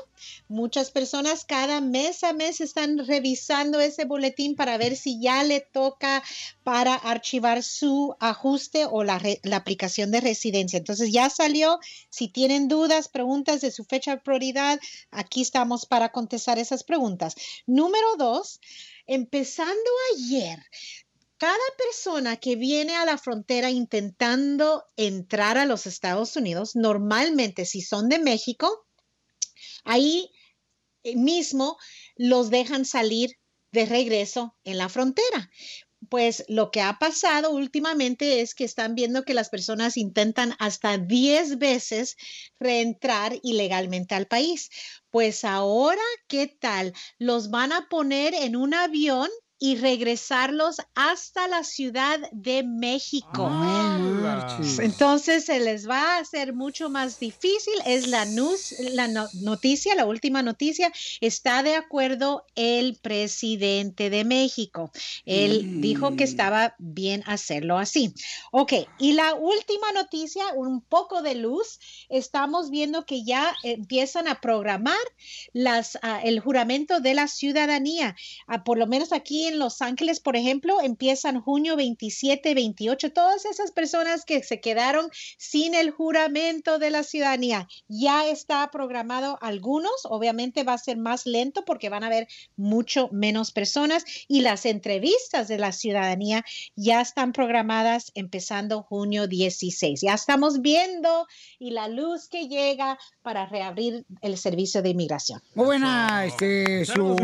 Muchas 0.47 0.93
personas 0.93 1.45
cada 1.45 1.81
mes 1.81 2.23
a 2.23 2.33
mes 2.33 2.61
están 2.61 3.05
revisando 3.09 3.81
ese 3.81 4.05
boletín 4.05 4.55
para 4.55 4.79
ver 4.79 4.95
si 4.95 5.21
ya 5.21 5.43
le 5.43 5.63
toca 5.63 6.23
para 6.63 6.95
archivar 6.95 7.65
su 7.65 8.15
ajuste 8.21 8.87
o 8.89 9.03
la, 9.03 9.21
la 9.43 9.57
aplicación 9.57 10.13
de 10.13 10.21
residencia. 10.21 10.77
Entonces 10.77 11.11
ya 11.11 11.29
salió. 11.29 11.81
Si 12.09 12.29
tienen 12.29 12.69
dudas, 12.69 13.09
preguntas 13.09 13.61
de 13.63 13.73
su 13.73 13.83
fecha 13.83 14.13
de 14.13 14.23
prioridad, 14.23 14.79
aquí 15.11 15.43
estamos 15.43 15.87
para 15.87 16.13
contestar 16.13 16.61
esas 16.61 16.85
preguntas. 16.85 17.35
Número 17.67 18.15
dos, 18.17 18.61
empezando 19.09 19.91
ayer, 20.15 20.61
cada 21.43 21.59
persona 21.77 22.37
que 22.37 22.55
viene 22.55 22.95
a 22.95 23.05
la 23.05 23.19
frontera 23.19 23.69
intentando 23.69 24.85
entrar 24.97 25.59
a 25.59 25.67
los 25.67 25.89
Estados 25.89 26.37
Unidos, 26.37 26.77
normalmente 26.77 27.65
si 27.65 27.81
son 27.81 28.09
de 28.09 28.21
México, 28.21 28.87
ahí 29.83 30.31
eh, 31.03 31.17
mismo 31.17 31.79
los 32.15 32.49
dejan 32.51 32.85
salir 32.85 33.41
de 33.73 33.87
regreso 33.87 34.57
en 34.63 34.79
la 34.79 34.89
frontera. 34.89 35.51
Pues 36.09 36.45
lo 36.47 36.71
que 36.71 36.81
ha 36.81 37.01
pasado 37.01 37.51
últimamente 37.51 38.41
es 38.41 38.55
que 38.55 38.63
están 38.63 38.95
viendo 38.95 39.25
que 39.25 39.35
las 39.35 39.49
personas 39.49 39.97
intentan 39.97 40.55
hasta 40.61 40.97
10 40.97 41.59
veces 41.59 42.17
reentrar 42.61 43.37
ilegalmente 43.43 44.15
al 44.15 44.29
país. 44.29 44.71
Pues 45.11 45.45
ahora, 45.45 46.03
¿qué 46.29 46.47
tal? 46.47 46.93
Los 47.19 47.51
van 47.51 47.73
a 47.73 47.89
poner 47.89 48.33
en 48.33 48.55
un 48.55 48.75
avión 48.75 49.29
y 49.65 49.77
regresarlos 49.77 50.79
hasta 50.97 51.47
la 51.47 51.63
Ciudad 51.63 52.19
de 52.33 52.65
México. 52.65 53.49
Entonces 54.81 55.45
se 55.45 55.61
les 55.61 55.89
va 55.89 56.17
a 56.17 56.19
hacer 56.19 56.53
mucho 56.53 56.91
más 56.91 57.21
difícil. 57.21 57.73
Es 57.87 58.09
la, 58.09 58.25
nus- 58.27 58.75
la 58.81 59.07
no- 59.07 59.29
noticia, 59.35 59.95
la 59.95 60.05
última 60.05 60.43
noticia. 60.43 60.93
Está 61.21 61.63
de 61.63 61.77
acuerdo 61.77 62.45
el 62.57 62.97
presidente 62.97 64.11
de 64.11 64.25
México. 64.25 64.91
Él 65.27 65.81
dijo 65.81 66.17
que 66.17 66.25
estaba 66.25 66.75
bien 66.81 67.23
hacerlo 67.27 67.79
así. 67.79 68.13
Ok, 68.51 68.73
y 68.99 69.13
la 69.13 69.35
última 69.35 69.93
noticia, 69.93 70.43
un 70.57 70.81
poco 70.81 71.23
de 71.23 71.37
luz. 71.37 71.79
Estamos 72.09 72.69
viendo 72.71 73.07
que 73.07 73.23
ya 73.23 73.55
empiezan 73.63 74.27
a 74.27 74.41
programar 74.41 74.99
las, 75.53 75.99
ah, 76.03 76.21
el 76.25 76.41
juramento 76.41 76.99
de 76.99 77.15
la 77.15 77.29
ciudadanía. 77.29 78.17
Ah, 78.49 78.65
por 78.65 78.77
lo 78.77 78.89
menos 78.89 79.13
aquí 79.13 79.47
en 79.47 79.52
Los 79.59 79.83
Ángeles, 79.83 80.21
por 80.21 80.37
ejemplo, 80.37 80.81
empiezan 80.81 81.41
junio 81.41 81.77
27, 81.77 82.55
28. 82.55 83.13
Todas 83.13 83.45
esas 83.45 83.71
personas 83.71 84.25
que 84.25 84.43
se 84.43 84.61
quedaron 84.61 85.11
sin 85.39 85.75
el 85.75 85.91
juramento 85.91 86.79
de 86.79 86.91
la 86.91 87.03
ciudadanía, 87.03 87.69
ya 87.89 88.27
está 88.27 88.71
programado 88.71 89.39
algunos. 89.41 89.93
Obviamente 90.05 90.65
va 90.65 90.75
a 90.75 90.79
ser 90.79 90.97
más 90.97 91.27
lento 91.27 91.65
porque 91.65 91.89
van 91.89 92.05
a 92.05 92.07
haber 92.07 92.29
mucho 92.57 93.09
menos 93.13 93.53
personas 93.53 94.05
y 94.29 94.41
las 94.41 94.67
entrevistas 94.67 95.49
de 95.49 95.59
la 95.59 95.73
ciudadanía 95.73 96.45
ya 96.77 97.01
están 97.01 97.33
programadas 97.33 98.13
empezando 98.15 98.83
junio 98.83 99.27
16. 99.27 100.01
Ya 100.01 100.15
estamos 100.15 100.61
viendo 100.61 101.27
y 101.59 101.71
la 101.71 101.89
luz 101.89 102.29
que 102.29 102.49
llega 102.49 102.99
para 103.23 103.47
reabrir 103.47 104.05
el 104.21 104.37
servicio 104.37 104.83
de 104.83 104.91
inmigración. 104.91 105.41
Muy 105.55 105.67
buena, 105.67 106.25
este, 106.25 106.85
su, 106.85 107.17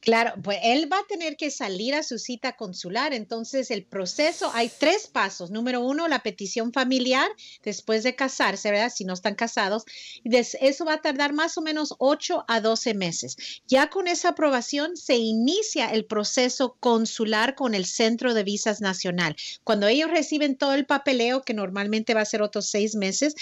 Claro, 0.01 0.33
pues 0.41 0.57
él 0.63 0.91
va 0.91 0.97
a 0.97 1.07
tener 1.07 1.37
que 1.37 1.51
salir 1.51 1.93
a 1.93 2.01
su 2.01 2.17
cita 2.17 2.53
consular. 2.53 3.13
Entonces, 3.13 3.69
el 3.69 3.83
proceso, 3.83 4.49
hay 4.55 4.71
tres 4.79 5.05
pasos. 5.05 5.51
Número 5.51 5.81
uno, 5.81 6.07
la 6.07 6.23
petición 6.23 6.73
familiar 6.73 7.29
después 7.63 8.01
de 8.01 8.15
casarse, 8.15 8.71
¿verdad? 8.71 8.91
Si 8.93 9.05
no 9.05 9.13
están 9.13 9.35
casados. 9.35 9.83
Eso 10.23 10.85
va 10.85 10.93
a 10.95 11.01
tardar 11.01 11.33
más 11.33 11.55
o 11.59 11.61
menos 11.61 11.93
8 11.99 12.45
a 12.47 12.61
12 12.61 12.95
meses. 12.95 13.37
Ya 13.67 13.91
con 13.91 14.07
esa 14.07 14.29
aprobación 14.29 14.97
se 14.97 15.17
inicia 15.17 15.91
el 15.91 16.05
proceso 16.05 16.77
consular 16.79 17.53
con 17.53 17.75
el 17.75 17.85
Centro 17.85 18.33
de 18.33 18.43
Visas 18.43 18.81
Nacional. 18.81 19.35
Cuando 19.63 19.87
ellos 19.87 20.09
reciben 20.09 20.57
todo 20.57 20.73
el 20.73 20.87
papeleo, 20.87 21.43
que 21.43 21.53
normalmente 21.53 22.15
va 22.15 22.21
a 22.21 22.25
ser 22.25 22.41
otros 22.41 22.65
seis 22.65 22.95
meses, 22.95 23.35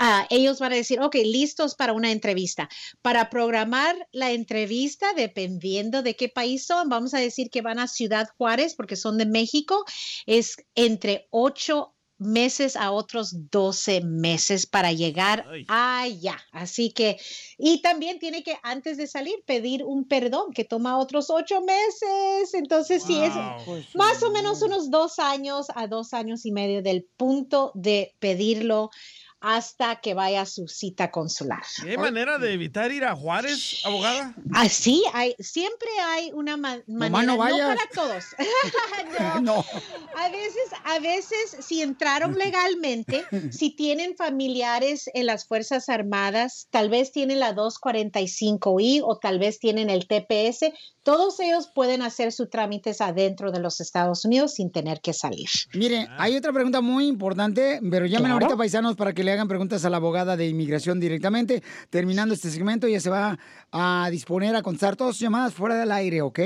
ah, 0.00 0.26
ellos 0.30 0.58
van 0.58 0.72
a 0.72 0.76
decir, 0.76 1.00
ok, 1.00 1.14
listos 1.24 1.76
para 1.76 1.92
una 1.92 2.10
entrevista. 2.10 2.68
Para 3.02 3.30
programar 3.30 4.08
la 4.10 4.32
entrevista, 4.32 5.12
dependiendo 5.14 5.91
dependiendo 5.92 6.02
de 6.02 6.16
qué 6.16 6.28
país 6.28 6.64
son, 6.66 6.88
vamos 6.88 7.14
a 7.14 7.18
decir 7.18 7.50
que 7.50 7.62
van 7.62 7.78
a 7.78 7.86
Ciudad 7.86 8.28
Juárez 8.38 8.74
porque 8.74 8.96
son 8.96 9.18
de 9.18 9.26
México, 9.26 9.84
es 10.26 10.56
entre 10.74 11.28
8 11.30 11.94
meses 12.18 12.76
a 12.76 12.92
otros 12.92 13.50
12 13.50 14.02
meses 14.02 14.66
para 14.66 14.92
llegar 14.92 15.44
allá. 15.66 16.38
Así 16.52 16.92
que, 16.92 17.18
y 17.58 17.82
también 17.82 18.20
tiene 18.20 18.44
que 18.44 18.56
antes 18.62 18.96
de 18.96 19.08
salir 19.08 19.34
pedir 19.44 19.82
un 19.82 20.06
perdón 20.06 20.52
que 20.54 20.64
toma 20.64 20.98
otros 20.98 21.30
ocho 21.30 21.62
meses. 21.62 22.54
Entonces, 22.54 23.02
sí, 23.02 23.20
es 23.20 23.34
más 23.94 24.22
o 24.22 24.30
menos 24.30 24.62
unos 24.62 24.90
dos 24.90 25.18
años 25.18 25.66
a 25.74 25.88
dos 25.88 26.14
años 26.14 26.46
y 26.46 26.52
medio 26.52 26.80
del 26.80 27.04
punto 27.16 27.72
de 27.74 28.14
pedirlo 28.20 28.90
hasta 29.42 29.96
que 29.96 30.14
vaya 30.14 30.42
a 30.42 30.46
su 30.46 30.68
cita 30.68 31.10
consular. 31.10 31.62
¿Y 31.84 31.90
¿Hay 31.90 31.96
manera 31.96 32.38
de 32.38 32.52
evitar 32.52 32.92
ir 32.92 33.04
a 33.04 33.16
Juárez, 33.16 33.80
abogada? 33.84 34.34
Así, 34.54 35.02
hay, 35.12 35.34
siempre 35.40 35.88
hay 36.00 36.30
una 36.32 36.56
ma- 36.56 36.80
manera, 36.86 37.22
no 37.22 37.32
no, 37.32 37.36
vayas. 37.36 37.76
para 37.76 37.90
todos. 37.92 38.24
no. 39.40 39.40
No. 39.42 39.64
A 40.16 40.28
veces, 40.28 40.62
a 40.84 40.98
veces, 41.00 41.56
si 41.60 41.82
entraron 41.82 42.38
legalmente, 42.38 43.24
si 43.50 43.70
tienen 43.70 44.14
familiares 44.16 45.10
en 45.12 45.26
las 45.26 45.44
Fuerzas 45.46 45.88
Armadas, 45.88 46.68
tal 46.70 46.88
vez 46.88 47.10
tienen 47.10 47.40
la 47.40 47.54
245I 47.54 49.02
o 49.04 49.18
tal 49.18 49.38
vez 49.40 49.58
tienen 49.58 49.90
el 49.90 50.06
TPS, 50.06 50.72
todos 51.02 51.40
ellos 51.40 51.68
pueden 51.74 52.02
hacer 52.02 52.32
sus 52.32 52.48
trámites 52.48 53.00
adentro 53.00 53.50
de 53.50 53.58
los 53.60 53.80
Estados 53.80 54.24
Unidos 54.24 54.54
sin 54.54 54.70
tener 54.70 55.00
que 55.00 55.12
salir. 55.12 55.48
Mire, 55.74 56.06
hay 56.18 56.36
otra 56.36 56.52
pregunta 56.52 56.80
muy 56.80 57.06
importante, 57.06 57.80
pero 57.90 58.06
llamen 58.06 58.26
Claro. 58.30 58.34
ahorita 58.34 58.56
paisanos 58.56 58.94
para 58.96 59.12
que 59.12 59.24
le 59.24 59.32
hagan 59.32 59.48
preguntas 59.48 59.84
a 59.84 59.90
la 59.90 59.96
abogada 59.96 60.36
de 60.36 60.48
inmigración 60.48 61.00
directamente. 61.00 61.62
Terminando 61.90 62.34
este 62.34 62.50
segmento, 62.50 62.86
ella 62.86 63.00
se 63.00 63.10
va 63.10 63.38
a 63.72 64.08
disponer 64.10 64.54
a 64.54 64.62
contestar 64.62 64.96
todas 64.96 65.16
sus 65.16 65.22
llamadas 65.22 65.54
fuera 65.54 65.76
del 65.76 65.90
aire, 65.92 66.22
¿ok? 66.22 66.38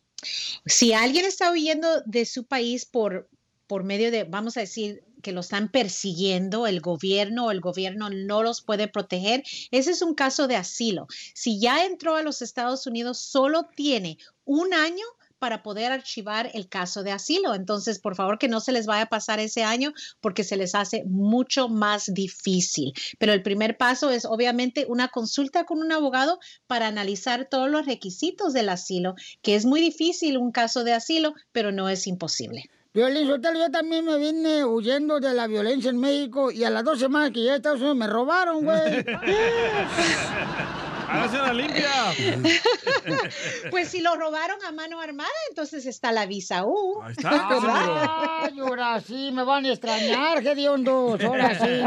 Si 0.66 0.92
alguien 0.92 1.24
está 1.24 1.50
huyendo 1.50 2.02
de 2.04 2.26
su 2.26 2.44
país 2.44 2.84
por, 2.84 3.30
por 3.66 3.84
medio 3.84 4.10
de, 4.10 4.24
vamos 4.24 4.56
a 4.56 4.60
decir, 4.60 5.02
que 5.22 5.32
lo 5.32 5.40
están 5.40 5.70
persiguiendo 5.70 6.66
el 6.66 6.80
gobierno 6.80 7.46
o 7.46 7.50
el 7.50 7.60
gobierno 7.60 8.10
no 8.10 8.42
los 8.42 8.62
puede 8.62 8.88
proteger, 8.88 9.44
ese 9.70 9.92
es 9.92 10.02
un 10.02 10.14
caso 10.14 10.48
de 10.48 10.56
asilo. 10.56 11.06
Si 11.34 11.60
ya 11.60 11.84
entró 11.84 12.16
a 12.16 12.22
los 12.22 12.42
Estados 12.42 12.86
Unidos, 12.86 13.18
solo 13.18 13.68
tiene 13.74 14.18
un 14.44 14.74
año 14.74 15.04
para 15.40 15.64
poder 15.64 15.90
archivar 15.90 16.50
el 16.54 16.68
caso 16.68 17.02
de 17.02 17.10
asilo. 17.10 17.54
Entonces, 17.54 17.98
por 17.98 18.14
favor, 18.14 18.38
que 18.38 18.46
no 18.46 18.60
se 18.60 18.70
les 18.70 18.86
vaya 18.86 19.02
a 19.02 19.08
pasar 19.08 19.40
ese 19.40 19.64
año 19.64 19.92
porque 20.20 20.44
se 20.44 20.56
les 20.56 20.76
hace 20.76 21.02
mucho 21.06 21.68
más 21.68 22.14
difícil. 22.14 22.92
Pero 23.18 23.32
el 23.32 23.42
primer 23.42 23.76
paso 23.76 24.10
es 24.10 24.24
obviamente 24.24 24.86
una 24.88 25.08
consulta 25.08 25.64
con 25.64 25.78
un 25.78 25.90
abogado 25.90 26.38
para 26.68 26.86
analizar 26.86 27.48
todos 27.50 27.68
los 27.68 27.86
requisitos 27.86 28.52
del 28.52 28.68
asilo, 28.68 29.16
que 29.42 29.56
es 29.56 29.64
muy 29.64 29.80
difícil 29.80 30.36
un 30.36 30.52
caso 30.52 30.84
de 30.84 30.92
asilo, 30.92 31.34
pero 31.50 31.72
no 31.72 31.88
es 31.88 32.06
imposible. 32.06 32.70
Violín 32.92 33.28
Sotelo, 33.28 33.58
yo 33.58 33.70
también 33.70 34.04
me 34.04 34.18
vine 34.18 34.64
huyendo 34.64 35.20
de 35.20 35.32
la 35.32 35.46
violencia 35.46 35.90
en 35.90 35.98
México 35.98 36.50
y 36.50 36.64
a 36.64 36.70
las 36.70 36.84
dos 36.84 36.98
semanas 36.98 37.30
que 37.30 37.38
llegué 37.38 37.52
a 37.52 37.56
Estados 37.56 37.78
Unidos 37.78 37.96
me 37.96 38.08
robaron, 38.08 38.64
güey. 38.64 39.04
Hágase 41.10 41.40
una 41.40 41.52
limpia. 41.52 41.90
Pues 43.70 43.88
si 43.88 44.00
lo 44.00 44.14
robaron 44.16 44.62
a 44.64 44.72
mano 44.72 45.00
armada, 45.00 45.30
entonces 45.48 45.86
está 45.86 46.12
la 46.12 46.26
visa 46.26 46.64
U. 46.64 47.00
Ahí 47.02 47.12
está, 47.12 47.48
Ay, 48.44 48.60
ahora 48.60 49.00
sí, 49.00 49.30
me 49.32 49.42
van 49.42 49.64
a 49.64 49.70
extrañar, 49.70 50.42
qué 50.42 50.54
diondos, 50.54 51.20
ahora 51.22 51.58
sí. 51.58 51.82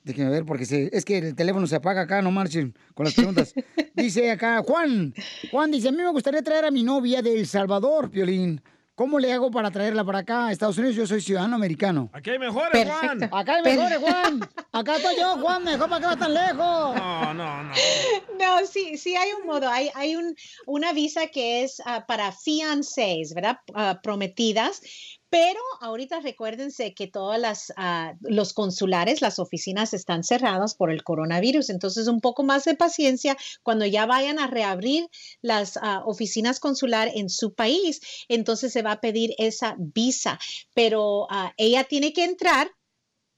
Déjenme 0.03 0.31
ver, 0.31 0.45
porque 0.45 0.65
se- 0.65 0.89
es 0.91 1.05
que 1.05 1.19
el 1.19 1.35
teléfono 1.35 1.67
se 1.67 1.75
apaga 1.75 2.01
acá, 2.01 2.23
no 2.23 2.31
marchen 2.31 2.73
con 2.95 3.05
las 3.05 3.13
preguntas. 3.13 3.53
dice 3.95 4.31
acá, 4.31 4.63
Juan, 4.65 5.13
Juan 5.51 5.69
dice, 5.69 5.89
a 5.89 5.91
mí 5.91 5.97
me 5.99 6.09
gustaría 6.11 6.41
traer 6.41 6.65
a 6.65 6.71
mi 6.71 6.81
novia 6.81 7.21
de 7.21 7.39
El 7.39 7.45
Salvador, 7.45 8.09
Piolín. 8.09 8.59
¿Cómo 8.95 9.19
le 9.19 9.31
hago 9.31 9.49
para 9.49 9.71
traerla 9.71 10.03
para 10.03 10.19
acá 10.19 10.47
a 10.47 10.51
Estados 10.51 10.77
Unidos? 10.77 10.95
Yo 10.95 11.07
soy 11.07 11.21
ciudadano 11.21 11.55
americano. 11.55 12.09
Aquí 12.13 12.29
hay 12.29 12.39
mejores, 12.39 12.87
Juan. 12.87 13.23
Acá 13.31 13.55
hay 13.55 13.63
mejores, 13.63 13.97
Juan. 13.99 14.49
Acá 14.71 14.97
estoy 14.97 15.15
yo, 15.17 15.37
Juan, 15.37 15.63
mejor 15.63 15.89
para 15.89 16.01
qué 16.01 16.07
va 16.07 16.17
tan 16.17 16.33
lejos. 16.33 16.95
No, 16.95 17.33
no, 17.33 17.63
no. 17.63 17.73
No, 18.37 18.65
sí, 18.67 18.97
sí 18.97 19.15
hay 19.15 19.31
un 19.31 19.47
modo. 19.47 19.69
Hay, 19.69 19.89
hay 19.95 20.15
un, 20.15 20.35
una 20.65 20.91
visa 20.93 21.27
que 21.27 21.63
es 21.63 21.81
ah, 21.85 22.05
para 22.05 22.31
fiancés, 22.31 23.33
¿verdad? 23.33 23.57
Ah, 23.73 23.99
prometidas. 24.03 24.81
Pero 25.31 25.61
ahorita 25.79 26.19
recuérdense 26.19 26.93
que 26.93 27.07
todas 27.07 27.39
las 27.39 27.71
ah, 27.77 28.15
los 28.19 28.51
consulares, 28.51 29.21
las 29.21 29.39
oficinas 29.39 29.93
están 29.93 30.25
cerradas 30.25 30.75
por 30.75 30.91
el 30.91 31.05
coronavirus. 31.05 31.69
Entonces, 31.69 32.07
un 32.07 32.19
poco 32.19 32.43
más 32.43 32.65
de 32.65 32.75
paciencia 32.75 33.37
cuando 33.63 33.85
ya 33.85 34.05
vayan 34.05 34.39
a 34.39 34.47
reabrir 34.47 35.07
las 35.41 35.77
ah, 35.77 36.03
oficinas 36.05 36.59
consular 36.59 37.09
en 37.15 37.29
su 37.29 37.53
país. 37.53 38.01
Entonces 38.27 38.73
se 38.73 38.81
va 38.81 38.91
a 38.91 38.99
pedir 38.99 39.33
esa 39.37 39.77
visa. 39.79 40.37
Pero 40.73 41.27
ah, 41.29 41.53
ella 41.55 41.85
tiene 41.85 42.11
que 42.11 42.25
entrar 42.25 42.69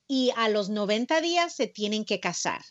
y 0.07 0.31
a 0.35 0.49
los 0.49 0.69
90 0.69 1.21
días 1.21 1.53
se 1.53 1.67
tienen 1.67 2.05
que 2.05 2.19
casar 2.19 2.63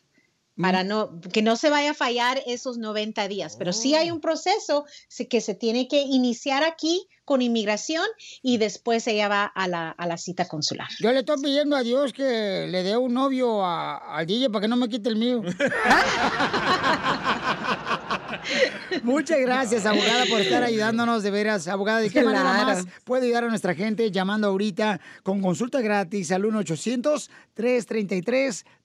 para 0.60 0.84
no 0.84 1.20
que 1.32 1.40
no 1.42 1.56
se 1.56 1.70
vaya 1.70 1.92
a 1.92 1.94
fallar 1.94 2.42
esos 2.46 2.76
90 2.78 3.26
días, 3.28 3.56
pero 3.58 3.72
sí 3.72 3.94
hay 3.94 4.10
un 4.10 4.20
proceso 4.20 4.84
que 5.30 5.40
se 5.40 5.54
tiene 5.54 5.88
que 5.88 6.02
iniciar 6.02 6.62
aquí 6.62 7.06
con 7.24 7.40
inmigración 7.40 8.04
y 8.42 8.58
después 8.58 9.06
ella 9.06 9.28
va 9.28 9.44
a 9.44 9.68
la, 9.68 9.90
a 9.90 10.06
la 10.06 10.16
cita 10.18 10.46
consular. 10.48 10.88
Yo 11.00 11.12
le 11.12 11.20
estoy 11.20 11.40
pidiendo 11.40 11.76
a 11.76 11.82
Dios 11.82 12.12
que 12.12 12.66
le 12.68 12.82
dé 12.82 12.96
un 12.96 13.14
novio 13.14 13.64
a- 13.64 14.16
al 14.18 14.26
DJ 14.26 14.50
para 14.50 14.62
que 14.62 14.68
no 14.68 14.76
me 14.76 14.88
quite 14.88 15.08
el 15.08 15.16
mío. 15.16 15.40
Muchas 19.02 19.38
gracias, 19.40 19.86
abogada, 19.86 20.24
por 20.26 20.40
estar 20.40 20.62
ayudándonos 20.62 21.22
de 21.22 21.30
veras. 21.30 21.68
Abogada, 21.68 22.00
¿de 22.00 22.10
qué 22.10 22.22
manera 22.22 22.44
más 22.44 22.86
puede 23.04 23.26
ayudar 23.26 23.44
a 23.44 23.48
nuestra 23.48 23.74
gente 23.74 24.10
llamando 24.10 24.46
ahorita 24.48 25.00
con 25.22 25.40
consulta 25.40 25.80
gratis 25.80 26.30
al 26.32 26.42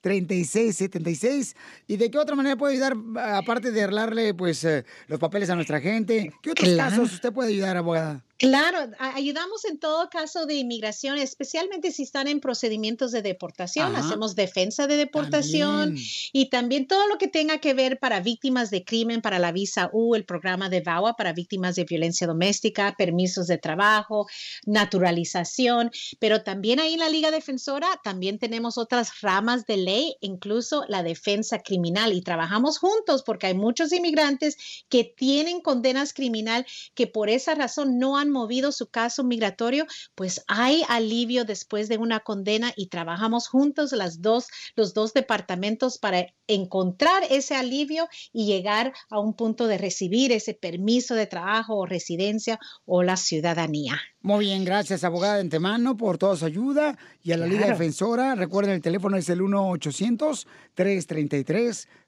1-800-333-3676? 0.02 1.54
¿Y 1.86 1.96
de 1.96 2.10
qué 2.10 2.18
otra 2.18 2.36
manera 2.36 2.56
puede 2.56 2.74
ayudar, 2.74 2.94
aparte 3.34 3.70
de 3.70 3.82
arreglarle 3.82 4.34
pues, 4.34 4.64
eh, 4.64 4.84
los 5.06 5.18
papeles 5.18 5.50
a 5.50 5.54
nuestra 5.54 5.80
gente? 5.80 6.32
¿Qué 6.42 6.50
otros 6.52 6.68
Claro. 6.68 6.90
casos 6.90 7.12
usted 7.14 7.32
puede 7.32 7.50
ayudar, 7.50 7.76
abogada? 7.76 8.24
Claro, 8.38 8.92
ayudamos 9.00 9.64
en 9.64 9.80
todo 9.80 10.08
caso 10.10 10.46
de 10.46 10.54
inmigración, 10.54 11.18
especialmente 11.18 11.90
si 11.90 12.04
están 12.04 12.28
en 12.28 12.38
procedimientos 12.38 13.10
de 13.10 13.20
deportación. 13.20 13.96
Ajá. 13.96 14.06
Hacemos 14.06 14.36
defensa 14.36 14.86
de 14.86 14.96
deportación 14.96 15.86
También. 15.86 16.06
y 16.32 16.48
también 16.48 16.86
todo 16.86 17.08
lo 17.08 17.18
que 17.18 17.26
tenga 17.26 17.58
que 17.58 17.74
ver 17.74 17.98
para 17.98 18.20
víctimas 18.20 18.70
de 18.70 18.84
crimen, 18.84 19.22
para 19.22 19.40
la 19.40 19.50
visa 19.50 19.90
U, 19.92 20.14
el 20.14 20.24
programa 20.24 20.68
de 20.68 20.82
VAWA 20.82 21.14
para 21.14 21.32
víctimas 21.32 21.74
de 21.74 21.82
violencia 21.82 22.28
doméstica, 22.28 22.94
permisos 22.96 23.48
de 23.48 23.58
trabajo, 23.58 24.28
naturalización. 24.66 25.90
Pero 26.20 26.44
también 26.44 26.78
ahí 26.78 26.94
en 26.94 27.00
la 27.00 27.08
Liga 27.08 27.32
Defensora 27.32 27.88
también 28.04 28.38
tenemos 28.38 28.78
otras 28.78 29.20
ramas 29.20 29.66
de 29.66 29.78
ley, 29.78 30.16
incluso 30.20 30.84
la 30.86 31.02
defensa 31.02 31.58
criminal. 31.58 32.12
Y 32.12 32.22
trabajamos 32.22 32.78
juntos 32.78 33.24
porque 33.24 33.48
hay 33.48 33.54
muchos 33.54 33.92
inmigrantes 33.92 34.56
que 34.88 35.02
tienen 35.02 35.60
condenas 35.60 36.12
criminal 36.12 36.64
que 36.94 37.08
por 37.08 37.30
esa 37.30 37.56
razón 37.56 37.98
no 37.98 38.16
han 38.16 38.27
movido 38.30 38.72
su 38.72 38.88
caso 38.88 39.24
migratorio, 39.24 39.86
pues 40.14 40.42
hay 40.46 40.82
alivio 40.88 41.44
después 41.44 41.88
de 41.88 41.98
una 41.98 42.20
condena 42.20 42.72
y 42.76 42.88
trabajamos 42.88 43.48
juntos 43.48 43.92
las 43.92 44.22
dos, 44.22 44.46
los 44.76 44.94
dos 44.94 45.14
departamentos 45.14 45.98
para 45.98 46.26
encontrar 46.46 47.22
ese 47.30 47.54
alivio 47.54 48.08
y 48.32 48.46
llegar 48.46 48.92
a 49.10 49.20
un 49.20 49.34
punto 49.34 49.66
de 49.66 49.78
recibir 49.78 50.32
ese 50.32 50.54
permiso 50.54 51.14
de 51.14 51.26
trabajo 51.26 51.76
o 51.76 51.86
residencia 51.86 52.58
o 52.84 53.02
la 53.02 53.16
ciudadanía. 53.16 54.00
Muy 54.20 54.46
bien, 54.46 54.64
gracias, 54.64 55.04
abogada 55.04 55.36
de 55.36 55.42
antemano, 55.42 55.96
por 55.96 56.18
toda 56.18 56.34
su 56.36 56.44
ayuda. 56.44 56.98
Y 57.22 57.30
a 57.32 57.36
la 57.36 57.46
Liga 57.46 57.60
Claro. 57.66 57.78
Defensora, 57.78 58.34
recuerden, 58.34 58.74
el 58.74 58.82
teléfono 58.82 59.16
es 59.16 59.28
el 59.28 59.40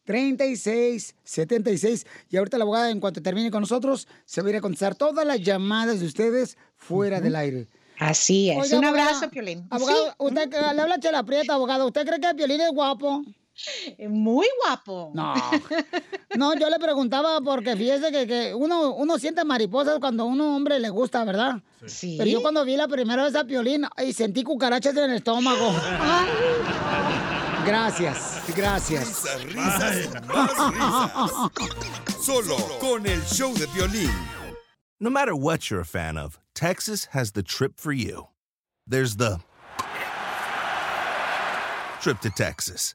1-800-333-3676. 0.07 2.07
Y 2.31 2.37
ahorita 2.37 2.59
la 2.59 2.65
abogada, 2.65 2.91
en 2.91 3.01
cuanto 3.01 3.23
termine 3.23 3.51
con 3.51 3.61
nosotros, 3.61 4.07
se 4.25 4.41
va 4.43 4.49
a 4.49 4.51
ir 4.51 4.57
a 4.57 4.61
contestar 4.61 4.95
todas 4.95 5.27
las 5.27 5.41
llamadas 5.41 6.01
de 6.01 6.07
ustedes 6.07 6.57
fuera 6.77 7.21
del 7.21 7.37
aire. 7.37 7.69
Así 7.99 8.51
es. 8.51 8.57
Oiga, 8.59 8.79
Un 8.79 8.85
abogada, 8.87 9.09
abrazo, 9.11 9.31
Piolín. 9.31 9.67
Abogado, 9.71 10.07
Sí. 10.07 10.13
usted 10.19 10.51
le 10.51 10.81
habla 10.83 10.99
Chela 10.99 11.23
Prieta, 11.23 11.55
abogado. 11.55 11.87
¿Usted 11.87 12.07
cree 12.07 12.19
que 12.19 12.35
Piolín 12.35 12.61
es 12.63 12.71
guapo? 12.73 13.23
Muy 14.09 14.47
guapo. 14.65 15.13
No. 15.15 15.35
No, 16.37 16.55
yo 16.55 16.71
le 16.71 16.79
preguntaba 16.79 17.41
porque 17.41 17.77
fíjese 17.77 18.13
que, 18.13 18.25
que 18.25 18.55
uno, 18.55 18.95
uno 18.95 19.19
siente 19.19 19.45
mariposas 19.45 19.99
cuando 19.99 20.23
a 20.23 20.27
un 20.27 20.41
hombre 20.41 20.79
le 20.79 20.89
gusta, 20.89 21.25
¿verdad? 21.25 21.61
Sí. 21.85 22.15
Pero 22.17 22.31
yo 22.31 22.41
cuando 22.41 22.65
vi 22.65 22.77
la 22.77 22.87
primera 22.87 23.25
vez 23.25 23.35
a 23.35 23.43
Piolín 23.45 23.85
y 23.99 24.13
sentí 24.13 24.45
cucarachas 24.45 24.97
en 24.97 25.11
el 25.11 25.17
estómago. 25.17 25.75
Gracias, 27.67 28.41
gracias. 28.57 29.25
Risas, 29.43 29.45
risas 29.45 30.27
más 30.27 30.51
risas. 30.73 32.25
Solo 32.25 32.57
con 32.79 33.07
el 33.07 33.21
show 33.25 33.53
de 33.55 33.67
violín. 33.75 34.11
No 34.99 35.11
matter 35.11 35.35
what 35.35 35.69
you're 35.69 35.83
a 35.83 35.85
fan 35.85 36.17
of, 36.17 36.39
Texas 36.55 37.09
has 37.13 37.33
the 37.33 37.43
trip 37.43 37.79
for 37.79 37.93
you. 37.93 38.29
There's 38.87 39.17
the 39.17 39.41
trip 42.01 42.21
to 42.21 42.31
Texas 42.31 42.95